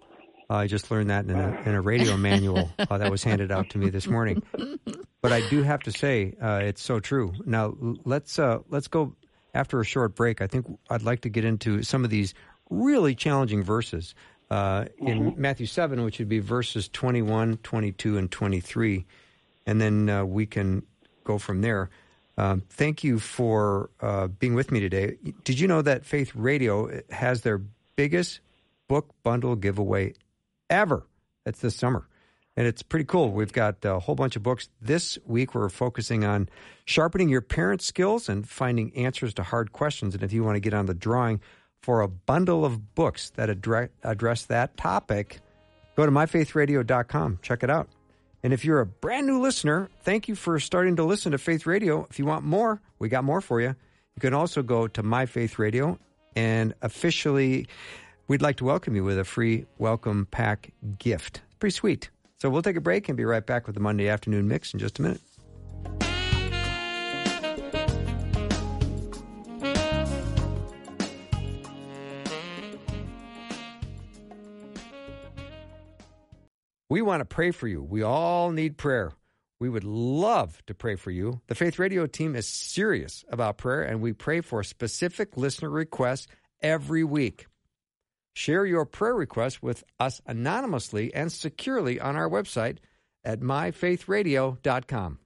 I 0.50 0.68
just 0.68 0.92
learned 0.92 1.10
that 1.10 1.26
in 1.26 1.32
a, 1.32 1.62
in 1.66 1.76
a 1.76 1.82
radio 1.82 2.18
manual 2.30 2.72
uh, 2.78 2.98
that 2.98 3.10
was 3.10 3.24
handed 3.24 3.52
out 3.52 3.70
to 3.72 3.78
me 3.78 3.90
this 3.90 4.08
morning. 4.08 4.44
But 5.22 5.32
I 5.32 5.48
do 5.50 5.64
have 5.64 5.82
to 5.84 5.92
say, 5.92 6.34
uh, 6.42 6.62
it's 6.64 6.82
so 6.82 7.00
true. 7.00 7.34
Now 7.46 7.76
let's 8.04 8.38
uh, 8.38 8.60
let's 8.70 8.88
go 8.88 9.16
after 9.54 9.80
a 9.80 9.86
short 9.86 10.16
break. 10.16 10.42
I 10.42 10.48
think 10.48 10.66
I'd 10.90 11.04
like 11.04 11.22
to 11.22 11.30
get 11.30 11.46
into 11.46 11.84
some 11.84 12.04
of 12.04 12.10
these 12.10 12.34
really 12.70 13.16
challenging 13.16 13.64
verses 13.64 14.16
uh, 14.50 14.86
in 14.98 15.32
mm-hmm. 15.32 15.42
Matthew 15.42 15.66
7, 15.66 16.04
which 16.04 16.20
would 16.20 16.30
be 16.30 16.40
verses 16.40 16.90
21, 16.90 17.58
22, 17.58 18.18
and 18.18 18.32
23. 18.32 19.06
And 19.66 19.80
then 19.80 20.10
uh, 20.10 20.26
we 20.26 20.46
can 20.46 20.84
go 21.24 21.38
from 21.38 21.62
there. 21.62 21.90
Um, 22.38 22.64
thank 22.70 23.04
you 23.04 23.20
for 23.20 23.90
uh, 24.02 24.28
being 24.28 24.56
with 24.56 24.72
me 24.72 24.80
today. 24.80 25.18
Did 25.44 25.60
you 25.60 25.68
know 25.68 25.82
that 25.82 26.06
Faith 26.06 26.36
Radio 26.36 27.02
has 27.12 27.42
their 27.42 27.62
biggest 27.96 28.40
book 28.88 29.14
bundle 29.24 29.56
giveaway 29.56 30.14
ever? 30.70 31.06
That's 31.46 31.60
this 31.60 31.76
summer. 31.76 32.08
And 32.56 32.68
it's 32.68 32.84
pretty 32.84 33.06
cool. 33.06 33.32
We've 33.32 33.52
got 33.52 33.84
a 33.84 34.00
whole 34.00 34.16
bunch 34.16 34.36
of 34.36 34.44
books. 34.44 34.70
This 34.80 35.18
week, 35.26 35.56
we're 35.56 35.70
focusing 35.70 36.24
on 36.24 36.50
sharpening 36.86 37.30
your 37.30 37.42
parent 37.42 37.82
skills 37.82 38.30
and 38.30 38.48
finding 38.48 38.96
answers 38.96 39.34
to 39.36 39.44
hard 39.44 39.72
questions. 39.72 40.14
And 40.14 40.24
if 40.24 40.32
you 40.34 40.44
want 40.44 40.56
to 40.56 40.60
get 40.60 40.74
on 40.74 40.86
the 40.86 40.94
drawing, 40.94 41.42
for 41.84 42.00
a 42.00 42.08
bundle 42.08 42.64
of 42.64 42.96
books 42.96 43.32
that 43.32 43.50
address, 43.50 43.90
address 44.04 44.46
that 44.46 44.76
topic, 44.78 45.42
go 45.98 46.06
to 46.06 46.12
myfaithradio.com. 46.12 47.40
Check 47.42 47.62
it 47.62 47.70
out. 47.70 47.90
And 48.42 48.54
if 48.54 48.64
you're 48.66 48.80
a 48.80 48.86
brand 48.86 49.28
new 49.28 49.42
listener, 49.42 49.90
thank 50.02 50.28
you 50.28 50.36
for 50.36 50.60
starting 50.60 50.96
to 50.96 51.04
listen 51.04 51.34
to 51.34 51.38
Faith 51.38 51.66
Radio. 51.66 52.08
If 52.10 52.20
you 52.20 52.26
want 52.26 52.46
more, 52.46 52.82
we 53.00 53.10
got 53.10 53.26
more 53.26 53.42
for 53.42 53.60
you. 53.60 53.68
You 54.16 54.20
can 54.20 54.34
also 54.34 54.64
go 54.64 54.88
to 54.88 55.04
My 55.04 55.26
Faith 55.26 55.60
Radio 55.60 56.00
and 56.36 56.74
officially, 56.82 57.68
we'd 58.28 58.42
like 58.42 58.58
to 58.58 58.66
welcome 58.66 58.96
you 58.96 59.04
with 59.04 59.20
a 59.20 59.24
free 59.24 59.66
welcome 59.78 60.28
pack 60.30 60.74
gift. 60.98 61.42
Pretty 61.60 61.74
sweet. 61.74 62.10
So 62.40 62.50
we'll 62.50 62.62
take 62.62 62.76
a 62.76 62.82
break 62.82 63.08
and 63.08 63.18
be 63.18 63.26
right 63.26 63.46
back 63.46 63.68
with 63.68 63.76
the 63.76 63.82
Monday 63.82 64.10
afternoon 64.10 64.48
mix 64.48 64.74
in 64.74 64.80
just 64.80 65.00
a 65.00 65.02
minute. 65.02 65.22
We 76.90 77.02
want 77.02 77.22
to 77.22 77.26
pray 77.26 77.50
for 77.50 77.68
you. 77.68 77.82
We 77.82 78.04
all 78.04 78.52
need 78.52 78.78
prayer. 78.78 79.14
We 79.60 79.68
would 79.68 79.84
love 79.84 80.62
to 80.68 80.76
pray 80.76 80.96
for 80.96 81.10
you. 81.10 81.42
The 81.48 81.56
Faith 81.56 81.80
Radio 81.80 82.06
team 82.06 82.36
is 82.36 82.48
serious 82.48 83.26
about 83.30 83.58
prayer, 83.58 83.82
and 83.82 84.00
we 84.00 84.14
pray 84.14 84.42
for 84.42 84.62
specific 84.62 85.36
listener 85.36 85.72
requests 85.72 86.28
every 86.62 87.04
week. 87.04 87.48
Share 88.34 88.66
your 88.66 88.86
prayer 88.86 89.16
requests 89.16 89.62
with 89.62 89.84
us 90.00 90.22
anonymously 90.26 91.14
and 91.14 91.32
securely 91.32 92.00
on 92.00 92.16
our 92.16 92.30
website 92.30 92.78
at 93.24 93.40
myfaithradio.com. 93.40 95.20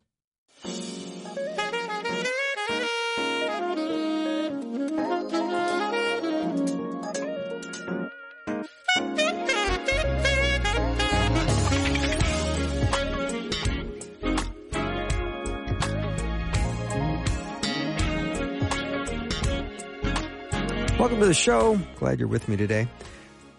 Welcome 20.99 21.19
to 21.19 21.27
the 21.27 21.33
show. 21.35 21.79
Glad 21.99 22.17
you're 22.17 22.27
with 22.27 22.49
me 22.49 22.57
today. 22.57 22.87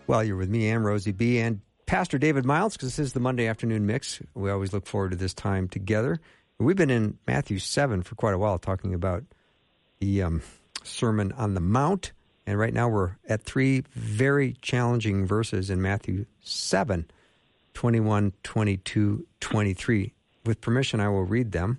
Well, 0.08 0.24
you're 0.24 0.36
with 0.36 0.48
me 0.48 0.70
and 0.70 0.84
Rosey 0.84 1.16
B. 1.16 1.38
and 1.38 1.60
Pastor 1.86 2.18
David 2.18 2.44
Myles 2.44 2.72
because 2.72 2.96
this 2.96 2.98
is 2.98 3.12
the 3.12 3.20
Monday 3.20 3.46
afternoon 3.46 3.86
mix. 3.86 4.20
We 4.34 4.50
always 4.50 4.72
look 4.72 4.86
forward 4.86 5.12
to 5.12 5.16
this 5.16 5.34
time 5.34 5.68
together. 5.68 6.20
We've 6.58 6.74
been 6.74 6.90
in 6.90 7.16
Matthew 7.28 7.60
7 7.60 8.02
for 8.02 8.16
quite 8.16 8.34
a 8.34 8.38
while 8.38 8.58
talking 8.58 8.92
about 8.92 9.22
the 10.00 10.24
um, 10.24 10.42
Sermon 10.82 11.30
on 11.30 11.54
the 11.54 11.60
Mount. 11.60 12.10
And 12.44 12.58
right 12.58 12.74
now 12.74 12.88
we're 12.88 13.12
at 13.28 13.44
three 13.44 13.84
very 13.92 14.56
challenging 14.60 15.24
verses 15.24 15.70
in 15.70 15.80
Matthew 15.80 16.26
7 16.40 17.08
21, 17.72 18.32
22, 18.42 19.26
23. 19.38 20.12
With 20.44 20.60
permission, 20.60 20.98
I 20.98 21.08
will 21.08 21.22
read 21.24 21.52
them. 21.52 21.78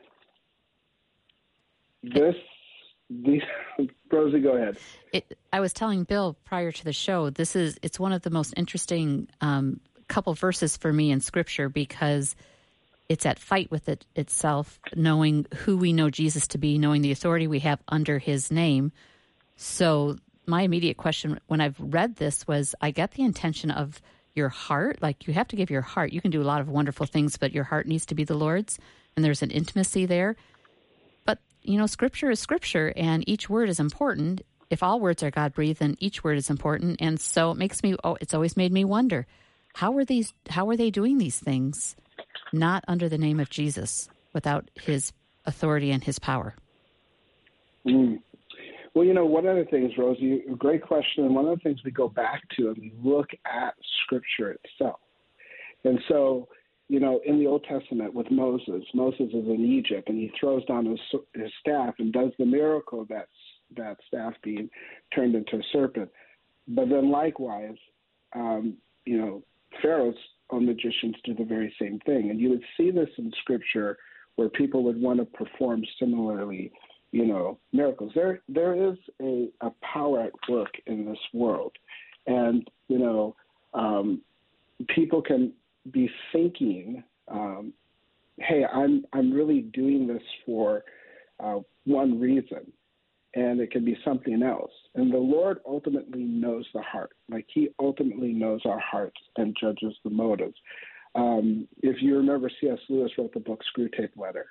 this 2.03 2.35
Rosey, 4.11 4.41
go 4.41 4.55
ahead. 4.55 4.77
It, 5.11 5.37
I 5.51 5.59
was 5.59 5.73
telling 5.73 6.03
Bill 6.03 6.37
prior 6.45 6.71
to 6.71 6.83
the 6.83 6.93
show. 6.93 7.29
This 7.29 7.55
is 7.55 7.77
it's 7.81 7.99
one 7.99 8.13
of 8.13 8.21
the 8.21 8.29
most 8.29 8.53
interesting 8.55 9.27
um, 9.41 9.79
couple 10.07 10.33
verses 10.33 10.77
for 10.77 10.91
me 10.91 11.11
in 11.11 11.19
Scripture 11.21 11.69
because 11.69 12.35
it's 13.09 13.25
at 13.25 13.39
fight 13.39 13.69
with 13.71 13.89
it 13.89 14.05
itself, 14.15 14.79
knowing 14.95 15.45
who 15.65 15.77
we 15.77 15.91
know 15.93 16.09
Jesus 16.09 16.47
to 16.47 16.57
be, 16.57 16.77
knowing 16.77 17.01
the 17.01 17.11
authority 17.11 17.47
we 17.47 17.59
have 17.59 17.79
under 17.87 18.17
His 18.19 18.51
name. 18.51 18.91
So 19.57 20.17
my 20.45 20.61
immediate 20.61 20.97
question 20.97 21.39
when 21.47 21.61
I've 21.61 21.79
read 21.79 22.15
this 22.15 22.47
was, 22.47 22.75
I 22.81 22.91
get 22.91 23.11
the 23.11 23.23
intention 23.23 23.71
of 23.71 24.01
your 24.35 24.49
heart. 24.49 25.01
Like 25.01 25.27
you 25.27 25.33
have 25.33 25.49
to 25.49 25.57
give 25.57 25.69
your 25.69 25.81
heart. 25.81 26.13
You 26.13 26.21
can 26.21 26.31
do 26.31 26.41
a 26.41 26.43
lot 26.43 26.61
of 26.61 26.69
wonderful 26.69 27.05
things, 27.05 27.37
but 27.37 27.51
your 27.51 27.65
heart 27.65 27.87
needs 27.87 28.05
to 28.07 28.15
be 28.15 28.23
the 28.23 28.35
Lord's, 28.35 28.79
and 29.15 29.25
there's 29.25 29.41
an 29.41 29.51
intimacy 29.51 30.05
there 30.05 30.37
you 31.63 31.77
know, 31.77 31.85
scripture 31.85 32.29
is 32.29 32.39
scripture 32.39 32.93
and 32.95 33.27
each 33.27 33.49
word 33.49 33.69
is 33.69 33.79
important. 33.79 34.41
If 34.69 34.83
all 34.83 34.99
words 34.99 35.21
are 35.23 35.31
God 35.31 35.53
breathed, 35.53 35.79
then 35.79 35.95
each 35.99 36.23
word 36.23 36.37
is 36.37 36.49
important. 36.49 37.01
And 37.01 37.19
so 37.19 37.51
it 37.51 37.57
makes 37.57 37.83
me, 37.83 37.95
oh, 38.03 38.17
it's 38.21 38.33
always 38.33 38.55
made 38.55 38.71
me 38.71 38.85
wonder 38.85 39.27
how 39.73 39.95
are 39.97 40.05
these, 40.05 40.33
how 40.49 40.69
are 40.69 40.77
they 40.77 40.89
doing 40.89 41.17
these 41.17 41.39
things 41.39 41.95
not 42.53 42.83
under 42.87 43.07
the 43.07 43.17
name 43.17 43.39
of 43.39 43.49
Jesus 43.49 44.09
without 44.33 44.69
his 44.75 45.13
authority 45.45 45.91
and 45.91 46.03
his 46.03 46.19
power? 46.19 46.55
Mm. 47.85 48.19
Well, 48.93 49.05
you 49.05 49.13
know, 49.13 49.25
one 49.25 49.45
of 49.45 49.55
the 49.55 49.63
things, 49.65 49.91
Rosey, 49.97 50.43
great 50.57 50.81
question. 50.81 51.25
And 51.25 51.33
one 51.33 51.47
of 51.47 51.57
the 51.57 51.63
things 51.63 51.79
we 51.85 51.91
go 51.91 52.09
back 52.09 52.41
to 52.57 52.69
and 52.69 52.77
we 52.77 52.93
look 53.01 53.29
at 53.45 53.73
Scripture 54.03 54.57
itself. 54.63 54.99
And 55.83 55.99
so, 56.09 56.47
you 56.91 56.99
know, 56.99 57.21
in 57.25 57.39
the 57.39 57.47
Old 57.47 57.63
Testament 57.63 58.13
with 58.13 58.29
Moses, 58.29 58.83
Moses 58.93 59.29
is 59.29 59.47
in 59.47 59.63
Egypt 59.65 60.09
and 60.09 60.17
he 60.17 60.29
throws 60.37 60.65
down 60.65 60.85
his, 60.85 60.99
his 61.33 61.49
staff 61.61 61.93
and 61.99 62.11
does 62.11 62.31
the 62.37 62.45
miracle 62.45 63.05
that 63.07 63.29
that 63.77 63.95
staff 64.09 64.33
being 64.43 64.69
turned 65.15 65.33
into 65.33 65.55
a 65.55 65.61
serpent. 65.71 66.09
But 66.67 66.89
then 66.89 67.09
likewise, 67.09 67.77
um, 68.35 68.75
you 69.05 69.17
know, 69.17 69.41
Pharaoh's 69.81 70.17
own 70.49 70.65
magicians 70.65 71.15
do 71.23 71.33
the 71.33 71.45
very 71.45 71.73
same 71.79 71.97
thing. 72.05 72.29
And 72.29 72.41
you 72.41 72.49
would 72.49 72.63
see 72.75 72.91
this 72.91 73.07
in 73.17 73.31
scripture 73.39 73.97
where 74.35 74.49
people 74.49 74.83
would 74.83 75.01
want 75.01 75.19
to 75.19 75.25
perform 75.25 75.85
similarly, 75.97 76.73
you 77.13 77.25
know, 77.25 77.57
miracles. 77.71 78.11
There 78.13 78.41
there 78.49 78.91
is 78.91 78.97
a, 79.21 79.47
a 79.61 79.71
power 79.81 80.23
at 80.23 80.33
work 80.49 80.73
in 80.87 81.05
this 81.05 81.19
world. 81.33 81.71
And, 82.27 82.69
you 82.89 82.99
know, 82.99 83.37
um, 83.73 84.21
people 84.93 85.21
can 85.21 85.53
be 85.89 86.09
thinking, 86.31 87.03
um, 87.27 87.73
hey, 88.37 88.65
I'm 88.65 89.05
I'm 89.13 89.31
really 89.31 89.61
doing 89.61 90.07
this 90.07 90.23
for 90.45 90.83
uh, 91.39 91.59
one 91.85 92.19
reason 92.19 92.71
and 93.33 93.61
it 93.61 93.71
can 93.71 93.85
be 93.85 93.97
something 94.03 94.43
else. 94.43 94.71
And 94.95 95.11
the 95.11 95.17
Lord 95.17 95.59
ultimately 95.65 96.23
knows 96.23 96.65
the 96.73 96.81
heart. 96.81 97.11
Like 97.29 97.45
He 97.53 97.69
ultimately 97.79 98.33
knows 98.33 98.61
our 98.65 98.79
hearts 98.79 99.19
and 99.37 99.55
judges 99.59 99.93
the 100.03 100.09
motives. 100.09 100.55
Um, 101.15 101.67
if 101.81 102.01
you 102.01 102.17
remember, 102.17 102.49
C.S. 102.61 102.79
Lewis 102.89 103.11
wrote 103.17 103.33
the 103.33 103.39
book 103.39 103.61
Screwtape 103.75 104.17
Letter. 104.17 104.47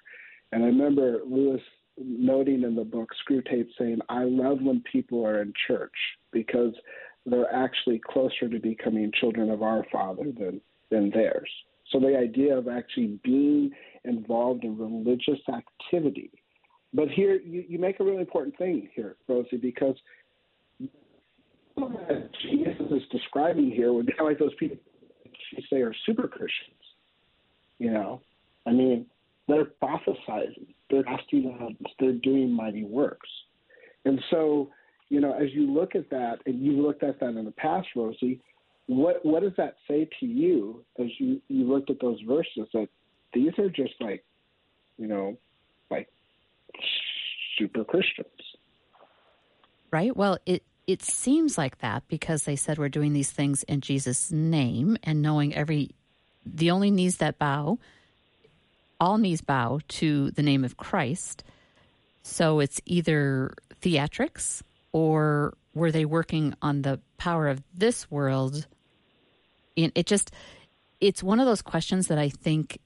And 0.52 0.62
I 0.62 0.66
remember 0.66 1.20
Lewis 1.26 1.60
noting 1.98 2.62
in 2.62 2.74
the 2.74 2.84
book 2.84 3.10
Screwtape 3.28 3.68
saying, 3.78 3.98
I 4.08 4.24
love 4.24 4.58
when 4.62 4.82
people 4.90 5.26
are 5.26 5.42
in 5.42 5.52
church 5.66 5.94
because 6.32 6.72
they're 7.26 7.52
actually 7.54 8.00
closer 8.04 8.48
to 8.48 8.58
becoming 8.58 9.12
children 9.20 9.50
of 9.50 9.62
our 9.62 9.84
Father 9.92 10.32
than, 10.36 10.60
than 10.90 11.10
theirs. 11.10 11.50
So 11.90 11.98
the 11.98 12.16
idea 12.16 12.56
of 12.56 12.68
actually 12.68 13.18
being 13.24 13.70
involved 14.04 14.64
in 14.64 14.78
religious 14.78 15.40
activity 15.48 16.30
but 16.92 17.08
here, 17.08 17.36
you, 17.36 17.64
you 17.68 17.78
make 17.78 18.00
a 18.00 18.04
really 18.04 18.20
important 18.20 18.56
thing 18.58 18.88
here, 18.94 19.16
Rosey, 19.28 19.60
because 19.60 19.94
what 21.74 22.32
Jesus 22.42 22.86
is 22.90 23.02
describing 23.12 23.70
here 23.70 23.92
would 23.92 24.06
be 24.06 24.12
like 24.22 24.38
those 24.38 24.54
people 24.58 24.76
you 25.52 25.62
say 25.70 25.80
are 25.80 25.94
super 26.06 26.28
Christians. 26.28 26.76
You 27.78 27.92
know, 27.92 28.20
I 28.66 28.72
mean, 28.72 29.06
they're 29.48 29.68
prophesizing, 29.82 30.74
they're 30.90 31.02
casting 31.04 31.56
out, 31.60 31.72
they're 31.98 32.12
doing 32.12 32.50
mighty 32.50 32.84
works, 32.84 33.28
and 34.04 34.20
so 34.30 34.70
you 35.08 35.20
know, 35.20 35.32
as 35.32 35.48
you 35.52 35.72
look 35.72 35.96
at 35.96 36.08
that, 36.10 36.36
and 36.46 36.64
you've 36.64 36.78
looked 36.78 37.02
at 37.02 37.18
that 37.18 37.30
in 37.30 37.44
the 37.44 37.50
past, 37.52 37.88
Rosey, 37.96 38.38
what 38.90 39.24
what 39.24 39.42
does 39.42 39.52
that 39.56 39.76
say 39.86 40.08
to 40.18 40.26
you 40.26 40.84
as 40.98 41.06
you 41.18 41.40
you 41.46 41.64
looked 41.64 41.90
at 41.90 42.00
those 42.00 42.20
verses? 42.22 42.66
That 42.74 42.88
these 43.32 43.56
are 43.56 43.70
just 43.70 43.94
like, 44.00 44.24
you 44.98 45.06
know, 45.06 45.38
like 45.92 46.08
super 47.56 47.84
Christians. 47.84 48.26
Right. 49.92 50.16
Well, 50.16 50.38
it 50.44 50.64
it 50.88 51.02
seems 51.02 51.56
like 51.56 51.78
that 51.78 52.02
because 52.08 52.42
they 52.42 52.56
said 52.56 52.78
we're 52.78 52.88
doing 52.88 53.12
these 53.12 53.30
things 53.30 53.62
in 53.62 53.80
Jesus' 53.80 54.32
name 54.32 54.96
and 55.04 55.22
knowing 55.22 55.54
every 55.54 55.90
the 56.44 56.72
only 56.72 56.90
knees 56.90 57.18
that 57.18 57.38
bow, 57.38 57.78
all 58.98 59.18
knees 59.18 59.40
bow 59.40 59.78
to 59.86 60.32
the 60.32 60.42
name 60.42 60.64
of 60.64 60.76
Christ. 60.76 61.44
So 62.24 62.58
it's 62.58 62.80
either 62.86 63.54
theatrics 63.80 64.62
or 64.90 65.54
were 65.74 65.92
they 65.92 66.04
working 66.04 66.54
on 66.60 66.82
the 66.82 66.98
power 67.18 67.46
of 67.46 67.62
this 67.72 68.10
world? 68.10 68.66
It 69.94 70.06
just 70.06 70.30
it's 71.00 71.22
one 71.22 71.40
of 71.40 71.46
those 71.46 71.62
questions 71.62 72.08
that 72.08 72.18
I 72.18 72.28
think 72.28 72.78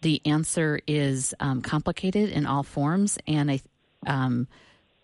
the 0.00 0.22
answer 0.24 0.80
is 0.86 1.34
um, 1.40 1.60
complicated 1.60 2.30
in 2.30 2.46
all 2.46 2.62
forms, 2.62 3.18
and 3.26 3.50
I, 3.50 3.60
um, 4.06 4.46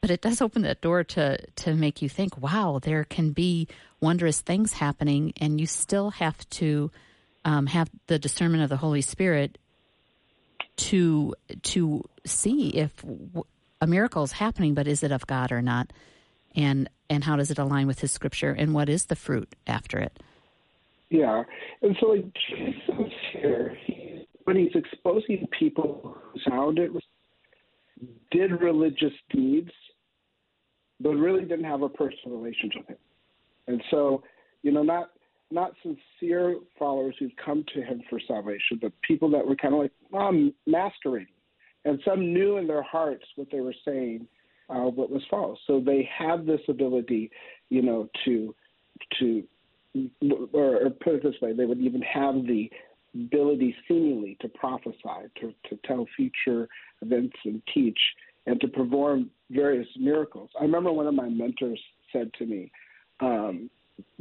but 0.00 0.10
it 0.10 0.20
does 0.20 0.40
open 0.40 0.62
that 0.62 0.80
door 0.80 1.02
to 1.04 1.38
to 1.46 1.74
make 1.74 2.02
you 2.02 2.08
think. 2.08 2.40
Wow, 2.40 2.78
there 2.80 3.04
can 3.04 3.32
be 3.32 3.68
wondrous 4.00 4.40
things 4.40 4.74
happening, 4.74 5.32
and 5.40 5.60
you 5.60 5.66
still 5.66 6.10
have 6.10 6.48
to 6.50 6.90
um, 7.44 7.66
have 7.66 7.90
the 8.06 8.18
discernment 8.18 8.62
of 8.62 8.68
the 8.68 8.76
Holy 8.76 9.00
Spirit 9.00 9.58
to 10.76 11.34
to 11.62 12.04
see 12.24 12.68
if 12.70 12.92
a 13.80 13.86
miracle 13.86 14.22
is 14.22 14.32
happening, 14.32 14.74
but 14.74 14.86
is 14.86 15.02
it 15.02 15.10
of 15.10 15.26
God 15.26 15.50
or 15.50 15.60
not, 15.62 15.92
and 16.54 16.88
and 17.10 17.24
how 17.24 17.34
does 17.36 17.50
it 17.50 17.58
align 17.58 17.88
with 17.88 17.98
His 17.98 18.12
Scripture, 18.12 18.52
and 18.52 18.74
what 18.74 18.88
is 18.88 19.06
the 19.06 19.16
fruit 19.16 19.52
after 19.66 19.98
it? 19.98 20.22
Yeah, 21.10 21.42
and 21.82 21.96
so 22.00 22.06
like 22.08 22.24
Jesus 22.48 23.12
here, 23.32 23.76
when 24.44 24.56
he's 24.56 24.74
exposing 24.74 25.46
people 25.58 26.16
who 26.32 26.40
sounded 26.50 26.90
did 28.30 28.50
religious 28.60 29.12
deeds, 29.30 29.70
but 31.00 31.10
really 31.10 31.42
didn't 31.42 31.64
have 31.64 31.82
a 31.82 31.88
personal 31.88 32.38
relationship 32.38 32.82
with 32.88 32.88
him. 32.88 32.96
And 33.66 33.82
so, 33.90 34.22
you 34.62 34.72
know, 34.72 34.82
not 34.82 35.10
not 35.50 35.72
sincere 35.82 36.56
followers 36.78 37.14
who've 37.18 37.30
come 37.42 37.64
to 37.74 37.82
him 37.82 38.02
for 38.10 38.18
salvation, 38.26 38.78
but 38.80 38.92
people 39.02 39.30
that 39.30 39.46
were 39.46 39.54
kind 39.56 39.74
of 39.74 39.80
like 39.80 40.54
masquerading. 40.66 41.28
And 41.84 42.00
some 42.04 42.32
knew 42.32 42.56
in 42.56 42.66
their 42.66 42.82
hearts 42.82 43.24
what 43.36 43.48
they 43.52 43.60
were 43.60 43.74
saying, 43.84 44.26
uh, 44.70 44.88
what 44.90 45.10
was 45.10 45.22
false. 45.30 45.58
So 45.66 45.80
they 45.80 46.08
had 46.16 46.46
this 46.46 46.60
ability, 46.68 47.30
you 47.68 47.82
know, 47.82 48.08
to 48.24 48.54
to 49.18 49.44
or, 50.52 50.86
or 50.86 50.90
put 50.90 51.14
it 51.14 51.22
this 51.22 51.34
way, 51.40 51.52
they 51.52 51.64
would 51.64 51.80
even 51.80 52.02
have 52.02 52.34
the 52.46 52.70
ability 53.14 53.74
seemingly 53.86 54.36
to 54.40 54.48
prophesy, 54.48 55.28
to, 55.40 55.54
to 55.68 55.78
tell 55.84 56.06
future 56.16 56.68
events 57.00 57.36
and 57.44 57.62
teach, 57.72 57.98
and 58.46 58.60
to 58.60 58.68
perform 58.68 59.30
various 59.50 59.86
miracles. 59.98 60.50
I 60.58 60.64
remember 60.64 60.92
one 60.92 61.06
of 61.06 61.14
my 61.14 61.28
mentors 61.28 61.80
said 62.12 62.30
to 62.38 62.46
me, 62.46 62.70
um, 63.20 63.70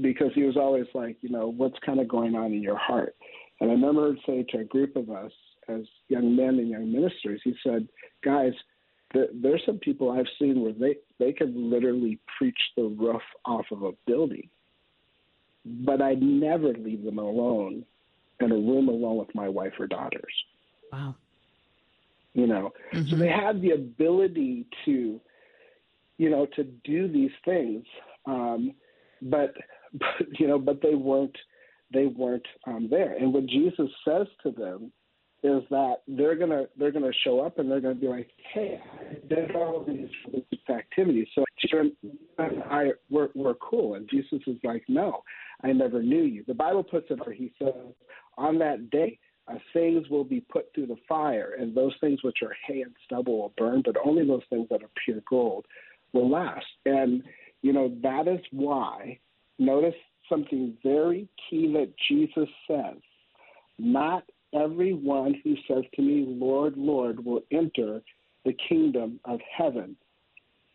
because 0.01 0.31
he 0.35 0.43
was 0.43 0.55
always 0.55 0.85
like, 0.93 1.17
you 1.21 1.29
know, 1.29 1.47
what's 1.47 1.77
kind 1.85 1.99
of 1.99 2.07
going 2.07 2.35
on 2.35 2.53
in 2.53 2.61
your 2.61 2.77
heart? 2.77 3.15
And 3.59 3.71
I 3.71 3.73
remember 3.73 4.09
him 4.09 4.19
say 4.25 4.45
to 4.49 4.59
a 4.59 4.63
group 4.63 4.95
of 4.95 5.09
us 5.09 5.31
as 5.67 5.81
young 6.09 6.35
men 6.35 6.59
and 6.59 6.69
young 6.69 6.91
ministers, 6.91 7.41
he 7.43 7.55
said, 7.63 7.87
guys, 8.23 8.53
there's 9.13 9.61
some 9.65 9.77
people 9.77 10.11
I've 10.11 10.25
seen 10.39 10.61
where 10.61 10.73
they, 10.73 10.95
they 11.19 11.33
could 11.33 11.55
literally 11.55 12.19
preach 12.37 12.57
the 12.75 12.83
roof 12.83 13.21
off 13.45 13.65
of 13.71 13.83
a 13.83 13.91
building, 14.05 14.49
but 15.65 16.01
I'd 16.01 16.21
never 16.21 16.73
leave 16.73 17.03
them 17.03 17.19
alone 17.19 17.85
in 18.39 18.51
a 18.51 18.55
room 18.55 18.89
alone 18.89 19.17
with 19.17 19.33
my 19.33 19.47
wife 19.47 19.73
or 19.79 19.87
daughters. 19.87 20.33
Wow. 20.91 21.15
You 22.33 22.47
know, 22.47 22.71
mm-hmm. 22.93 23.09
so 23.09 23.15
they 23.15 23.29
had 23.29 23.61
the 23.61 23.71
ability 23.71 24.65
to, 24.85 25.21
you 26.17 26.29
know, 26.29 26.47
to 26.55 26.63
do 26.63 27.07
these 27.07 27.31
things, 27.45 27.85
um, 28.25 28.73
but, 29.21 29.53
but 29.93 30.39
you 30.39 30.47
know, 30.47 30.57
but 30.57 30.81
they 30.81 30.95
weren't 30.95 31.37
they 31.93 32.07
weren't 32.07 32.45
um, 32.65 32.87
there. 32.89 33.13
And 33.13 33.31
what 33.31 33.45
Jesus 33.45 33.89
says 34.03 34.27
to 34.41 34.51
them 34.51 34.91
is 35.43 35.61
that 35.69 35.97
they're 36.07 36.35
gonna 36.35 36.63
they're 36.77 36.91
gonna 36.91 37.11
show 37.23 37.41
up 37.41 37.59
and 37.59 37.69
they're 37.69 37.81
gonna 37.81 37.95
be 37.95 38.07
like, 38.07 38.29
hey, 38.53 38.79
I 38.81 39.27
did 39.27 39.55
all 39.55 39.85
these 39.85 40.09
activities, 40.69 41.27
so 41.35 41.43
I 42.39 42.91
we're, 43.09 43.29
we're 43.35 43.53
cool. 43.55 43.95
And 43.95 44.09
Jesus 44.09 44.39
is 44.47 44.57
like, 44.63 44.83
no, 44.87 45.21
I 45.61 45.71
never 45.71 46.01
knew 46.01 46.23
you. 46.23 46.43
The 46.47 46.53
Bible 46.53 46.83
puts 46.83 47.07
it 47.09 47.19
where 47.25 47.35
he 47.35 47.51
says, 47.59 47.73
on 48.37 48.57
that 48.59 48.89
day, 48.89 49.19
uh, 49.47 49.55
things 49.73 50.07
will 50.09 50.23
be 50.23 50.39
put 50.39 50.73
through 50.73 50.87
the 50.87 50.95
fire, 51.07 51.55
and 51.59 51.75
those 51.75 51.93
things 51.99 52.23
which 52.23 52.37
are 52.41 52.55
hay 52.65 52.81
and 52.81 52.93
stubble 53.05 53.39
will 53.39 53.53
burn, 53.57 53.81
but 53.83 53.95
only 54.03 54.25
those 54.25 54.43
things 54.49 54.67
that 54.69 54.81
are 54.83 54.89
pure 55.03 55.21
gold 55.29 55.65
will 56.13 56.29
last. 56.29 56.65
And, 56.85 57.23
you 57.61 57.73
know, 57.73 57.93
that 58.01 58.27
is 58.27 58.39
why, 58.51 59.19
notice 59.59 59.95
something 60.29 60.77
very 60.83 61.27
key 61.49 61.71
that 61.73 61.93
Jesus 62.09 62.49
says 62.67 62.97
not 63.79 64.23
everyone 64.53 65.35
who 65.43 65.55
says 65.67 65.83
to 65.95 66.01
me, 66.01 66.25
Lord, 66.27 66.77
Lord, 66.77 67.23
will 67.23 67.41
enter 67.51 68.01
the 68.45 68.55
kingdom 68.69 69.19
of 69.25 69.39
heaven, 69.55 69.95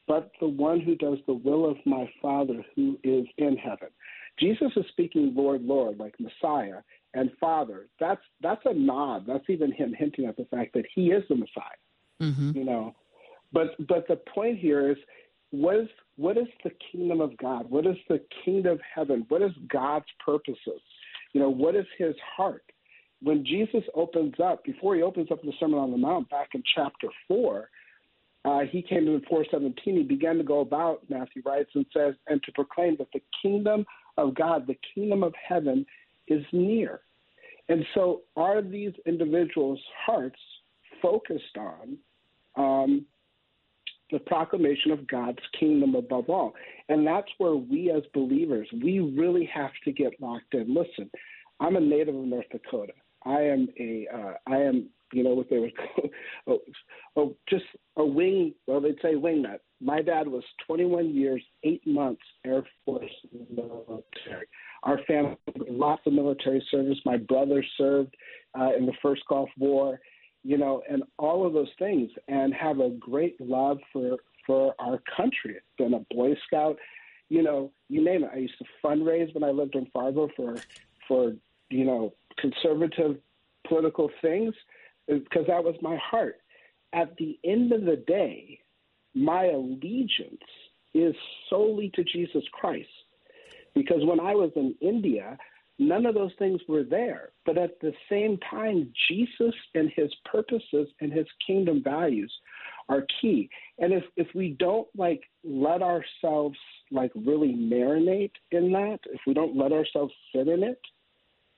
but 0.06 0.30
the 0.40 0.48
one 0.48 0.80
who 0.80 0.94
does 0.96 1.18
the 1.26 1.34
will 1.34 1.68
of 1.68 1.76
my 1.84 2.10
Father 2.20 2.64
who 2.74 2.98
is 3.04 3.26
in 3.36 3.56
heaven. 3.56 3.88
Jesus 4.38 4.70
is 4.76 4.84
speaking 4.90 5.32
Lord, 5.34 5.62
Lord, 5.62 5.98
like 5.98 6.14
Messiah, 6.18 6.80
and 7.14 7.30
Father. 7.40 7.88
That's 7.98 8.20
that's 8.40 8.62
a 8.64 8.74
nod. 8.74 9.24
That's 9.26 9.44
even 9.48 9.72
him 9.72 9.94
hinting 9.96 10.26
at 10.26 10.36
the 10.36 10.46
fact 10.46 10.74
that 10.74 10.84
he 10.94 11.08
is 11.08 11.24
the 11.28 11.36
Messiah. 11.36 11.80
Mm-hmm. 12.22 12.56
You 12.56 12.64
know, 12.64 12.94
but 13.52 13.68
but 13.88 14.06
the 14.08 14.16
point 14.34 14.58
here 14.58 14.90
is 14.90 14.96
what 15.50 15.76
is 15.76 15.88
what 16.16 16.36
is 16.36 16.46
the 16.64 16.70
kingdom 16.92 17.20
of 17.20 17.36
God? 17.38 17.70
What 17.70 17.86
is 17.86 17.96
the 18.08 18.20
kingdom 18.44 18.72
of 18.72 18.80
heaven? 18.94 19.24
What 19.28 19.42
is 19.42 19.52
God's 19.68 20.06
purposes? 20.24 20.80
You 21.32 21.40
know, 21.40 21.50
what 21.50 21.74
is 21.74 21.86
His 21.96 22.14
heart? 22.36 22.64
When 23.20 23.44
Jesus 23.44 23.82
opens 23.94 24.34
up, 24.42 24.62
before 24.64 24.94
he 24.94 25.02
opens 25.02 25.32
up 25.32 25.42
the 25.42 25.52
Sermon 25.58 25.80
on 25.80 25.90
the 25.90 25.96
Mount, 25.96 26.30
back 26.30 26.50
in 26.54 26.62
chapter 26.76 27.08
four, 27.26 27.68
uh, 28.44 28.60
he 28.70 28.80
came 28.80 29.08
in 29.08 29.20
417. 29.28 29.96
He 29.96 30.02
began 30.04 30.36
to 30.36 30.44
go 30.44 30.60
about, 30.60 31.00
Matthew 31.08 31.42
writes, 31.44 31.70
and 31.74 31.84
says, 31.92 32.14
and 32.28 32.40
to 32.44 32.52
proclaim 32.52 32.96
that 32.98 33.08
the 33.12 33.20
kingdom 33.42 33.84
of 34.18 34.34
God, 34.34 34.66
the 34.66 34.76
kingdom 34.94 35.22
of 35.22 35.32
heaven, 35.48 35.86
is 36.26 36.44
near. 36.52 37.00
And 37.68 37.84
so, 37.94 38.22
are 38.36 38.62
these 38.62 38.92
individuals' 39.06 39.80
hearts 40.06 40.40
focused 41.00 41.56
on 41.56 41.98
um, 42.56 43.06
the 44.10 44.18
proclamation 44.20 44.90
of 44.90 45.06
God's 45.06 45.38
kingdom 45.58 45.94
above 45.94 46.28
all? 46.28 46.54
And 46.88 47.06
that's 47.06 47.28
where 47.38 47.56
we, 47.56 47.90
as 47.90 48.02
believers, 48.14 48.68
we 48.82 49.00
really 49.00 49.48
have 49.52 49.72
to 49.84 49.92
get 49.92 50.20
locked 50.20 50.54
in. 50.54 50.74
Listen, 50.74 51.10
I'm 51.60 51.76
a 51.76 51.80
native 51.80 52.14
of 52.14 52.24
North 52.24 52.48
Dakota. 52.50 52.92
I 53.24 53.42
am 53.42 53.68
a, 53.78 54.06
uh, 54.12 54.32
I 54.46 54.56
am, 54.58 54.88
you 55.12 55.24
know, 55.24 55.34
what 55.34 55.50
they 55.50 55.58
would 55.58 55.72
call, 55.76 56.10
oh, 56.46 56.58
oh, 57.16 57.36
just 57.48 57.64
a 57.96 58.04
wing. 58.04 58.54
Well, 58.66 58.80
they'd 58.80 59.00
say 59.02 59.14
wingnut. 59.14 59.58
My 59.80 60.02
dad 60.02 60.26
was 60.26 60.42
21 60.66 61.14
years, 61.14 61.42
eight 61.62 61.86
months 61.86 62.22
Air 62.44 62.64
Force 62.84 63.10
military. 63.54 64.46
Our 64.82 65.00
family, 65.06 65.36
lots 65.68 66.02
of 66.06 66.12
military 66.12 66.64
service. 66.70 66.98
My 67.04 67.16
brother 67.16 67.64
served 67.76 68.14
uh, 68.58 68.70
in 68.76 68.86
the 68.86 68.92
first 69.02 69.22
Gulf 69.28 69.50
War, 69.58 70.00
you 70.42 70.58
know, 70.58 70.82
and 70.88 71.02
all 71.18 71.46
of 71.46 71.52
those 71.52 71.70
things, 71.78 72.10
and 72.28 72.52
have 72.54 72.80
a 72.80 72.90
great 72.90 73.40
love 73.40 73.78
for 73.92 74.16
for 74.46 74.74
our 74.78 75.00
country. 75.16 75.56
Been 75.76 75.94
a 75.94 76.14
Boy 76.14 76.34
Scout, 76.46 76.76
you 77.28 77.42
know, 77.42 77.70
you 77.88 78.02
name 78.02 78.24
it. 78.24 78.30
I 78.32 78.38
used 78.38 78.58
to 78.58 78.64
fundraise 78.84 79.32
when 79.34 79.44
I 79.44 79.50
lived 79.50 79.74
in 79.74 79.86
Fargo 79.92 80.28
for 80.34 80.56
for 81.06 81.32
you 81.70 81.84
know 81.84 82.14
conservative 82.40 83.16
political 83.66 84.10
things 84.22 84.54
because 85.06 85.46
that 85.46 85.62
was 85.62 85.74
my 85.82 85.96
heart. 85.96 86.36
At 86.92 87.16
the 87.16 87.38
end 87.44 87.72
of 87.72 87.84
the 87.84 88.02
day, 88.06 88.60
my 89.14 89.46
allegiance 89.46 90.42
is 90.94 91.14
solely 91.50 91.90
to 91.94 92.04
Jesus 92.04 92.44
Christ. 92.52 92.88
Because 93.74 94.04
when 94.04 94.20
I 94.20 94.34
was 94.34 94.50
in 94.56 94.74
India, 94.80 95.38
none 95.78 96.06
of 96.06 96.14
those 96.14 96.32
things 96.38 96.60
were 96.68 96.82
there. 96.82 97.30
But 97.46 97.58
at 97.58 97.80
the 97.80 97.92
same 98.10 98.38
time, 98.50 98.92
Jesus 99.08 99.54
and 99.74 99.90
his 99.94 100.10
purposes 100.24 100.88
and 101.00 101.12
his 101.12 101.26
kingdom 101.46 101.82
values 101.82 102.32
are 102.88 103.06
key. 103.20 103.50
And 103.78 103.92
if, 103.92 104.04
if 104.16 104.28
we 104.34 104.56
don't 104.58 104.88
like 104.96 105.22
let 105.44 105.82
ourselves 105.82 106.58
like 106.90 107.12
really 107.14 107.54
marinate 107.54 108.32
in 108.50 108.72
that, 108.72 108.98
if 109.12 109.20
we 109.26 109.34
don't 109.34 109.56
let 109.56 109.72
ourselves 109.72 110.12
sit 110.34 110.48
in 110.48 110.62
it, 110.62 110.80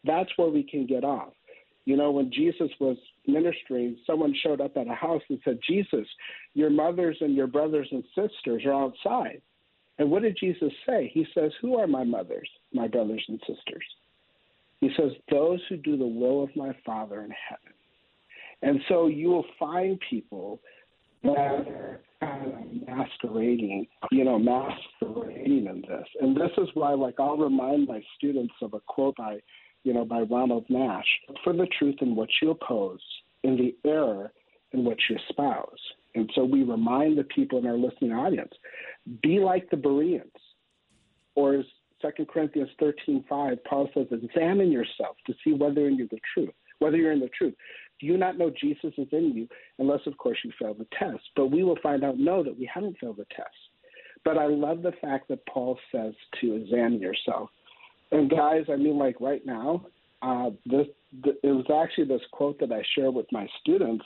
that's 0.05 0.31
where 0.37 0.49
we 0.49 0.63
can 0.63 0.87
get 0.87 1.05
off. 1.05 1.33
You 1.85 1.97
know, 1.97 2.11
when 2.11 2.31
Jesus 2.33 2.71
was 2.79 2.97
ministering, 3.27 3.97
someone 4.07 4.35
showed 4.43 4.61
up 4.61 4.77
at 4.77 4.87
a 4.87 4.95
house 4.95 5.23
and 5.29 5.39
said, 5.45 5.59
Jesus, 5.67 6.07
your 6.55 6.71
mothers 6.71 7.17
and 7.21 7.35
your 7.35 7.47
brothers 7.47 7.89
and 7.91 8.05
sisters 8.15 8.63
are 8.65 8.75
outside. 8.75 9.41
And 9.99 10.11
what 10.11 10.23
did 10.23 10.37
Jesus 10.39 10.73
say? 10.87 11.11
He 11.13 11.27
says, 11.35 11.51
Who 11.61 11.79
are 11.79 11.87
my 11.87 12.05
mothers, 12.05 12.49
my 12.73 12.89
brothers 12.89 13.25
and 13.29 13.39
sisters? 13.41 13.85
He 14.81 14.91
says, 14.97 15.11
Those 15.31 15.61
who 15.69 15.77
do 15.77 15.97
the 15.97 16.07
will 16.07 16.43
of 16.43 16.55
my 16.57 16.75
Father 16.87 17.23
in 17.23 17.31
heaven. 17.49 17.75
And 18.63 18.81
so 18.89 19.07
you 19.07 19.29
will 19.29 19.47
find 19.59 19.99
people 20.09 20.61
that 21.23 21.39
are 21.39 22.01
masquerading, 22.87 23.87
you 24.11 24.25
know, 24.25 24.39
masquerading 24.39 25.67
in 25.67 25.83
this. 25.87 26.07
And 26.21 26.37
this 26.37 26.51
is 26.59 26.69
why, 26.75 26.93
like, 26.95 27.15
I'll 27.19 27.37
remind 27.37 27.89
my 27.89 28.03
students 28.17 28.55
of 28.63 28.75
a 28.75 28.81
quote 28.81 29.17
by, 29.17 29.39
you 29.85 29.93
know, 29.93 30.05
by 30.05 30.21
Ronald 30.21 30.67
Nash 30.69 31.07
for 31.43 31.53
the 31.53 31.67
truth 31.79 31.97
in 32.01 32.15
what 32.15 32.29
you 32.41 32.51
oppose, 32.51 33.01
in 33.43 33.57
the 33.57 33.75
error 33.89 34.33
in 34.73 34.85
what 34.85 34.99
you 35.09 35.17
espouse. 35.29 35.79
And 36.15 36.31
so 36.35 36.45
we 36.45 36.63
remind 36.63 37.19
the 37.19 37.25
people 37.25 37.59
in 37.59 37.67
our 37.67 37.77
listening 37.77 38.13
audience 38.13 38.53
be 39.23 39.39
like 39.39 39.71
the 39.71 39.77
Bereans. 39.77 40.31
Or 41.35 41.55
as 41.55 41.65
2 42.03 42.27
Corinthians 42.27 42.71
13 42.79 43.25
5, 43.29 43.65
Paul 43.65 43.89
says, 43.95 44.07
examine 44.11 44.73
yourself 44.73 45.17
to 45.27 45.35
see 45.45 45.53
whether 45.53 45.89
you're 45.89 46.09
the 46.09 46.19
truth, 46.35 46.55
whether 46.81 46.97
you're 46.97 47.13
in 47.13 47.21
the 47.21 47.31
truth. 47.37 47.55
Do 48.01 48.07
you 48.07 48.17
not 48.17 48.39
know 48.39 48.51
Jesus 48.51 48.93
is 48.97 49.09
in 49.13 49.33
you, 49.35 49.49
unless, 49.79 50.01
of 50.07 50.17
course, 50.17 50.39
you 50.43 50.51
fail 50.59 50.75
the 50.75 50.87
test? 50.99 51.23
But 51.37 51.51
we 51.51 51.63
will 51.63 51.79
find 51.83 52.03
out, 52.03 52.19
no, 52.19 52.43
that 52.43 52.59
we 52.59 52.69
haven't 52.73 52.97
failed 52.99 53.19
the 53.19 53.27
test. 53.37 53.49
But 54.25 54.39
I 54.39 54.47
love 54.47 54.83
the 54.83 54.93
fact 55.01 55.29
that 55.29 55.47
Paul 55.47 55.79
says 55.93 56.15
to 56.41 56.55
examine 56.55 57.01
yourself. 57.01 57.51
And 58.13 58.31
guys, 58.31 58.65
I 58.69 58.77
mean, 58.77 58.99
like 58.99 59.21
right 59.21 59.45
now, 59.45 59.87
uh, 60.23 60.51
this 60.67 60.87
it 61.25 61.39
was 61.43 61.67
actually 61.75 62.07
this 62.07 62.23
quote 62.31 62.61
that 62.61 62.73
I 62.73 62.83
share 62.95 63.11
with 63.11 63.27
my 63.33 63.49
students 63.61 64.05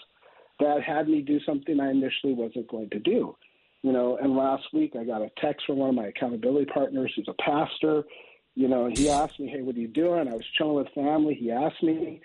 that 0.60 0.82
had 0.82 1.08
me 1.08 1.20
do 1.20 1.38
something 1.40 1.80
I 1.80 1.90
initially 1.90 2.32
wasn't 2.32 2.68
going 2.68 2.88
to 2.90 2.98
do. 2.98 3.36
You 3.82 3.92
know, 3.92 4.16
and 4.16 4.34
last 4.34 4.64
week 4.72 4.94
I 4.98 5.04
got 5.04 5.20
a 5.20 5.30
text 5.38 5.66
from 5.66 5.76
one 5.76 5.90
of 5.90 5.94
my 5.94 6.06
accountability 6.06 6.66
partners 6.66 7.12
who's 7.14 7.28
a 7.28 7.42
pastor. 7.42 8.04
You 8.54 8.68
know, 8.68 8.88
he 8.92 9.10
asked 9.10 9.38
me, 9.38 9.48
"Hey, 9.48 9.62
what 9.62 9.76
are 9.76 9.80
you 9.80 9.88
doing?" 9.88 10.28
I 10.28 10.32
was 10.32 10.46
chilling 10.56 10.76
with 10.76 10.88
family. 10.94 11.34
He 11.34 11.50
asked 11.50 11.82
me, 11.82 12.20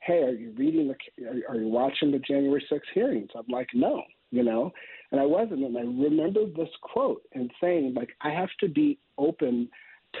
"Hey, 0.00 0.22
are 0.22 0.30
you 0.30 0.52
reading 0.56 0.88
the? 0.88 1.26
Are, 1.26 1.54
are 1.54 1.60
you 1.60 1.68
watching 1.68 2.12
the 2.12 2.18
January 2.18 2.64
6th 2.70 2.88
hearings?" 2.94 3.28
I'm 3.34 3.44
like, 3.48 3.68
"No," 3.74 4.02
you 4.30 4.42
know, 4.42 4.72
and 5.10 5.20
I 5.20 5.26
wasn't. 5.26 5.64
And 5.64 5.76
I 5.76 5.82
remembered 5.82 6.56
this 6.56 6.70
quote 6.80 7.22
and 7.34 7.50
saying, 7.60 7.94
like, 7.94 8.10
I 8.22 8.30
have 8.30 8.48
to 8.60 8.68
be 8.68 8.98
open 9.18 9.68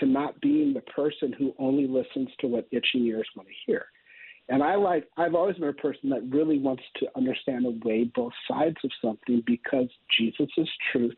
to 0.00 0.06
not 0.06 0.40
being 0.40 0.72
the 0.72 0.80
person 0.80 1.32
who 1.32 1.54
only 1.58 1.86
listens 1.86 2.28
to 2.40 2.46
what 2.46 2.66
itching 2.70 3.04
ears 3.06 3.28
want 3.36 3.48
to 3.48 3.54
hear. 3.66 3.86
And 4.48 4.62
I 4.62 4.74
like 4.74 5.08
I've 5.16 5.34
always 5.34 5.56
been 5.56 5.68
a 5.68 5.72
person 5.72 6.10
that 6.10 6.28
really 6.28 6.58
wants 6.58 6.82
to 6.96 7.06
understand 7.16 7.64
and 7.64 7.82
weigh 7.84 8.04
both 8.14 8.32
sides 8.48 8.76
of 8.84 8.90
something 9.00 9.42
because 9.46 9.88
Jesus 10.18 10.48
is 10.56 10.68
truth 10.90 11.14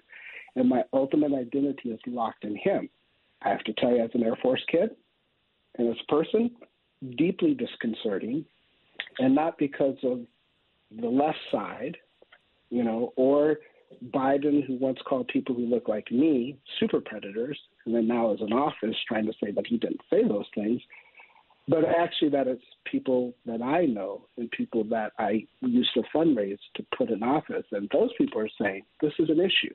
and 0.57 0.68
my 0.68 0.83
ultimate 0.93 1.33
identity 1.33 1.91
is 1.91 2.01
locked 2.07 2.45
in 2.45 2.57
him. 2.57 2.89
I 3.43 3.49
have 3.49 3.64
to 3.64 3.72
tell 3.75 3.91
you 3.91 4.03
as 4.03 4.11
an 4.14 4.22
Air 4.22 4.37
Force 4.43 4.62
kid 4.70 4.91
and 5.79 5.89
as 5.89 5.97
a 6.01 6.12
person, 6.12 6.51
deeply 7.16 7.55
disconcerting 7.55 8.45
and 9.18 9.35
not 9.35 9.59
because 9.59 9.97
of 10.03 10.20
the 11.01 11.09
left 11.09 11.39
side, 11.51 11.97
you 12.70 12.85
know, 12.85 13.12
or 13.16 13.59
Biden, 14.11 14.64
who 14.66 14.77
once 14.77 14.99
called 15.07 15.29
people 15.29 15.55
who 15.55 15.66
look 15.66 15.89
like 15.89 16.11
me 16.11 16.57
super 16.79 17.01
predators, 17.01 17.59
and 17.87 17.95
then 17.95 18.07
now 18.07 18.32
is 18.32 18.41
in 18.41 18.53
office 18.53 18.97
trying 19.07 19.26
to 19.26 19.32
say 19.43 19.51
that 19.51 19.66
he 19.66 19.76
didn't 19.78 20.01
say 20.11 20.26
those 20.26 20.47
things 20.55 20.80
but 21.66 21.85
actually 21.85 22.28
that 22.30 22.47
it's 22.47 22.62
people 22.85 23.35
that 23.47 23.62
I 23.62 23.87
know 23.87 24.26
and 24.37 24.51
people 24.51 24.85
that 24.85 25.12
I 25.18 25.47
used 25.62 25.91
to 25.95 26.03
fundraise 26.14 26.59
to 26.76 26.85
put 26.97 27.11
in 27.11 27.22
office, 27.22 27.64
and 27.72 27.89
those 27.93 28.11
people 28.18 28.41
are 28.41 28.51
saying 28.61 28.82
this 29.01 29.12
is 29.18 29.30
an 29.30 29.41
issue. 29.41 29.74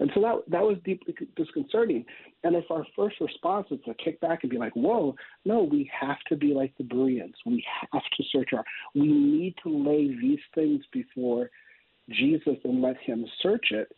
And 0.00 0.10
so 0.14 0.20
that 0.22 0.42
that 0.50 0.62
was 0.62 0.78
deeply 0.84 1.14
disconcerting. 1.36 2.04
And 2.42 2.56
if 2.56 2.64
our 2.70 2.84
first 2.96 3.20
response 3.20 3.68
is 3.70 3.78
to 3.84 3.94
kick 3.94 4.20
back 4.20 4.40
and 4.42 4.50
be 4.50 4.58
like, 4.58 4.74
"Whoa, 4.74 5.14
no, 5.44 5.62
we 5.62 5.88
have 5.96 6.18
to 6.28 6.36
be 6.36 6.54
like 6.54 6.76
the 6.76 6.84
Bereans. 6.84 7.36
We 7.46 7.64
have 7.92 8.02
to 8.16 8.24
search 8.32 8.52
our. 8.52 8.64
We 8.94 9.06
need 9.06 9.54
to 9.62 9.68
lay 9.68 10.08
these 10.08 10.40
things 10.56 10.84
before 10.92 11.50
Jesus 12.08 12.56
and 12.64 12.82
let 12.82 12.96
Him 12.96 13.24
search 13.40 13.70
it." 13.70 13.94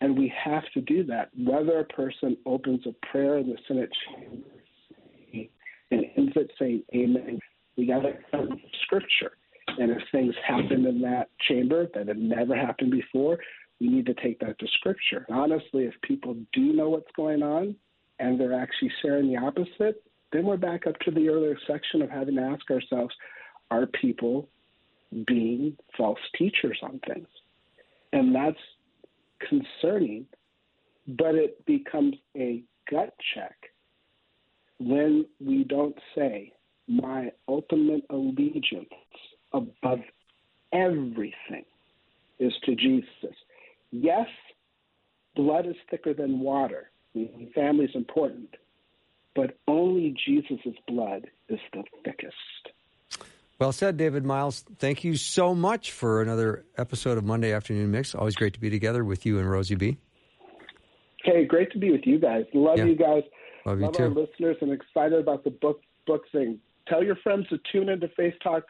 And 0.00 0.18
we 0.18 0.32
have 0.44 0.64
to 0.74 0.80
do 0.82 1.04
that, 1.04 1.30
whether 1.38 1.80
a 1.80 1.84
person 1.84 2.36
opens 2.44 2.86
a 2.86 3.06
prayer 3.06 3.38
in 3.38 3.48
the 3.48 3.56
Senate 3.66 3.90
chamber 4.04 4.46
and 5.90 6.04
ends 6.16 6.32
it 6.36 6.50
saying 6.58 6.82
amen. 6.94 7.38
We 7.76 7.86
got 7.86 8.00
to 8.00 8.12
come 8.30 8.60
scripture. 8.82 9.32
And 9.78 9.90
if 9.90 9.98
things 10.12 10.34
happen 10.46 10.86
in 10.86 11.00
that 11.02 11.30
chamber 11.48 11.88
that 11.94 12.08
have 12.08 12.16
never 12.16 12.54
happened 12.54 12.90
before, 12.90 13.38
we 13.80 13.88
need 13.88 14.06
to 14.06 14.14
take 14.14 14.38
that 14.40 14.58
to 14.58 14.66
scripture. 14.78 15.26
Honestly, 15.30 15.84
if 15.84 15.94
people 16.02 16.36
do 16.52 16.72
know 16.72 16.88
what's 16.90 17.10
going 17.16 17.42
on 17.42 17.76
and 18.18 18.40
they're 18.40 18.58
actually 18.58 18.90
sharing 19.02 19.28
the 19.28 19.36
opposite, 19.36 20.02
then 20.32 20.44
we're 20.44 20.56
back 20.56 20.86
up 20.86 20.98
to 21.00 21.10
the 21.10 21.28
earlier 21.28 21.56
section 21.66 22.02
of 22.02 22.10
having 22.10 22.36
to 22.36 22.42
ask 22.42 22.70
ourselves 22.70 23.14
are 23.70 23.86
people 23.86 24.48
being 25.26 25.76
false 25.96 26.18
teachers 26.38 26.78
on 26.82 27.00
things? 27.06 27.28
And 28.12 28.34
that's 28.34 28.58
concerning, 29.40 30.26
but 31.08 31.34
it 31.34 31.64
becomes 31.66 32.16
a 32.36 32.62
gut 32.90 33.14
check 33.34 33.54
when 34.78 35.26
we 35.44 35.64
don't 35.64 35.96
say, 36.14 36.52
my 36.88 37.30
ultimate 37.48 38.02
allegiance 38.10 38.88
above 39.52 40.00
everything 40.72 41.64
is 42.38 42.52
to 42.64 42.74
Jesus. 42.76 43.34
Yes, 43.90 44.28
blood 45.34 45.66
is 45.66 45.76
thicker 45.90 46.14
than 46.14 46.40
water. 46.40 46.90
Family 47.54 47.86
is 47.86 47.94
important, 47.94 48.54
but 49.34 49.56
only 49.66 50.14
Jesus' 50.26 50.76
blood 50.86 51.26
is 51.48 51.58
the 51.72 51.82
thickest. 52.04 52.34
Well 53.58 53.72
said, 53.72 53.96
David 53.96 54.24
Myles. 54.24 54.64
Thank 54.78 55.02
you 55.02 55.16
so 55.16 55.54
much 55.54 55.92
for 55.92 56.20
another 56.20 56.66
episode 56.76 57.16
of 57.16 57.24
Monday 57.24 57.52
Afternoon 57.52 57.90
Mix. 57.90 58.14
Always 58.14 58.34
great 58.34 58.52
to 58.52 58.60
be 58.60 58.68
together 58.68 59.02
with 59.02 59.24
you 59.24 59.38
and 59.38 59.48
Rosey 59.48 59.78
B. 59.78 59.96
Hey, 61.24 61.46
great 61.46 61.72
to 61.72 61.78
be 61.78 61.90
with 61.90 62.02
you 62.04 62.18
guys. 62.18 62.44
Love 62.52 62.78
yeah. 62.78 62.84
you 62.84 62.96
guys. 62.96 63.22
Love 63.64 63.78
you 63.78 63.86
Love 63.86 63.96
too. 63.96 64.02
our 64.04 64.08
listeners 64.10 64.56
and 64.60 64.72
excited 64.72 65.18
about 65.18 65.42
the 65.42 65.50
book 65.50 65.80
book 66.06 66.24
thing. 66.32 66.58
Tell 66.86 67.02
your 67.02 67.16
friends 67.16 67.48
to 67.48 67.58
tune 67.72 67.88
into 67.88 68.08
Faith 68.08 68.34
Talk 68.42 68.64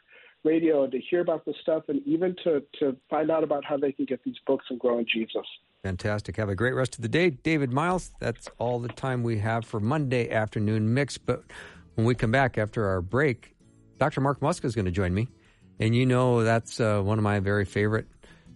Radio 0.44 0.84
and 0.84 0.92
to 0.92 1.00
hear 1.10 1.20
about 1.20 1.44
the 1.44 1.54
stuff 1.60 1.82
and 1.88 2.00
even 2.06 2.36
to, 2.44 2.62
to 2.78 2.96
find 3.10 3.30
out 3.30 3.42
about 3.42 3.64
how 3.64 3.76
they 3.76 3.90
can 3.90 4.04
get 4.04 4.22
these 4.24 4.36
books 4.46 4.66
and 4.70 4.78
grow 4.78 4.98
in 4.98 5.06
Jesus. 5.12 5.44
Fantastic. 5.82 6.36
Have 6.36 6.48
a 6.48 6.54
great 6.54 6.74
rest 6.74 6.94
of 6.94 7.02
the 7.02 7.08
day. 7.08 7.30
David 7.30 7.72
Myles, 7.72 8.12
that's 8.20 8.48
all 8.58 8.78
the 8.78 8.88
time 8.88 9.24
we 9.24 9.38
have 9.38 9.64
for 9.64 9.80
Monday 9.80 10.30
afternoon 10.30 10.94
mix. 10.94 11.18
But 11.18 11.42
when 11.96 12.06
we 12.06 12.14
come 12.14 12.30
back 12.30 12.56
after 12.56 12.86
our 12.86 13.02
break, 13.02 13.55
Dr. 13.98 14.20
Mark 14.20 14.40
Muska 14.40 14.64
is 14.64 14.74
going 14.74 14.84
to 14.84 14.90
join 14.90 15.12
me. 15.12 15.28
And 15.78 15.94
you 15.94 16.06
know 16.06 16.42
that's 16.42 16.80
uh, 16.80 17.00
one 17.00 17.18
of 17.18 17.24
my 17.24 17.40
very 17.40 17.64
favorite 17.64 18.06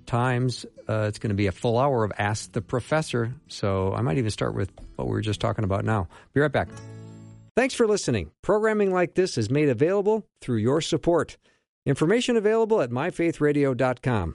times. 0.06 0.64
Uh, 0.88 1.06
it's 1.08 1.18
going 1.18 1.30
to 1.30 1.34
be 1.34 1.46
a 1.46 1.52
full 1.52 1.78
hour 1.78 2.04
of 2.04 2.12
Ask 2.18 2.52
the 2.52 2.62
Professor. 2.62 3.34
So 3.48 3.92
I 3.92 4.00
might 4.00 4.18
even 4.18 4.30
start 4.30 4.54
with 4.54 4.70
what 4.96 5.06
we 5.06 5.12
were 5.12 5.20
just 5.20 5.40
talking 5.40 5.64
about 5.64 5.84
now. 5.84 6.08
Be 6.32 6.40
right 6.40 6.52
back. 6.52 6.68
Thanks 7.56 7.74
for 7.74 7.86
listening. 7.86 8.30
Programming 8.42 8.92
like 8.92 9.14
this 9.14 9.36
is 9.36 9.50
made 9.50 9.68
available 9.68 10.26
through 10.40 10.58
your 10.58 10.80
support. 10.80 11.36
Information 11.84 12.36
available 12.36 12.80
at 12.80 12.90
myfaithradio.com. 12.90 14.34